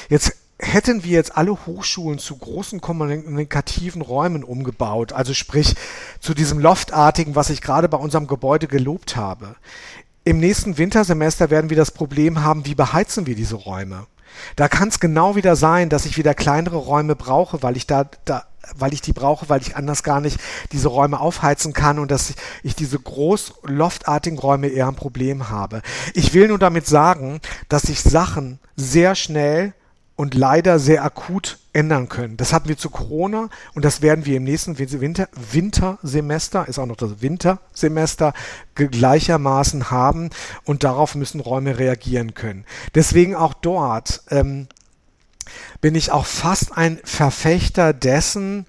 Jetzt 0.09 0.37
hätten 0.59 1.05
wir 1.05 1.13
jetzt 1.13 1.37
alle 1.37 1.53
Hochschulen 1.67 2.19
zu 2.19 2.37
großen 2.37 2.81
kommunikativen 2.81 4.03
Räumen 4.03 4.45
umgebaut, 4.45 5.13
also 5.13 5.33
sprich 5.35 5.75
zu 6.21 6.35
diesem 6.35 6.59
Loftartigen, 6.59 7.35
was 7.35 7.51
ich 7.51 7.63
gerade 7.63 7.89
bei 7.89 7.97
unserem 7.97 8.27
Gebäude 8.27 8.67
gelobt 8.67 9.17
habe. 9.17 9.57
Im 10.25 10.39
nächsten 10.39 10.77
Wintersemester 10.77 11.51
werden 11.51 11.71
wir 11.71 11.77
das 11.77 11.91
Problem 11.91 12.43
haben, 12.43 12.67
wie 12.67 12.75
beheizen 12.75 13.27
wir 13.27 13.35
diese 13.35 13.57
Räume? 13.57 14.07
Da 14.55 14.69
kann 14.69 14.89
es 14.89 15.01
genau 15.01 15.35
wieder 15.35 15.57
sein, 15.57 15.89
dass 15.89 16.07
ich 16.07 16.17
wieder 16.17 16.35
kleinere 16.35 16.77
Räume 16.77 17.17
brauche, 17.17 17.63
weil 17.63 17.77
ich 17.77 17.87
da, 17.87 18.05
da 18.25 18.45
weil 18.77 18.93
ich 18.93 19.01
die 19.01 19.13
brauche, 19.13 19.49
weil 19.49 19.63
ich 19.63 19.77
anders 19.77 20.03
gar 20.03 20.21
nicht 20.21 20.39
diese 20.73 20.89
Räume 20.89 21.19
aufheizen 21.19 21.73
kann 21.73 21.99
und 21.99 22.11
dass 22.11 22.35
ich 22.63 22.77
diese 22.77 22.99
groß 22.99 23.55
loftartigen 23.65 24.39
Räume 24.39 24.69
eher 24.69 24.87
ein 24.87 24.95
Problem 24.95 25.49
habe. 25.49 25.83
Ich 26.15 26.35
will 26.35 26.49
nur 26.49 26.59
damit 26.59 26.87
sagen, 26.87 27.41
dass 27.69 27.83
sich 27.83 28.03
Sachen 28.03 28.61
sehr 28.77 29.15
schnell 29.15 29.73
und 30.21 30.35
leider 30.35 30.79
sehr 30.79 31.03
akut 31.03 31.57
ändern 31.73 32.11
können. 32.11 32.37
Das 32.37 32.53
hatten 32.53 32.69
wir 32.69 32.77
zu 32.77 32.91
Corona 32.91 33.49
und 33.73 33.87
das 33.87 34.03
werden 34.03 34.27
wir 34.27 34.37
im 34.37 34.45
nächsten 34.45 34.79
Winter, 34.79 35.31
Wintersemester, 35.51 36.69
ist 36.69 36.79
auch 36.79 36.85
noch 36.85 36.99
das 36.99 37.23
Wintersemester, 37.23 38.35
gleichermaßen 38.75 39.91
haben 39.91 40.29
und 40.65 40.85
darauf 40.85 41.15
müssen 41.15 41.41
Räume 41.41 41.79
reagieren 41.79 42.35
können. 42.35 42.67
Deswegen 42.95 43.35
auch 43.35 43.55
dort 43.55 44.23
ähm, 44.29 44.69
bin 45.81 45.95
ich 45.95 46.13
auch 46.13 46.27
fast 46.27 46.77
ein 46.77 47.01
Verfechter 47.03 47.95
dessen, 47.95 48.67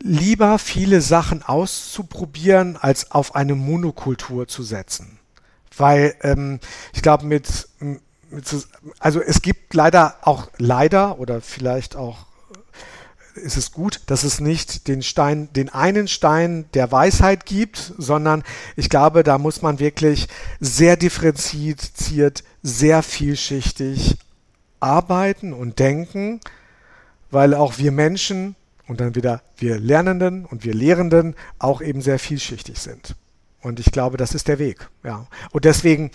lieber 0.00 0.60
viele 0.60 1.00
Sachen 1.00 1.42
auszuprobieren, 1.42 2.76
als 2.76 3.10
auf 3.10 3.34
eine 3.34 3.56
Monokultur 3.56 4.46
zu 4.46 4.62
setzen. 4.62 5.18
Weil 5.76 6.14
ähm, 6.22 6.60
ich 6.92 7.02
glaube, 7.02 7.26
mit, 7.26 7.66
also 8.98 9.20
es 9.20 9.42
gibt 9.42 9.74
leider 9.74 10.16
auch 10.22 10.48
leider 10.58 11.18
oder 11.18 11.40
vielleicht 11.40 11.96
auch 11.96 12.26
ist 13.38 13.56
es 13.56 13.72
gut, 13.72 14.00
dass 14.06 14.24
es 14.24 14.40
nicht 14.40 14.88
den 14.88 15.02
Stein, 15.02 15.48
den 15.52 15.68
einen 15.68 16.08
Stein 16.08 16.66
der 16.74 16.90
Weisheit 16.90 17.46
gibt, 17.46 17.94
sondern 17.96 18.42
ich 18.76 18.90
glaube, 18.90 19.22
da 19.22 19.38
muss 19.38 19.62
man 19.62 19.78
wirklich 19.78 20.28
sehr 20.60 20.96
differenziert, 20.96 22.42
sehr 22.62 23.02
vielschichtig 23.02 24.16
arbeiten 24.80 25.52
und 25.52 25.78
denken, 25.78 26.40
weil 27.30 27.54
auch 27.54 27.78
wir 27.78 27.92
Menschen 27.92 28.56
und 28.86 29.00
dann 29.00 29.14
wieder 29.14 29.42
wir 29.56 29.78
Lernenden 29.78 30.44
und 30.44 30.64
wir 30.64 30.74
Lehrenden 30.74 31.34
auch 31.58 31.80
eben 31.80 32.00
sehr 32.00 32.18
vielschichtig 32.18 32.78
sind. 32.78 33.14
Und 33.60 33.80
ich 33.80 33.90
glaube, 33.92 34.16
das 34.16 34.34
ist 34.34 34.48
der 34.48 34.58
Weg. 34.58 34.88
Ja. 35.04 35.26
Und 35.50 35.64
deswegen 35.64 36.10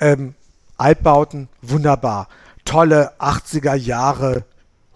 ähm, 0.00 0.34
Altbauten, 0.80 1.48
wunderbar. 1.60 2.28
Tolle 2.64 3.12
80er 3.20 3.74
Jahre 3.74 4.44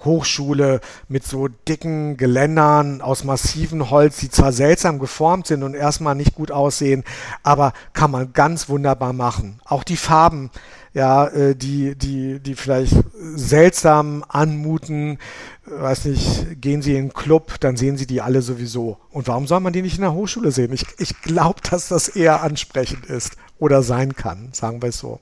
Hochschule 0.05 0.81
mit 1.09 1.27
so 1.27 1.49
dicken 1.49 2.17
Geländern 2.17 3.01
aus 3.01 3.25
massivem 3.25 3.91
Holz, 3.91 4.19
die 4.19 4.31
zwar 4.31 4.53
seltsam 4.53 4.99
geformt 4.99 5.47
sind 5.47 5.63
und 5.63 5.75
erstmal 5.75 6.15
nicht 6.15 6.35
gut 6.35 6.51
aussehen, 6.51 7.05
aber 7.43 7.73
kann 7.93 8.11
man 8.11 8.33
ganz 8.33 8.69
wunderbar 8.69 9.13
machen. 9.13 9.61
Auch 9.65 9.85
die 9.85 9.97
Farben, 9.97 10.51
ja, 10.93 11.27
äh, 11.27 11.57
die, 11.57 11.97
die, 11.97 12.41
die 12.41 12.55
vielleicht 12.55 12.97
seltsam 13.35 14.25
anmuten, 14.29 15.19
weiß 15.67 16.07
nicht, 16.07 16.61
gehen 16.61 16.83
Sie 16.83 16.93
in 16.93 16.99
einen 16.99 17.13
Club, 17.13 17.61
dann 17.61 17.77
sehen 17.77 17.97
Sie 17.97 18.07
die 18.07 18.21
alle 18.21 18.43
sowieso. 18.43 18.99
Und 19.11 19.27
warum 19.29 19.47
soll 19.47 19.61
man 19.61 19.73
die 19.73 19.83
nicht 19.83 19.97
in 19.97 20.03
der 20.03 20.15
Hochschule 20.15 20.51
sehen? 20.51 20.73
Ich, 20.73 20.87
ich 20.99 21.21
glaube, 21.23 21.61
dass 21.69 21.89
das 21.89 22.09
eher 22.09 22.43
ansprechend 22.43 23.07
ist 23.07 23.37
oder 23.59 23.83
sein 23.83 24.15
kann, 24.15 24.51
sagen 24.53 24.83
wir 24.83 24.91
es 24.91 24.99
so. 24.99 25.21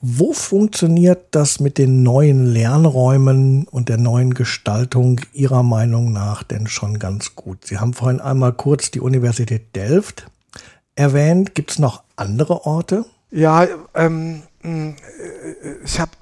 Wo 0.00 0.32
funktioniert 0.32 1.26
das 1.32 1.58
mit 1.58 1.76
den 1.76 2.04
neuen 2.04 2.46
Lernräumen 2.46 3.66
und 3.66 3.88
der 3.88 3.96
neuen 3.96 4.32
Gestaltung 4.32 5.20
Ihrer 5.32 5.64
Meinung 5.64 6.12
nach 6.12 6.44
denn 6.44 6.68
schon 6.68 7.00
ganz 7.00 7.34
gut? 7.34 7.66
Sie 7.66 7.78
haben 7.78 7.94
vorhin 7.94 8.20
einmal 8.20 8.52
kurz 8.52 8.92
die 8.92 9.00
Universität 9.00 9.74
Delft 9.74 10.28
erwähnt. 10.94 11.56
Gibt 11.56 11.72
es 11.72 11.78
noch 11.80 12.04
andere 12.14 12.64
Orte? 12.64 13.06
Ja, 13.32 13.66
ähm, 13.96 14.44
ich 15.84 15.98
habe, 15.98 16.12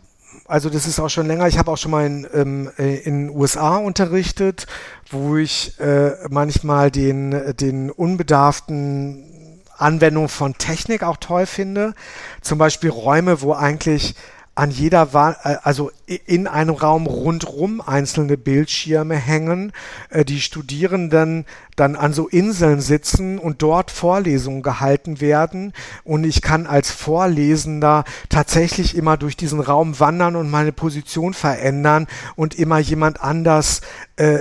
also 0.46 0.70
das 0.70 0.86
ist 0.86 0.98
auch 0.98 1.10
schon 1.10 1.26
länger, 1.26 1.46
ich 1.46 1.58
habe 1.58 1.70
auch 1.70 1.76
schon 1.76 1.90
mal 1.90 2.06
in, 2.06 2.26
ähm, 2.32 2.70
in 2.78 3.26
den 3.26 3.30
USA 3.30 3.76
unterrichtet, 3.76 4.66
wo 5.10 5.36
ich 5.36 5.78
äh, 5.80 6.12
manchmal 6.30 6.90
den, 6.90 7.54
den 7.60 7.90
unbedarften 7.90 9.35
Anwendung 9.78 10.28
von 10.28 10.56
Technik 10.58 11.02
auch 11.02 11.16
toll 11.16 11.46
finde. 11.46 11.94
Zum 12.40 12.58
Beispiel 12.58 12.90
Räume, 12.90 13.42
wo 13.42 13.52
eigentlich 13.52 14.14
an 14.56 14.70
jeder 14.70 15.12
Wand, 15.12 15.36
äh, 15.44 15.56
also 15.62 15.92
in 16.06 16.46
einem 16.46 16.74
Raum 16.74 17.06
rundrum 17.06 17.80
einzelne 17.80 18.36
Bildschirme 18.38 19.14
hängen, 19.14 19.72
äh, 20.08 20.24
die 20.24 20.40
Studierenden 20.40 21.44
dann 21.76 21.94
an 21.94 22.14
so 22.14 22.26
Inseln 22.26 22.80
sitzen 22.80 23.38
und 23.38 23.60
dort 23.60 23.90
Vorlesungen 23.90 24.62
gehalten 24.62 25.20
werden 25.20 25.74
und 26.04 26.24
ich 26.24 26.40
kann 26.40 26.66
als 26.66 26.90
Vorlesender 26.90 28.04
tatsächlich 28.30 28.96
immer 28.96 29.18
durch 29.18 29.36
diesen 29.36 29.60
Raum 29.60 30.00
wandern 30.00 30.36
und 30.36 30.50
meine 30.50 30.72
Position 30.72 31.34
verändern 31.34 32.06
und 32.34 32.58
immer 32.58 32.78
jemand 32.78 33.20
anders 33.20 33.82
äh, 34.16 34.38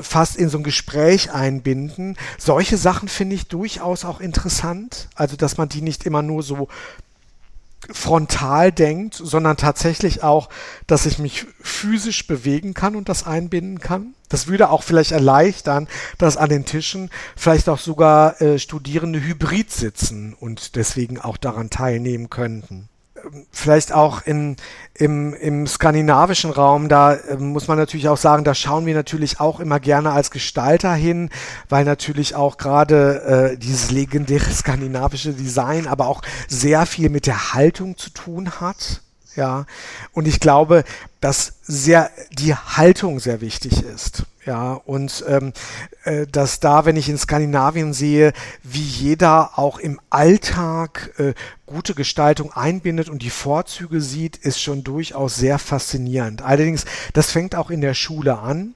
fast 0.00 0.36
in 0.36 0.48
so 0.48 0.56
ein 0.56 0.64
Gespräch 0.64 1.30
einbinden. 1.30 2.16
Solche 2.38 2.78
Sachen 2.78 3.08
finde 3.08 3.36
ich 3.36 3.48
durchaus 3.48 4.06
auch 4.06 4.20
interessant, 4.20 5.08
also 5.14 5.36
dass 5.36 5.58
man 5.58 5.68
die 5.68 5.82
nicht 5.82 6.06
immer 6.06 6.22
nur 6.22 6.42
so 6.42 6.68
frontal 7.92 8.72
denkt, 8.72 9.14
sondern 9.14 9.56
tatsächlich 9.56 10.22
auch, 10.22 10.48
dass 10.86 11.06
ich 11.06 11.18
mich 11.18 11.46
physisch 11.60 12.26
bewegen 12.26 12.74
kann 12.74 12.96
und 12.96 13.08
das 13.08 13.26
einbinden 13.26 13.80
kann. 13.80 14.14
Das 14.28 14.48
würde 14.48 14.70
auch 14.70 14.82
vielleicht 14.82 15.12
erleichtern, 15.12 15.88
dass 16.18 16.36
an 16.36 16.48
den 16.48 16.64
Tischen 16.64 17.10
vielleicht 17.36 17.68
auch 17.68 17.78
sogar 17.78 18.40
äh, 18.42 18.58
Studierende 18.58 19.22
hybrid 19.22 19.70
sitzen 19.70 20.34
und 20.34 20.76
deswegen 20.76 21.20
auch 21.20 21.36
daran 21.36 21.70
teilnehmen 21.70 22.28
könnten 22.30 22.88
vielleicht 23.50 23.92
auch 23.92 24.22
in, 24.26 24.56
im, 24.94 25.34
im 25.34 25.66
skandinavischen 25.66 26.50
Raum, 26.50 26.88
da 26.88 27.14
äh, 27.14 27.36
muss 27.36 27.68
man 27.68 27.78
natürlich 27.78 28.08
auch 28.08 28.16
sagen, 28.16 28.44
da 28.44 28.54
schauen 28.54 28.86
wir 28.86 28.94
natürlich 28.94 29.40
auch 29.40 29.60
immer 29.60 29.80
gerne 29.80 30.12
als 30.12 30.30
Gestalter 30.30 30.94
hin, 30.94 31.30
weil 31.68 31.84
natürlich 31.84 32.34
auch 32.34 32.56
gerade 32.56 33.52
äh, 33.54 33.58
dieses 33.58 33.90
legendäre 33.90 34.50
skandinavische 34.52 35.32
Design, 35.32 35.86
aber 35.86 36.08
auch 36.08 36.22
sehr 36.48 36.86
viel 36.86 37.10
mit 37.10 37.26
der 37.26 37.54
Haltung 37.54 37.96
zu 37.96 38.10
tun 38.10 38.60
hat. 38.60 39.02
Ja, 39.36 39.66
und 40.12 40.26
ich 40.26 40.40
glaube, 40.40 40.84
dass 41.20 41.54
sehr 41.62 42.10
die 42.32 42.54
Haltung 42.54 43.20
sehr 43.20 43.40
wichtig 43.40 43.82
ist. 43.82 44.24
Ja, 44.46 44.74
und 44.74 45.24
ähm, 45.26 45.52
äh, 46.04 46.26
dass 46.28 46.60
da, 46.60 46.84
wenn 46.84 46.94
ich 46.94 47.08
in 47.08 47.18
Skandinavien 47.18 47.92
sehe, 47.92 48.32
wie 48.62 48.78
jeder 48.78 49.58
auch 49.58 49.80
im 49.80 50.00
Alltag 50.08 51.12
äh, 51.18 51.34
gute 51.66 51.94
Gestaltung 51.94 52.52
einbindet 52.52 53.08
und 53.08 53.22
die 53.22 53.30
Vorzüge 53.30 54.00
sieht, 54.00 54.36
ist 54.36 54.62
schon 54.62 54.84
durchaus 54.84 55.34
sehr 55.34 55.58
faszinierend. 55.58 56.42
Allerdings, 56.42 56.84
das 57.12 57.32
fängt 57.32 57.56
auch 57.56 57.70
in 57.70 57.80
der 57.80 57.94
Schule 57.94 58.38
an. 58.38 58.75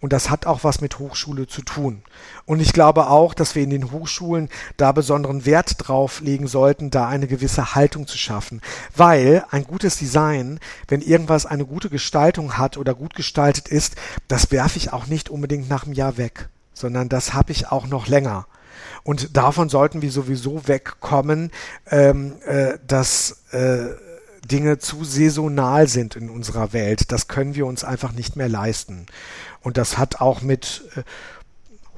Und 0.00 0.12
das 0.12 0.30
hat 0.30 0.46
auch 0.46 0.62
was 0.62 0.80
mit 0.80 0.98
Hochschule 0.98 1.46
zu 1.46 1.62
tun. 1.62 2.02
Und 2.46 2.60
ich 2.60 2.72
glaube 2.72 3.08
auch, 3.08 3.34
dass 3.34 3.54
wir 3.54 3.64
in 3.64 3.70
den 3.70 3.90
Hochschulen 3.90 4.48
da 4.76 4.92
besonderen 4.92 5.44
Wert 5.44 5.74
drauf 5.78 6.20
legen 6.20 6.46
sollten, 6.46 6.90
da 6.90 7.08
eine 7.08 7.26
gewisse 7.26 7.74
Haltung 7.74 8.06
zu 8.06 8.16
schaffen. 8.16 8.60
Weil 8.96 9.44
ein 9.50 9.64
gutes 9.64 9.96
Design, 9.96 10.60
wenn 10.86 11.00
irgendwas 11.00 11.46
eine 11.46 11.66
gute 11.66 11.90
Gestaltung 11.90 12.56
hat 12.58 12.76
oder 12.76 12.94
gut 12.94 13.14
gestaltet 13.14 13.68
ist, 13.68 13.96
das 14.28 14.52
werfe 14.52 14.78
ich 14.78 14.92
auch 14.92 15.06
nicht 15.06 15.30
unbedingt 15.30 15.68
nach 15.68 15.84
einem 15.84 15.94
Jahr 15.94 16.16
weg, 16.16 16.48
sondern 16.74 17.08
das 17.08 17.34
habe 17.34 17.52
ich 17.52 17.72
auch 17.72 17.86
noch 17.86 18.06
länger. 18.06 18.46
Und 19.02 19.36
davon 19.36 19.68
sollten 19.68 20.02
wir 20.02 20.10
sowieso 20.10 20.68
wegkommen, 20.68 21.50
ähm, 21.90 22.36
äh, 22.46 22.78
dass 22.86 23.42
äh, 23.52 23.88
Dinge 24.48 24.78
zu 24.78 25.04
saisonal 25.04 25.88
sind 25.88 26.16
in 26.16 26.30
unserer 26.30 26.72
Welt. 26.72 27.12
Das 27.12 27.28
können 27.28 27.54
wir 27.54 27.66
uns 27.66 27.84
einfach 27.84 28.12
nicht 28.12 28.36
mehr 28.36 28.48
leisten. 28.48 29.06
Und 29.62 29.76
das 29.76 29.98
hat 29.98 30.20
auch 30.20 30.40
mit 30.40 30.82
äh, 30.96 31.02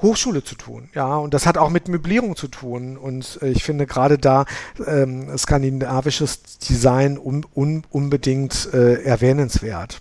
Hochschule 0.02 0.42
zu 0.42 0.54
tun, 0.54 0.88
ja, 0.94 1.16
und 1.16 1.34
das 1.34 1.46
hat 1.46 1.58
auch 1.58 1.68
mit 1.68 1.88
Möblierung 1.88 2.36
zu 2.36 2.48
tun. 2.48 2.96
Und 2.96 3.38
äh, 3.42 3.48
ich 3.48 3.64
finde 3.64 3.86
gerade 3.86 4.18
da 4.18 4.44
ähm, 4.86 5.36
skandinavisches 5.36 6.42
Design 6.58 7.18
un, 7.18 7.44
un, 7.54 7.84
unbedingt 7.90 8.72
äh, 8.72 9.02
erwähnenswert. 9.02 10.00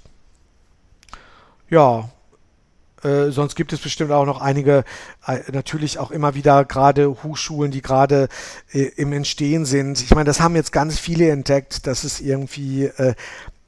Ja, 1.70 2.10
äh, 3.04 3.32
sonst 3.32 3.56
gibt 3.56 3.74
es 3.74 3.80
bestimmt 3.80 4.12
auch 4.12 4.26
noch 4.26 4.42
einige, 4.42 4.84
äh, 5.26 5.40
natürlich 5.52 6.00
auch 6.00 6.12
immer 6.12 6.36
wieder 6.36 6.66
gerade 6.66 7.24
Hochschulen, 7.24 7.72
die 7.72 7.82
gerade 7.82 8.28
äh, 8.72 8.84
im 8.96 9.14
Entstehen 9.14 9.66
sind. 9.66 10.02
Ich 10.02 10.12
meine, 10.12 10.26
das 10.26 10.40
haben 10.40 10.56
jetzt 10.56 10.72
ganz 10.72 11.00
viele 11.00 11.30
entdeckt, 11.30 11.88
dass 11.88 12.04
es 12.04 12.20
irgendwie 12.20 12.86
äh, 12.86 13.16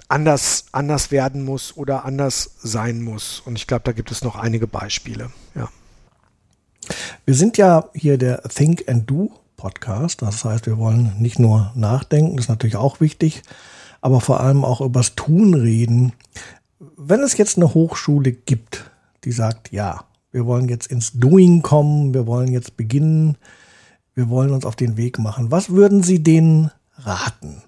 anders, 0.07 0.65
anders 0.71 1.11
werden 1.11 1.43
muss 1.43 1.75
oder 1.75 2.05
anders 2.05 2.51
sein 2.61 3.01
muss. 3.01 3.41
Und 3.45 3.57
ich 3.57 3.67
glaube, 3.67 3.83
da 3.85 3.93
gibt 3.93 4.11
es 4.11 4.23
noch 4.23 4.35
einige 4.35 4.67
Beispiele. 4.67 5.31
Ja. 5.55 5.69
Wir 7.25 7.35
sind 7.35 7.57
ja 7.57 7.89
hier 7.93 8.17
der 8.17 8.43
Think 8.43 8.89
and 8.89 9.09
Do 9.09 9.31
Podcast. 9.55 10.21
Das 10.21 10.43
heißt, 10.43 10.65
wir 10.65 10.77
wollen 10.77 11.13
nicht 11.19 11.39
nur 11.39 11.71
nachdenken, 11.75 12.35
das 12.35 12.45
ist 12.45 12.49
natürlich 12.49 12.75
auch 12.75 12.99
wichtig, 12.99 13.43
aber 14.01 14.19
vor 14.19 14.41
allem 14.41 14.65
auch 14.65 14.81
übers 14.81 15.15
Tun 15.15 15.53
reden. 15.53 16.13
Wenn 16.97 17.21
es 17.21 17.37
jetzt 17.37 17.57
eine 17.57 17.73
Hochschule 17.73 18.31
gibt, 18.31 18.90
die 19.23 19.31
sagt, 19.31 19.71
ja, 19.71 20.05
wir 20.31 20.45
wollen 20.45 20.69
jetzt 20.69 20.87
ins 20.87 21.13
Doing 21.13 21.61
kommen, 21.61 22.13
wir 22.13 22.25
wollen 22.27 22.51
jetzt 22.51 22.77
beginnen, 22.77 23.37
wir 24.15 24.29
wollen 24.29 24.51
uns 24.51 24.65
auf 24.65 24.75
den 24.75 24.97
Weg 24.97 25.19
machen. 25.19 25.51
Was 25.51 25.69
würden 25.69 26.03
Sie 26.03 26.23
denen 26.23 26.71
raten? 26.95 27.61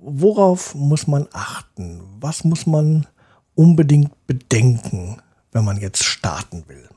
worauf 0.00 0.74
muss 0.74 1.06
man 1.06 1.26
achten? 1.32 2.00
Was 2.20 2.44
muss 2.44 2.66
man 2.66 3.06
unbedingt 3.54 4.26
bedenken, 4.26 5.20
wenn 5.52 5.64
man 5.64 5.78
jetzt 5.78 6.04
starten 6.04 6.64
will? 6.66 6.88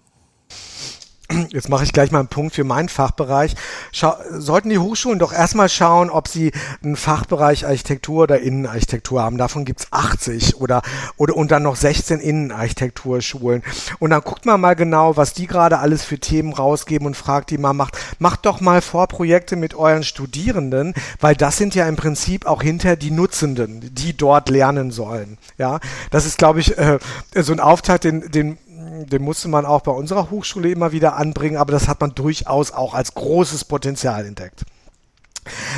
Jetzt 1.50 1.70
mache 1.70 1.84
ich 1.84 1.94
gleich 1.94 2.12
mal 2.12 2.20
einen 2.20 2.28
Punkt 2.28 2.56
für 2.56 2.64
meinen 2.64 2.90
Fachbereich. 2.90 3.56
Schau, 3.92 4.16
sollten 4.32 4.70
die 4.70 4.78
Hochschulen 4.78 5.20
doch 5.20 5.34
erstmal 5.34 5.70
schauen, 5.70 6.10
ob 6.10 6.28
sie 6.28 6.52
einen 6.84 6.96
Fachbereich 6.96 7.66
Architektur 7.66 8.24
oder 8.24 8.40
Innenarchitektur 8.40 9.22
haben. 9.22 9.38
Davon 9.38 9.66
gibt's 9.66 9.88
80 9.92 10.58
oder, 10.58 10.82
oder 11.18 11.36
und 11.36 11.52
dann 11.52 11.64
noch 11.64 11.76
16 11.76 12.20
Innenarchitekturschulen. 12.20 13.64
Und 14.00 14.12
dann 14.12 14.22
guckt 14.22 14.46
man 14.46 14.62
mal 14.62 14.76
genau, 14.76 15.18
was 15.18 15.34
die 15.34 15.48
gerade 15.48 15.80
alles 15.80 16.04
für 16.04 16.20
Themen 16.20 16.54
rausgeben 16.54 17.08
und 17.08 17.16
fragt 17.16 17.50
die 17.50 17.58
mal, 17.58 17.74
macht, 17.74 17.98
macht 18.20 18.46
doch 18.46 18.62
mal 18.62 18.82
Vorprojekte 18.82 19.56
mit 19.56 19.76
euren 19.76 20.04
Studierenden, 20.04 20.94
weil 21.20 21.36
das 21.36 21.58
sind 21.58 21.76
ja 21.76 21.88
im 21.88 21.96
Prinzip 21.96 22.46
auch 22.46 22.62
hinter 22.62 22.96
die 22.96 23.12
Nutzenden, 23.12 23.94
die 23.94 24.16
dort 24.16 24.50
lernen 24.50 24.92
sollen. 24.92 25.38
Ja, 25.58 25.80
das 26.12 26.26
ist, 26.26 26.38
glaube 26.38 26.60
ich, 26.60 26.78
äh, 26.78 27.00
so 27.36 27.54
ein 27.54 27.60
Auftakt, 27.60 28.04
den, 28.04 28.30
den 28.32 28.58
den 29.06 29.22
musste 29.22 29.48
man 29.48 29.66
auch 29.66 29.82
bei 29.82 29.92
unserer 29.92 30.30
Hochschule 30.30 30.70
immer 30.72 30.92
wieder 30.92 31.16
anbringen, 31.16 31.58
aber 31.58 31.72
das 31.72 31.88
hat 31.88 32.02
man 32.02 32.16
durchaus 32.16 32.72
auch 32.72 32.94
als 32.94 33.14
großes 33.14 33.66
Potenzial 33.66 34.26
entdeckt. 34.26 34.64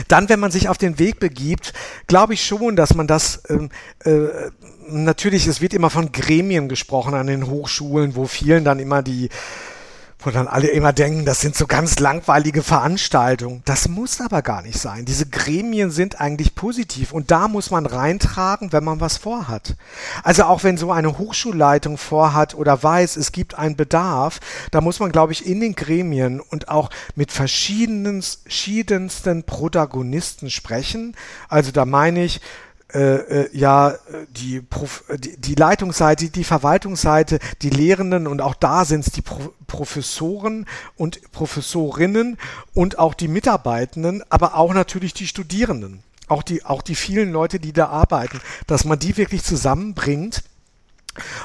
Dann, 0.07 0.30
wenn 0.30 0.39
man 0.39 0.51
sich 0.51 0.70
auf 0.70 0.78
den 0.78 0.99
Weg 0.99 1.20
begibt, 1.20 1.74
glaube 2.07 2.36
ich 2.36 2.45
schon, 2.45 2.76
dass 2.76 2.93
man 2.93 3.07
das 3.07 3.41
ähm, 3.49 3.70
äh, 4.03 4.51
natürlich, 4.88 5.47
es 5.47 5.61
wird 5.61 5.74
immer 5.74 5.89
von 5.89 6.11
Gremien 6.11 6.70
gesprochen 6.70 7.16
an 7.16 7.28
den 7.28 7.47
Hochschulen, 7.47 8.16
wo 8.16 8.26
vielen 8.26 8.63
dann 8.63 8.80
immer 8.80 9.01
die 9.01 9.30
wo 10.26 10.32
dann 10.32 10.47
alle 10.47 10.67
immer 10.67 10.93
denken, 10.93 11.26
das 11.26 11.41
sind 11.41 11.55
so 11.55 11.67
ganz 11.67 11.99
langweilige 11.99 12.63
Veranstaltungen. 12.63 13.61
Das 13.65 13.88
muss 13.88 14.19
aber 14.21 14.41
gar 14.41 14.63
nicht 14.63 14.80
sein. 14.80 15.05
Diese 15.05 15.28
Gremien 15.28 15.91
sind 15.91 16.19
eigentlich 16.19 16.55
positiv 16.55 17.11
und 17.11 17.30
da 17.32 17.47
muss 17.47 17.71
man 17.71 17.86
reintragen, 17.86 18.73
wenn 18.73 18.84
man 18.84 18.99
was 18.99 19.17
vorhat. 19.17 19.76
Also 20.23 20.45
auch 20.45 20.63
wenn 20.63 20.78
so 20.78 20.91
eine 20.91 21.17
Hochschulleitung 21.17 21.97
vorhat 21.97 22.55
oder 22.55 22.82
weiß, 22.82 23.17
es 23.17 23.32
gibt 23.32 23.57
einen 23.57 23.76
Bedarf, 23.76 24.39
da 24.71 24.82
muss 24.82 24.99
man, 24.99 25.11
glaube 25.11 25.34
ich, 25.34 25.45
in 25.45 25.59
den 25.59 25.76
Gremien 25.76 26.39
und 26.39 26.69
auch 26.69 26.89
mit 27.15 27.32
verschiedensten 27.32 29.43
Protagonisten 29.43 30.49
sprechen. 30.49 31.15
Also 31.49 31.71
da 31.71 31.86
meine 31.86 32.23
ich, 32.23 32.41
äh, 32.95 33.41
äh, 33.41 33.49
ja 33.51 33.95
die, 34.29 34.63
die, 35.19 35.37
die 35.37 35.55
Leitungsseite, 35.55 36.29
die 36.29 36.45
Verwaltungsseite, 36.45 37.39
die 37.61 37.69
Lehrenden 37.69 38.25
und 38.25 38.41
auch 38.41 38.55
da 38.55 38.85
sind 38.85 39.05
es 39.05 39.11
die 39.11 39.21
Pro 39.21 39.53
Professoren 39.67 40.65
und 40.95 41.31
Professorinnen 41.33 42.37
und 42.73 42.97
auch 42.97 43.13
die 43.13 43.27
Mitarbeitenden, 43.27 44.23
aber 44.29 44.55
auch 44.55 44.73
natürlich 44.73 45.13
die 45.13 45.27
Studierenden, 45.27 46.03
auch 46.29 46.43
die, 46.43 46.63
auch 46.63 46.81
die 46.81 46.95
vielen 46.95 47.33
Leute, 47.33 47.59
die 47.59 47.73
da 47.73 47.87
arbeiten, 47.87 48.39
dass 48.67 48.85
man 48.85 48.99
die 48.99 49.17
wirklich 49.17 49.43
zusammenbringt 49.43 50.43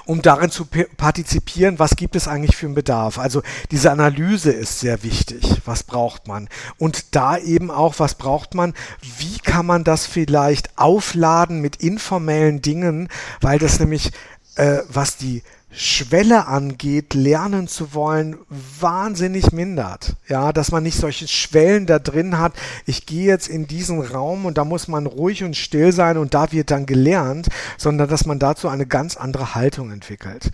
um 0.04 0.22
darin 0.22 0.50
zu 0.50 0.66
partizipieren, 0.96 1.78
was 1.78 1.96
gibt 1.96 2.16
es 2.16 2.28
eigentlich 2.28 2.56
für 2.56 2.66
einen 2.66 2.74
Bedarf. 2.74 3.18
Also 3.18 3.42
diese 3.70 3.90
Analyse 3.90 4.50
ist 4.50 4.80
sehr 4.80 5.02
wichtig. 5.02 5.60
Was 5.64 5.82
braucht 5.82 6.28
man? 6.28 6.48
Und 6.78 7.14
da 7.14 7.38
eben 7.38 7.70
auch, 7.70 7.98
was 7.98 8.14
braucht 8.14 8.54
man? 8.54 8.74
Wie 9.18 9.38
kann 9.38 9.66
man 9.66 9.84
das 9.84 10.06
vielleicht 10.06 10.78
aufladen 10.78 11.60
mit 11.60 11.76
informellen 11.76 12.62
Dingen? 12.62 13.08
Weil 13.40 13.58
das 13.58 13.78
nämlich, 13.78 14.10
äh, 14.56 14.78
was 14.88 15.16
die 15.16 15.42
Schwelle 15.72 16.46
angeht, 16.46 17.14
lernen 17.14 17.68
zu 17.68 17.94
wollen, 17.94 18.38
wahnsinnig 18.48 19.52
mindert. 19.52 20.16
Ja, 20.26 20.52
dass 20.52 20.72
man 20.72 20.82
nicht 20.82 20.98
solche 20.98 21.28
Schwellen 21.28 21.86
da 21.86 21.98
drin 21.98 22.38
hat. 22.38 22.54
Ich 22.86 23.06
gehe 23.06 23.26
jetzt 23.26 23.48
in 23.48 23.66
diesen 23.66 24.00
Raum 24.00 24.46
und 24.46 24.58
da 24.58 24.64
muss 24.64 24.88
man 24.88 25.06
ruhig 25.06 25.44
und 25.44 25.56
still 25.56 25.92
sein 25.92 26.16
und 26.16 26.34
da 26.34 26.50
wird 26.52 26.70
dann 26.70 26.86
gelernt, 26.86 27.48
sondern 27.78 28.08
dass 28.08 28.26
man 28.26 28.38
dazu 28.38 28.68
eine 28.68 28.86
ganz 28.86 29.16
andere 29.16 29.54
Haltung 29.54 29.92
entwickelt. 29.92 30.50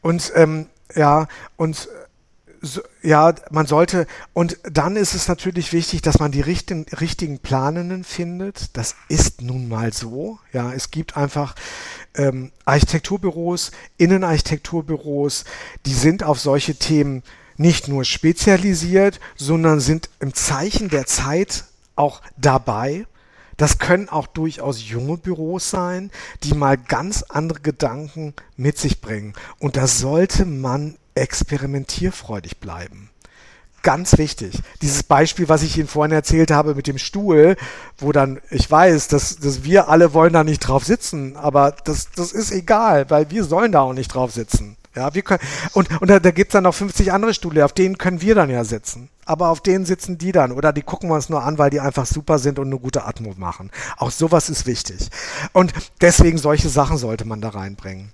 Und 0.00 0.32
ähm, 0.34 0.66
ja, 0.94 1.28
und 1.56 1.88
so, 2.64 2.80
ja, 3.02 3.34
man 3.50 3.66
sollte, 3.66 4.06
und 4.32 4.58
dann 4.62 4.96
ist 4.96 5.14
es 5.14 5.28
natürlich 5.28 5.72
wichtig, 5.72 6.00
dass 6.00 6.18
man 6.18 6.32
die 6.32 6.40
richtigen, 6.40 6.86
richtigen 6.98 7.38
Planenden 7.38 8.04
findet. 8.04 8.76
Das 8.76 8.96
ist 9.08 9.42
nun 9.42 9.68
mal 9.68 9.92
so. 9.92 10.38
Ja, 10.52 10.72
es 10.72 10.90
gibt 10.90 11.16
einfach 11.16 11.54
ähm, 12.14 12.52
Architekturbüros, 12.64 13.70
Innenarchitekturbüros, 13.96 15.44
die 15.86 15.94
sind 15.94 16.22
auf 16.22 16.40
solche 16.40 16.76
Themen 16.76 17.22
nicht 17.56 17.88
nur 17.88 18.04
spezialisiert, 18.04 19.20
sondern 19.36 19.80
sind 19.80 20.10
im 20.20 20.34
Zeichen 20.34 20.88
der 20.88 21.06
Zeit 21.06 21.64
auch 21.96 22.20
dabei. 22.36 23.06
Das 23.56 23.78
können 23.78 24.08
auch 24.08 24.26
durchaus 24.26 24.88
junge 24.88 25.16
Büros 25.16 25.70
sein, 25.70 26.10
die 26.42 26.54
mal 26.54 26.76
ganz 26.76 27.22
andere 27.22 27.60
Gedanken 27.60 28.34
mit 28.56 28.78
sich 28.78 29.00
bringen. 29.00 29.34
Und 29.60 29.76
da 29.76 29.86
sollte 29.86 30.44
man 30.44 30.96
experimentierfreudig 31.14 32.58
bleiben. 32.58 33.10
Ganz 33.84 34.16
wichtig. 34.16 34.62
Dieses 34.80 35.02
Beispiel, 35.02 35.50
was 35.50 35.62
ich 35.62 35.76
Ihnen 35.76 35.88
vorhin 35.88 36.10
erzählt 36.10 36.50
habe 36.50 36.74
mit 36.74 36.86
dem 36.86 36.96
Stuhl, 36.96 37.54
wo 37.98 38.12
dann, 38.12 38.40
ich 38.50 38.68
weiß, 38.68 39.08
dass, 39.08 39.36
dass 39.36 39.62
wir 39.62 39.88
alle 39.90 40.14
wollen 40.14 40.32
da 40.32 40.42
nicht 40.42 40.60
drauf 40.60 40.84
sitzen, 40.84 41.36
aber 41.36 41.76
das, 41.84 42.08
das 42.16 42.32
ist 42.32 42.50
egal, 42.50 43.10
weil 43.10 43.30
wir 43.30 43.44
sollen 43.44 43.72
da 43.72 43.82
auch 43.82 43.92
nicht 43.92 44.08
drauf 44.08 44.32
sitzen. 44.32 44.78
Ja, 44.96 45.12
wir 45.12 45.20
können, 45.20 45.42
und, 45.74 46.00
und 46.00 46.08
da, 46.08 46.18
da 46.18 46.30
gibt's 46.30 46.52
dann 46.52 46.64
noch 46.64 46.74
50 46.74 47.12
andere 47.12 47.34
Stühle, 47.34 47.62
auf 47.62 47.74
denen 47.74 47.98
können 47.98 48.22
wir 48.22 48.34
dann 48.34 48.48
ja 48.48 48.64
sitzen. 48.64 49.10
Aber 49.26 49.50
auf 49.50 49.60
denen 49.60 49.84
sitzen 49.84 50.16
die 50.16 50.32
dann. 50.32 50.52
Oder 50.52 50.72
die 50.72 50.82
gucken 50.82 51.10
wir 51.10 51.14
uns 51.16 51.28
nur 51.28 51.42
an, 51.42 51.58
weil 51.58 51.68
die 51.68 51.80
einfach 51.80 52.06
super 52.06 52.38
sind 52.38 52.58
und 52.58 52.68
eine 52.68 52.78
gute 52.78 53.04
Atmo 53.04 53.34
machen. 53.36 53.70
Auch 53.98 54.10
sowas 54.10 54.48
ist 54.48 54.66
wichtig. 54.66 55.10
Und 55.52 55.74
deswegen 56.00 56.38
solche 56.38 56.70
Sachen 56.70 56.96
sollte 56.96 57.26
man 57.26 57.42
da 57.42 57.50
reinbringen. 57.50 58.12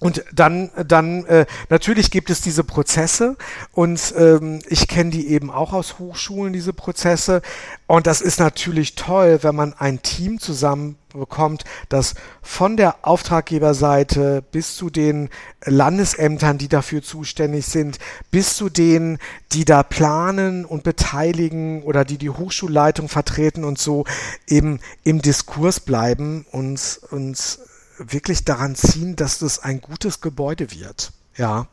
Und 0.00 0.24
dann, 0.32 0.70
dann 0.86 1.26
äh, 1.26 1.44
natürlich 1.68 2.10
gibt 2.10 2.30
es 2.30 2.40
diese 2.40 2.64
Prozesse 2.64 3.36
und 3.72 4.14
ähm, 4.16 4.60
ich 4.66 4.88
kenne 4.88 5.10
die 5.10 5.28
eben 5.28 5.50
auch 5.50 5.74
aus 5.74 5.98
Hochschulen, 5.98 6.54
diese 6.54 6.72
Prozesse. 6.72 7.42
Und 7.86 8.06
das 8.06 8.22
ist 8.22 8.40
natürlich 8.40 8.94
toll, 8.94 9.40
wenn 9.42 9.54
man 9.54 9.74
ein 9.74 10.00
Team 10.00 10.40
zusammenbekommt, 10.40 11.64
das 11.90 12.14
von 12.40 12.78
der 12.78 13.06
Auftraggeberseite 13.06 14.42
bis 14.50 14.74
zu 14.74 14.88
den 14.88 15.28
Landesämtern, 15.66 16.56
die 16.56 16.68
dafür 16.68 17.02
zuständig 17.02 17.66
sind, 17.66 17.98
bis 18.30 18.56
zu 18.56 18.70
denen, 18.70 19.18
die 19.52 19.66
da 19.66 19.82
planen 19.82 20.64
und 20.64 20.82
beteiligen 20.82 21.82
oder 21.82 22.06
die 22.06 22.16
die 22.16 22.30
Hochschulleitung 22.30 23.10
vertreten 23.10 23.64
und 23.64 23.78
so 23.78 24.06
eben 24.48 24.80
im 25.04 25.20
Diskurs 25.20 25.78
bleiben 25.78 26.46
und, 26.52 27.00
und 27.10 27.58
wirklich 28.00 28.44
daran 28.44 28.74
ziehen, 28.74 29.16
dass 29.16 29.38
das 29.38 29.58
ein 29.58 29.80
gutes 29.80 30.20
Gebäude 30.20 30.70
wird. 30.70 31.12
Ja. 31.36 31.66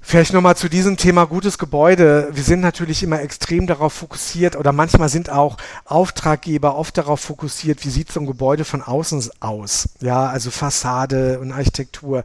Vielleicht 0.00 0.32
nochmal 0.32 0.56
zu 0.56 0.70
diesem 0.70 0.96
Thema 0.96 1.26
gutes 1.26 1.58
Gebäude. 1.58 2.30
Wir 2.32 2.42
sind 2.42 2.60
natürlich 2.60 3.02
immer 3.02 3.20
extrem 3.20 3.66
darauf 3.66 3.92
fokussiert 3.92 4.56
oder 4.56 4.72
manchmal 4.72 5.10
sind 5.10 5.28
auch 5.28 5.58
Auftraggeber 5.84 6.76
oft 6.76 6.96
darauf 6.96 7.20
fokussiert, 7.20 7.84
wie 7.84 7.90
sieht 7.90 8.10
so 8.10 8.20
ein 8.20 8.26
Gebäude 8.26 8.64
von 8.64 8.80
außen 8.80 9.28
aus. 9.40 9.90
Ja, 10.00 10.26
also 10.28 10.50
Fassade 10.50 11.40
und 11.40 11.52
Architektur. 11.52 12.24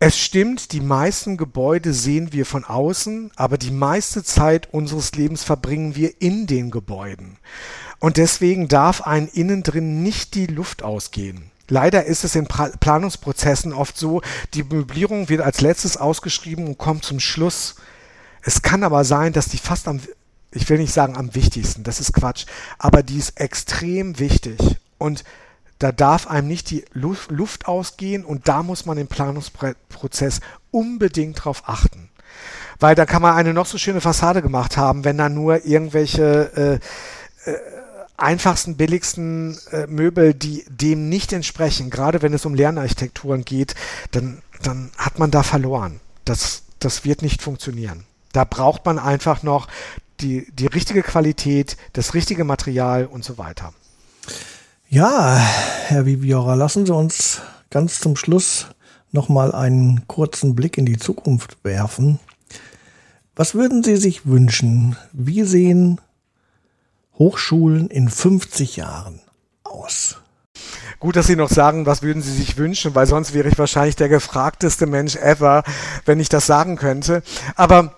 Es 0.00 0.18
stimmt, 0.18 0.72
die 0.72 0.80
meisten 0.80 1.36
Gebäude 1.36 1.92
sehen 1.92 2.32
wir 2.32 2.46
von 2.46 2.64
außen, 2.64 3.32
aber 3.36 3.58
die 3.58 3.70
meiste 3.70 4.24
Zeit 4.24 4.72
unseres 4.72 5.12
Lebens 5.12 5.44
verbringen 5.44 5.94
wir 5.94 6.20
in 6.20 6.46
den 6.46 6.70
Gebäuden. 6.70 7.36
Und 8.00 8.16
deswegen 8.16 8.68
darf 8.68 9.02
ein 9.02 9.28
innen 9.28 9.62
drin 9.62 10.02
nicht 10.02 10.34
die 10.34 10.46
Luft 10.46 10.82
ausgehen. 10.82 11.50
Leider 11.68 12.04
ist 12.04 12.24
es 12.24 12.34
in 12.34 12.46
Planungsprozessen 12.46 13.72
oft 13.72 13.96
so, 13.96 14.22
die 14.54 14.64
Möblierung 14.64 15.28
wird 15.28 15.42
als 15.42 15.60
letztes 15.60 15.96
ausgeschrieben 15.96 16.66
und 16.66 16.78
kommt 16.78 17.04
zum 17.04 17.20
Schluss. 17.20 17.76
Es 18.42 18.62
kann 18.62 18.82
aber 18.82 19.04
sein, 19.04 19.32
dass 19.32 19.48
die 19.48 19.58
fast 19.58 19.86
am, 19.86 20.00
ich 20.50 20.68
will 20.70 20.78
nicht 20.78 20.94
sagen 20.94 21.16
am 21.16 21.34
wichtigsten, 21.34 21.84
das 21.84 22.00
ist 22.00 22.14
Quatsch, 22.14 22.46
aber 22.78 23.02
die 23.02 23.18
ist 23.18 23.38
extrem 23.38 24.18
wichtig. 24.18 24.58
Und 24.96 25.24
da 25.78 25.92
darf 25.92 26.26
einem 26.26 26.48
nicht 26.48 26.70
die 26.70 26.84
Luft 26.92 27.68
ausgehen 27.68 28.24
und 28.24 28.48
da 28.48 28.62
muss 28.62 28.86
man 28.86 28.98
im 28.98 29.06
Planungsprozess 29.06 30.40
unbedingt 30.70 31.44
drauf 31.44 31.62
achten. 31.66 32.08
Weil 32.80 32.94
da 32.94 33.06
kann 33.06 33.22
man 33.22 33.34
eine 33.34 33.52
noch 33.52 33.66
so 33.66 33.78
schöne 33.78 34.00
Fassade 34.00 34.42
gemacht 34.42 34.76
haben, 34.76 35.04
wenn 35.04 35.18
da 35.18 35.28
nur 35.28 35.64
irgendwelche 35.66 36.80
äh, 37.44 37.50
äh, 37.50 37.77
einfachsten, 38.18 38.76
billigsten 38.76 39.56
äh, 39.70 39.86
Möbel, 39.86 40.34
die 40.34 40.64
dem 40.68 41.08
nicht 41.08 41.32
entsprechen, 41.32 41.88
gerade 41.88 42.20
wenn 42.20 42.34
es 42.34 42.44
um 42.44 42.54
Lernarchitekturen 42.54 43.44
geht, 43.44 43.74
dann, 44.10 44.42
dann 44.62 44.90
hat 44.98 45.18
man 45.18 45.30
da 45.30 45.42
verloren. 45.42 46.00
Das, 46.24 46.62
das 46.80 47.04
wird 47.04 47.22
nicht 47.22 47.40
funktionieren. 47.40 48.04
Da 48.32 48.44
braucht 48.44 48.84
man 48.84 48.98
einfach 48.98 49.42
noch 49.42 49.68
die, 50.20 50.50
die 50.52 50.66
richtige 50.66 51.02
Qualität, 51.02 51.76
das 51.92 52.12
richtige 52.12 52.44
Material 52.44 53.06
und 53.06 53.24
so 53.24 53.38
weiter. 53.38 53.72
Ja, 54.90 55.36
Herr 55.86 56.04
Viviora, 56.04 56.54
lassen 56.54 56.86
Sie 56.86 56.94
uns 56.94 57.40
ganz 57.70 58.00
zum 58.00 58.16
Schluss 58.16 58.66
nochmal 59.12 59.54
einen 59.54 60.06
kurzen 60.08 60.54
Blick 60.54 60.76
in 60.76 60.86
die 60.86 60.98
Zukunft 60.98 61.58
werfen. 61.62 62.18
Was 63.36 63.54
würden 63.54 63.84
Sie 63.84 63.96
sich 63.96 64.26
wünschen? 64.26 64.96
Wie 65.12 65.44
sehen 65.44 66.00
Hochschulen 67.18 67.88
in 67.88 68.08
50 68.08 68.76
Jahren 68.76 69.20
aus? 69.64 70.18
Gut, 71.00 71.16
dass 71.16 71.26
Sie 71.26 71.36
noch 71.36 71.50
sagen, 71.50 71.86
was 71.86 72.02
würden 72.02 72.22
Sie 72.22 72.32
sich 72.32 72.56
wünschen, 72.56 72.94
weil 72.94 73.06
sonst 73.06 73.32
wäre 73.32 73.48
ich 73.48 73.58
wahrscheinlich 73.58 73.96
der 73.96 74.08
gefragteste 74.08 74.86
Mensch 74.86 75.16
ever, 75.16 75.62
wenn 76.04 76.18
ich 76.18 76.28
das 76.28 76.46
sagen 76.46 76.76
könnte. 76.76 77.22
Aber 77.54 77.94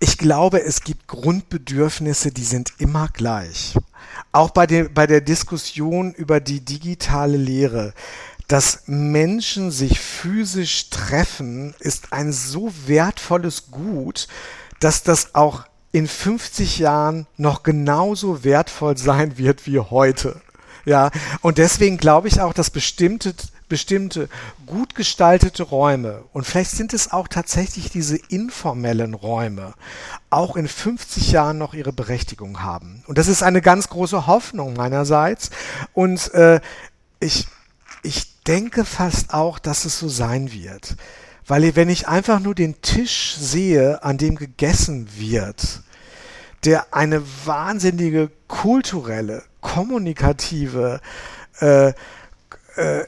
ich 0.00 0.18
glaube, 0.18 0.62
es 0.62 0.82
gibt 0.82 1.06
Grundbedürfnisse, 1.06 2.32
die 2.32 2.44
sind 2.44 2.72
immer 2.78 3.08
gleich. 3.12 3.74
Auch 4.32 4.50
bei, 4.50 4.66
der 4.66 4.88
bei 4.88 5.06
der 5.06 5.20
Diskussion 5.20 6.12
über 6.12 6.40
die 6.40 6.64
digitale 6.64 7.36
Lehre. 7.36 7.94
Dass 8.48 8.82
Menschen 8.86 9.70
sich 9.70 10.00
physisch 10.00 10.90
treffen, 10.90 11.74
ist 11.78 12.12
ein 12.12 12.32
so 12.32 12.72
wertvolles 12.86 13.70
Gut, 13.70 14.28
dass 14.80 15.02
das 15.02 15.34
auch 15.34 15.64
in 15.94 16.08
50 16.08 16.80
Jahren 16.80 17.28
noch 17.36 17.62
genauso 17.62 18.42
wertvoll 18.42 18.98
sein 18.98 19.38
wird 19.38 19.64
wie 19.64 19.78
heute. 19.78 20.40
Ja, 20.84 21.12
und 21.40 21.56
deswegen 21.56 21.98
glaube 21.98 22.26
ich 22.26 22.40
auch, 22.40 22.52
dass 22.52 22.70
bestimmte 22.70 23.32
bestimmte 23.68 24.28
gut 24.66 24.96
gestaltete 24.96 25.62
Räume 25.62 26.24
und 26.32 26.44
vielleicht 26.44 26.72
sind 26.72 26.92
es 26.94 27.12
auch 27.12 27.28
tatsächlich 27.28 27.90
diese 27.90 28.16
informellen 28.16 29.14
Räume 29.14 29.72
auch 30.30 30.56
in 30.56 30.66
50 30.66 31.30
Jahren 31.30 31.58
noch 31.58 31.74
ihre 31.74 31.92
Berechtigung 31.92 32.60
haben. 32.62 33.04
Und 33.06 33.16
das 33.16 33.28
ist 33.28 33.42
eine 33.42 33.62
ganz 33.62 33.88
große 33.88 34.26
Hoffnung 34.26 34.74
meinerseits 34.74 35.50
und 35.92 36.34
äh, 36.34 36.60
ich, 37.20 37.46
ich 38.02 38.42
denke 38.42 38.84
fast 38.84 39.32
auch, 39.32 39.60
dass 39.60 39.84
es 39.84 39.98
so 39.98 40.08
sein 40.08 40.52
wird. 40.52 40.96
Weil 41.46 41.76
wenn 41.76 41.88
ich 41.88 42.08
einfach 42.08 42.40
nur 42.40 42.54
den 42.54 42.80
Tisch 42.80 43.36
sehe, 43.38 44.02
an 44.02 44.18
dem 44.18 44.34
gegessen 44.34 45.08
wird, 45.16 45.83
der 46.64 46.94
eine 46.94 47.22
wahnsinnige 47.44 48.30
kulturelle, 48.48 49.42
kommunikative, 49.60 51.00
äh, 51.60 51.92
äh, 52.76 53.04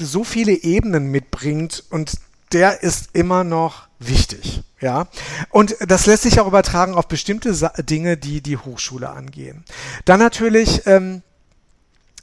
so 0.00 0.24
viele 0.24 0.52
Ebenen 0.52 1.10
mitbringt 1.10 1.84
und 1.90 2.14
der 2.52 2.82
ist 2.82 3.10
immer 3.12 3.44
noch 3.44 3.88
wichtig. 3.98 4.62
Ja, 4.78 5.08
und 5.48 5.74
das 5.80 6.04
lässt 6.04 6.24
sich 6.24 6.38
auch 6.38 6.46
übertragen 6.46 6.96
auf 6.96 7.08
bestimmte 7.08 7.54
Sa 7.54 7.68
Dinge, 7.78 8.18
die 8.18 8.42
die 8.42 8.58
Hochschule 8.58 9.08
angehen. 9.08 9.64
Dann 10.04 10.20
natürlich, 10.20 10.86
ähm, 10.86 11.22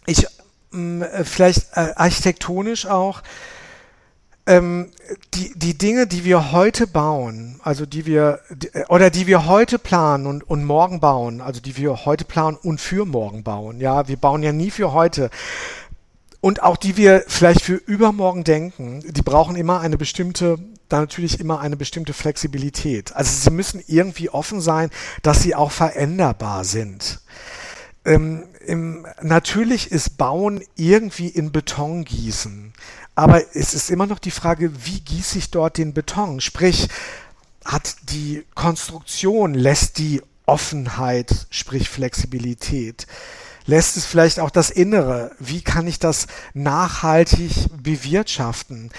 ich 0.05 0.27
mh, 0.69 1.23
vielleicht 1.23 1.69
äh, 1.73 1.93
architektonisch 1.95 2.85
auch, 2.85 3.23
ähm, 4.45 4.91
die, 5.33 5.53
die 5.55 5.77
Dinge, 5.77 6.07
die 6.07 6.25
wir 6.25 6.51
heute 6.51 6.87
bauen, 6.87 7.59
also 7.63 7.85
die 7.85 8.05
wir, 8.05 8.39
die, 8.49 8.69
oder 8.89 9.09
die 9.09 9.27
wir 9.27 9.45
heute 9.45 9.79
planen 9.79 10.27
und, 10.27 10.43
und 10.49 10.65
morgen 10.65 10.99
bauen, 10.99 11.41
also 11.41 11.61
die 11.61 11.77
wir 11.77 12.05
heute 12.05 12.25
planen 12.25 12.57
und 12.61 12.81
für 12.81 13.05
morgen 13.05 13.43
bauen, 13.43 13.79
ja, 13.79 14.07
wir 14.07 14.17
bauen 14.17 14.43
ja 14.43 14.51
nie 14.51 14.71
für 14.71 14.91
heute. 14.91 15.29
Und 16.41 16.61
auch 16.61 16.75
die 16.75 16.97
wir 16.97 17.23
vielleicht 17.27 17.61
für 17.61 17.75
übermorgen 17.75 18.43
denken, 18.43 19.01
die 19.07 19.21
brauchen 19.21 19.55
immer 19.55 19.79
eine 19.79 19.97
bestimmte, 19.97 20.57
dann 20.89 21.03
natürlich 21.03 21.39
immer 21.39 21.61
eine 21.61 21.77
bestimmte 21.77 22.11
Flexibilität. 22.11 23.15
Also 23.15 23.31
sie 23.31 23.55
müssen 23.55 23.81
irgendwie 23.87 24.29
offen 24.29 24.59
sein, 24.59 24.89
dass 25.21 25.41
sie 25.41 25.55
auch 25.55 25.71
veränderbar 25.71 26.65
sind. 26.65 27.21
Ähm, 28.03 28.43
im, 28.65 29.05
natürlich 29.21 29.91
ist 29.91 30.17
Bauen 30.17 30.61
irgendwie 30.75 31.29
in 31.29 31.53
Beton 31.53 32.03
gießen. 32.03 32.73
Aber 33.15 33.55
es 33.55 33.73
ist 33.73 33.91
immer 33.91 34.07
noch 34.07 34.19
die 34.19 34.31
Frage, 34.31 34.71
wie 34.85 34.99
gieße 34.99 35.37
ich 35.37 35.51
dort 35.51 35.77
den 35.77 35.93
Beton? 35.93 36.41
Sprich, 36.41 36.89
hat 37.63 37.95
die 38.09 38.45
Konstruktion, 38.55 39.53
lässt 39.53 39.97
die 39.97 40.21
Offenheit, 40.45 41.47
sprich 41.49 41.89
Flexibilität, 41.89 43.07
lässt 43.65 43.95
es 43.95 44.05
vielleicht 44.05 44.39
auch 44.39 44.49
das 44.49 44.69
Innere, 44.69 45.31
wie 45.39 45.61
kann 45.61 45.87
ich 45.87 45.99
das 45.99 46.27
nachhaltig 46.53 47.67
bewirtschaften? 47.81 48.91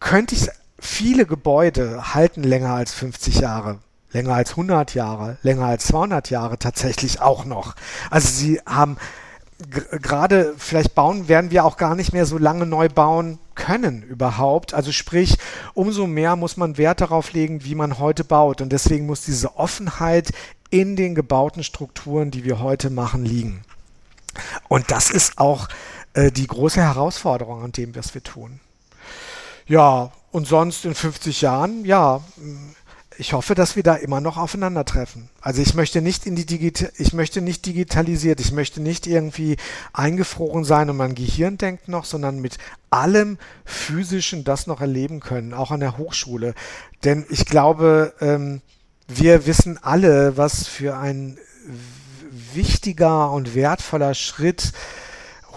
Könnte 0.00 0.34
ich 0.34 0.48
viele 0.78 1.26
Gebäude 1.26 2.14
halten 2.14 2.42
länger 2.42 2.74
als 2.74 2.94
50 2.94 3.40
Jahre? 3.40 3.80
länger 4.12 4.34
als 4.34 4.50
100 4.50 4.94
Jahre, 4.94 5.36
länger 5.42 5.66
als 5.66 5.88
200 5.88 6.30
Jahre 6.30 6.58
tatsächlich 6.58 7.20
auch 7.20 7.44
noch. 7.44 7.74
Also 8.10 8.28
sie 8.28 8.60
haben 8.64 8.96
gerade 9.58 10.54
vielleicht 10.58 10.94
bauen, 10.94 11.28
werden 11.28 11.50
wir 11.50 11.64
auch 11.64 11.76
gar 11.76 11.94
nicht 11.94 12.12
mehr 12.12 12.26
so 12.26 12.38
lange 12.38 12.66
neu 12.66 12.88
bauen 12.88 13.38
können 13.54 14.02
überhaupt. 14.02 14.74
Also 14.74 14.92
sprich, 14.92 15.38
umso 15.74 16.06
mehr 16.06 16.36
muss 16.36 16.56
man 16.56 16.76
Wert 16.76 17.00
darauf 17.00 17.32
legen, 17.32 17.64
wie 17.64 17.74
man 17.74 17.98
heute 17.98 18.24
baut. 18.24 18.60
Und 18.60 18.70
deswegen 18.70 19.06
muss 19.06 19.22
diese 19.22 19.56
Offenheit 19.56 20.32
in 20.70 20.96
den 20.96 21.14
gebauten 21.14 21.64
Strukturen, 21.64 22.30
die 22.30 22.44
wir 22.44 22.60
heute 22.60 22.90
machen, 22.90 23.24
liegen. 23.24 23.62
Und 24.68 24.90
das 24.90 25.10
ist 25.10 25.38
auch 25.38 25.68
äh, 26.12 26.30
die 26.30 26.46
große 26.46 26.80
Herausforderung, 26.80 27.62
an 27.62 27.72
dem 27.72 27.94
was 27.96 28.14
wir 28.14 28.22
tun. 28.22 28.60
Ja, 29.66 30.12
und 30.32 30.46
sonst 30.46 30.84
in 30.84 30.94
50 30.94 31.40
Jahren, 31.40 31.84
ja, 31.84 32.20
ich 33.18 33.32
hoffe, 33.32 33.54
dass 33.54 33.76
wir 33.76 33.82
da 33.82 33.94
immer 33.94 34.20
noch 34.20 34.36
aufeinandertreffen. 34.36 35.28
Also 35.40 35.62
ich 35.62 35.74
möchte 35.74 36.02
nicht 36.02 36.26
in 36.26 36.36
die 36.36 36.46
Digita 36.46 36.86
ich 36.98 37.12
möchte 37.12 37.40
nicht 37.40 37.64
digitalisiert, 37.66 38.40
ich 38.40 38.52
möchte 38.52 38.80
nicht 38.80 39.06
irgendwie 39.06 39.56
eingefroren 39.92 40.64
sein 40.64 40.90
und 40.90 40.96
mein 40.96 41.14
Gehirn 41.14 41.58
denkt 41.58 41.88
noch, 41.88 42.04
sondern 42.04 42.40
mit 42.40 42.58
allem 42.90 43.38
physischen 43.64 44.44
das 44.44 44.66
noch 44.66 44.80
erleben 44.80 45.20
können, 45.20 45.54
auch 45.54 45.70
an 45.70 45.80
der 45.80 45.98
Hochschule. 45.98 46.54
Denn 47.04 47.26
ich 47.28 47.46
glaube, 47.46 48.14
ähm, 48.20 48.60
wir 49.08 49.46
wissen 49.46 49.78
alle, 49.82 50.36
was 50.36 50.66
für 50.66 50.96
ein 50.96 51.38
wichtiger 52.54 53.30
und 53.30 53.54
wertvoller 53.54 54.14
Schritt 54.14 54.72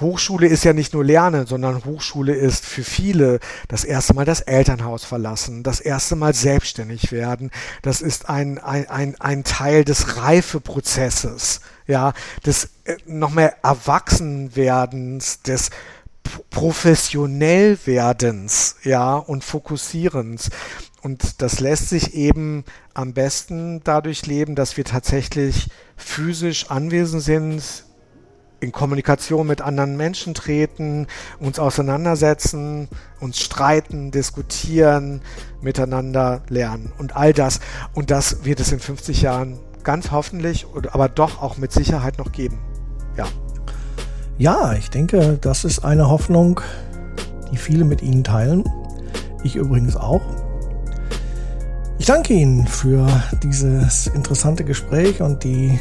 Hochschule 0.02 0.48
ist 0.48 0.64
ja 0.64 0.74
nicht 0.74 0.94
nur 0.94 1.04
Lernen, 1.04 1.46
sondern 1.46 1.86
Hochschule 1.86 2.34
ist 2.34 2.66
für 2.66 2.84
viele 2.84 3.40
das 3.68 3.84
erste 3.84 4.14
Mal 4.14 4.26
das 4.26 4.42
Elternhaus 4.42 5.04
verlassen, 5.04 5.64
das 5.64 5.80
erste 5.80 6.16
Mal 6.16 6.34
selbstständig 6.34 7.12
werden. 7.12 7.52
Das 7.82 8.02
ist 8.02 8.30
ein, 8.30 8.58
ein, 8.60 8.90
ein, 8.90 9.16
ein 9.20 9.44
Teil 9.44 9.84
des 9.84 10.18
Reifeprozesses, 10.18 11.62
ja, 11.88 12.14
des 12.46 12.70
äh, 12.86 12.98
noch 13.06 13.32
mehr 13.32 13.64
Erwachsenwerdens, 13.64 15.42
des 15.42 15.70
professionell 16.50 17.78
werdens, 17.86 18.76
ja, 18.84 19.16
und 19.16 19.44
Fokussierens. 19.44 20.50
Und 21.02 21.42
das 21.42 21.60
lässt 21.60 21.90
sich 21.90 22.14
eben 22.14 22.66
am 22.94 23.14
besten 23.14 23.82
dadurch 23.84 24.26
leben, 24.26 24.56
dass 24.56 24.78
wir 24.78 24.84
tatsächlich 24.84 25.70
physisch 25.96 26.70
anwesend 26.70 27.24
sind, 27.24 27.64
in 28.60 28.72
Kommunikation 28.72 29.48
mit 29.48 29.62
anderen 29.62 29.98
Menschen 29.98 30.34
treten, 30.34 31.08
uns 31.40 31.60
auseinandersetzen, 31.60 32.88
uns 33.20 33.40
streiten, 33.40 34.12
diskutieren, 34.12 35.22
miteinander 35.62 36.42
lernen 36.50 36.92
und 36.98 37.16
all 37.16 37.34
das. 37.34 37.60
Und 37.94 38.12
das 38.12 38.44
wird 38.44 38.60
es 38.60 38.72
in 38.72 38.80
50 38.80 39.22
Jahren 39.22 39.60
ganz 39.84 40.12
hoffentlich, 40.12 40.66
aber 40.92 41.10
doch 41.10 41.42
auch 41.42 41.58
mit 41.58 41.72
Sicherheit 41.72 42.18
noch 42.18 42.32
geben. 42.32 42.60
Ja. 43.18 43.26
Ja, 44.38 44.74
ich 44.74 44.90
denke, 44.90 45.38
das 45.42 45.66
ist 45.66 45.80
eine 45.80 46.10
Hoffnung, 46.10 46.62
die 47.52 47.58
viele 47.58 47.84
mit 47.84 48.02
Ihnen 48.02 48.24
teilen. 48.24 48.64
Ich 49.44 49.56
übrigens 49.56 49.96
auch. 49.96 50.22
Ich 51.98 52.06
danke 52.06 52.34
Ihnen 52.34 52.66
für 52.66 53.08
dieses 53.44 54.08
interessante 54.08 54.64
Gespräch 54.64 55.22
und 55.22 55.44
die 55.44 55.80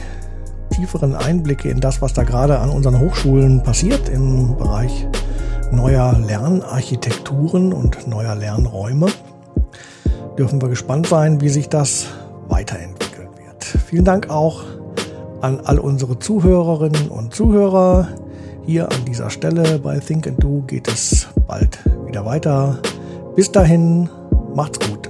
tieferen 0.79 1.17
Einblicke 1.17 1.69
in 1.69 1.81
das, 1.81 2.01
was 2.03 2.13
da 2.13 2.23
gerade 2.23 2.61
an 2.61 2.71
unseren 2.71 3.01
Hochschulen 3.01 3.65
passiert 3.65 4.09
im 4.09 4.57
Bereich 4.57 5.09
neuer 5.73 6.17
Lernarchitekturen 6.25 7.73
und 7.73 8.07
neuer 8.07 8.37
Lernräume. 8.37 9.09
Dürfen 10.39 10.63
wir 10.63 10.69
gespannt 10.69 11.09
sein, 11.09 11.41
wie 11.41 11.49
sich 11.49 11.69
das 11.69 12.07
weiterentwickeln 12.49 13.29
wird. 13.45 13.65
Vielen 13.65 14.05
Dank 14.05 14.31
auch 14.31 14.63
an 15.41 15.61
all 15.65 15.81
unsere 15.81 16.17
Zuhörerinnen 16.21 17.09
und 17.09 17.35
Zuhörer. 17.35 18.07
Hier 18.65 18.85
an 18.85 19.05
dieser 19.05 19.31
Stelle 19.31 19.81
bei 19.81 19.99
Think 19.99 20.29
and 20.29 20.41
Do 20.41 20.63
geht 20.65 20.87
es 20.87 21.27
bald 21.49 21.81
wieder 22.07 22.25
weiter. 22.25 22.79
Bis 23.35 23.51
dahin, 23.51 24.09
macht's 24.55 24.79
gut. 24.79 25.08